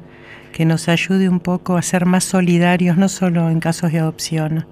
que 0.52 0.66
nos 0.66 0.90
ayude 0.90 1.30
un 1.30 1.40
poco 1.40 1.78
a 1.78 1.82
ser 1.82 2.06
más 2.06 2.24
solidarios, 2.24 2.98
no 2.98 3.10
solo 3.10 3.50
en 3.50 3.60
casos 3.60 3.92
de 3.92 4.00
adopción, 4.00 4.66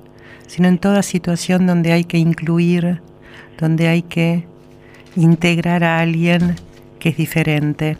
sino 0.48 0.68
en 0.68 0.78
toda 0.78 1.04
situación 1.04 1.68
donde 1.68 1.94
hay 1.94 2.04
que 2.04 2.18
incluir 2.18 3.02
donde 3.60 3.88
hay 3.88 4.02
que 4.02 4.46
integrar 5.16 5.84
a 5.84 6.00
alguien 6.00 6.56
que 6.98 7.10
es 7.10 7.18
diferente. 7.18 7.98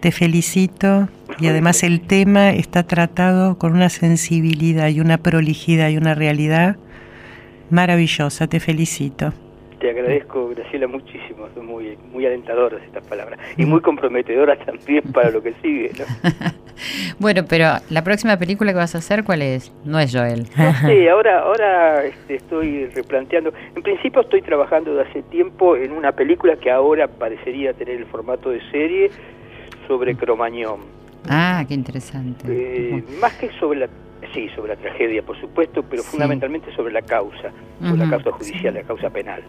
Te 0.00 0.10
felicito 0.10 1.08
y 1.38 1.46
además 1.46 1.82
el 1.82 2.00
tema 2.00 2.50
está 2.50 2.82
tratado 2.82 3.58
con 3.58 3.72
una 3.72 3.88
sensibilidad 3.88 4.88
y 4.88 5.00
una 5.00 5.18
prolijidad 5.18 5.90
y 5.90 5.96
una 5.96 6.14
realidad 6.14 6.76
maravillosa. 7.70 8.46
Te 8.46 8.58
felicito. 8.58 9.32
Te 9.82 9.90
agradezco, 9.90 10.50
Graciela, 10.50 10.86
muchísimo. 10.86 11.48
Son 11.56 11.66
muy, 11.66 11.98
muy 12.12 12.24
alentadoras 12.24 12.80
estas 12.84 13.04
palabras. 13.04 13.40
Y 13.56 13.64
muy 13.64 13.80
comprometedoras 13.80 14.64
también 14.64 15.02
para 15.12 15.30
lo 15.30 15.42
que 15.42 15.54
sigue. 15.60 15.90
bueno, 17.18 17.42
pero 17.48 17.66
la 17.90 18.04
próxima 18.04 18.36
película 18.36 18.70
que 18.70 18.78
vas 18.78 18.94
a 18.94 18.98
hacer, 18.98 19.24
¿cuál 19.24 19.42
es? 19.42 19.72
No 19.84 19.98
es 19.98 20.14
Joel. 20.14 20.46
No 20.56 20.88
sé, 20.88 21.10
ahora, 21.10 21.40
ahora 21.40 22.04
este, 22.04 22.36
estoy 22.36 22.86
replanteando. 22.94 23.52
En 23.74 23.82
principio 23.82 24.20
estoy 24.20 24.42
trabajando 24.42 24.94
de 24.94 25.02
hace 25.02 25.20
tiempo 25.22 25.74
en 25.74 25.90
una 25.90 26.12
película 26.12 26.54
que 26.54 26.70
ahora 26.70 27.08
parecería 27.08 27.72
tener 27.72 27.96
el 27.96 28.06
formato 28.06 28.50
de 28.50 28.60
serie 28.70 29.10
sobre 29.88 30.14
Cromañón. 30.14 30.78
Ah, 31.28 31.64
qué 31.66 31.74
interesante. 31.74 32.44
Eh, 32.48 33.02
más 33.20 33.32
que 33.32 33.50
sobre 33.58 33.80
la 33.80 33.88
Sí, 34.32 34.48
sobre 34.54 34.74
la 34.74 34.80
tragedia, 34.80 35.22
por 35.22 35.38
supuesto, 35.40 35.82
pero 35.82 36.02
fundamentalmente 36.02 36.74
sobre 36.74 36.92
la 36.92 37.02
causa, 37.02 37.52
sobre 37.80 37.98
la 37.98 38.10
causa 38.10 38.32
judicial, 38.32 38.74
la 38.74 38.82
causa 38.82 39.10
penal. 39.10 39.42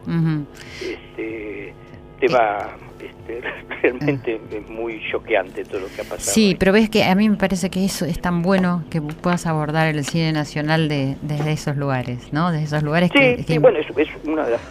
este, 0.82 1.74
tema 2.20 2.70
este, 3.04 3.42
realmente 3.82 4.40
es 4.52 4.70
muy 4.70 5.02
choqueante 5.12 5.64
todo 5.66 5.82
lo 5.82 5.88
que 5.88 6.02
ha 6.02 6.04
pasado. 6.04 6.34
Sí, 6.34 6.56
pero 6.58 6.72
ves 6.72 6.90
que 6.90 7.04
a 7.04 7.16
mí 7.16 7.30
me 7.30 7.38
parece 7.38 7.70
que 7.70 7.84
eso 7.84 8.06
es 8.06 8.20
tan 8.20 8.42
bueno 8.42 8.84
que 8.90 9.02
puedas 9.02 9.46
abordar 9.46 9.88
el 9.88 10.04
cine 10.06 10.32
nacional 10.32 10.88
de, 10.88 11.18
desde 11.22 11.52
esos 11.52 11.78
lugares, 11.78 12.32
¿no? 12.32 12.52
Desde 12.52 12.66
esos 12.66 12.84
lugares 12.84 13.12
que, 13.12 13.44
sí, 13.46 13.58
bueno, 13.58 13.80
es, 13.80 13.88
es 13.98 14.10
uno 14.26 14.44
de 14.46 14.52
los 14.52 14.62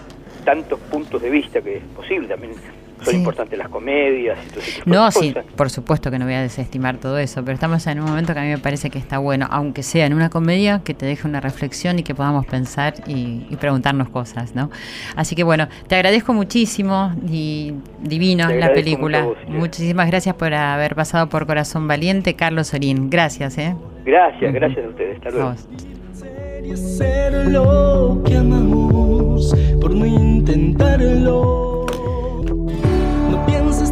tantos 0.44 0.78
puntos 0.80 1.22
de 1.22 1.30
vista 1.30 1.60
que 1.60 1.76
es 1.76 1.82
posible 1.94 2.28
también 2.28 2.52
son 3.02 3.16
importantes 3.16 3.58
las 3.58 3.68
comedias 3.68 4.38
y 4.46 4.50
todo 4.50 4.62
No, 4.86 5.10
sí, 5.10 5.34
por 5.56 5.70
supuesto 5.70 6.10
que 6.10 6.18
no 6.18 6.24
voy 6.24 6.34
a 6.34 6.42
desestimar 6.42 6.98
todo 6.98 7.18
eso, 7.18 7.44
pero 7.44 7.54
estamos 7.54 7.86
en 7.86 8.00
un 8.00 8.06
momento 8.06 8.32
que 8.34 8.40
a 8.40 8.42
mí 8.42 8.48
me 8.48 8.58
parece 8.58 8.90
que 8.90 8.98
está 8.98 9.18
bueno, 9.18 9.46
aunque 9.50 9.82
sea 9.82 10.06
en 10.06 10.14
una 10.14 10.30
comedia, 10.30 10.82
que 10.84 10.94
te 10.94 11.06
deje 11.06 11.26
una 11.26 11.40
reflexión 11.40 11.98
y 11.98 12.02
que 12.02 12.14
podamos 12.14 12.46
pensar 12.46 12.94
y, 13.06 13.56
preguntarnos 13.62 14.08
cosas, 14.08 14.56
¿no? 14.56 14.70
Así 15.14 15.36
que 15.36 15.44
bueno, 15.44 15.68
te 15.86 15.94
agradezco 15.94 16.32
muchísimo 16.32 17.12
y 17.28 17.74
divino 18.00 18.48
la 18.48 18.72
película. 18.72 19.28
Muchísimas 19.46 20.08
gracias 20.08 20.34
por 20.34 20.52
haber 20.52 20.96
pasado 20.96 21.28
por 21.28 21.46
Corazón 21.46 21.86
Valiente, 21.86 22.34
Carlos 22.34 22.68
Sorín. 22.68 23.08
Gracias, 23.08 23.56
¿eh? 23.58 23.76
Gracias, 24.04 24.52
gracias 24.52 24.84
a 24.84 24.88
ustedes. 24.88 25.16
Hasta 25.18 25.30
luego. 25.30 25.54
que 28.24 28.36
amamos 28.36 29.54
por 29.80 29.94
no 29.94 30.06
intentarlo 30.06 31.71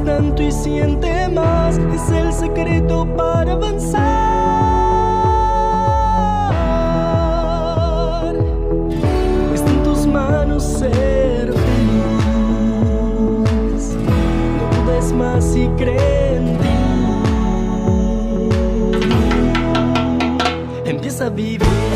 tanto 0.04 0.42
y 0.42 0.50
siente 0.52 1.28
más, 1.28 1.78
es 1.78 2.10
el 2.10 2.32
secreto 2.32 3.06
para 3.16 3.52
avanzar. 3.52 4.00
Está 9.54 9.82
tus 9.84 10.06
manos 10.06 10.62
ser 10.62 11.54
no 14.56 14.84
dudes 14.84 15.12
más 15.12 15.56
y 15.56 15.68
cree 15.76 16.36
en 16.36 16.58
ti. 16.58 16.68
Empieza 20.84 21.26
a 21.26 21.30
vivir. 21.30 21.89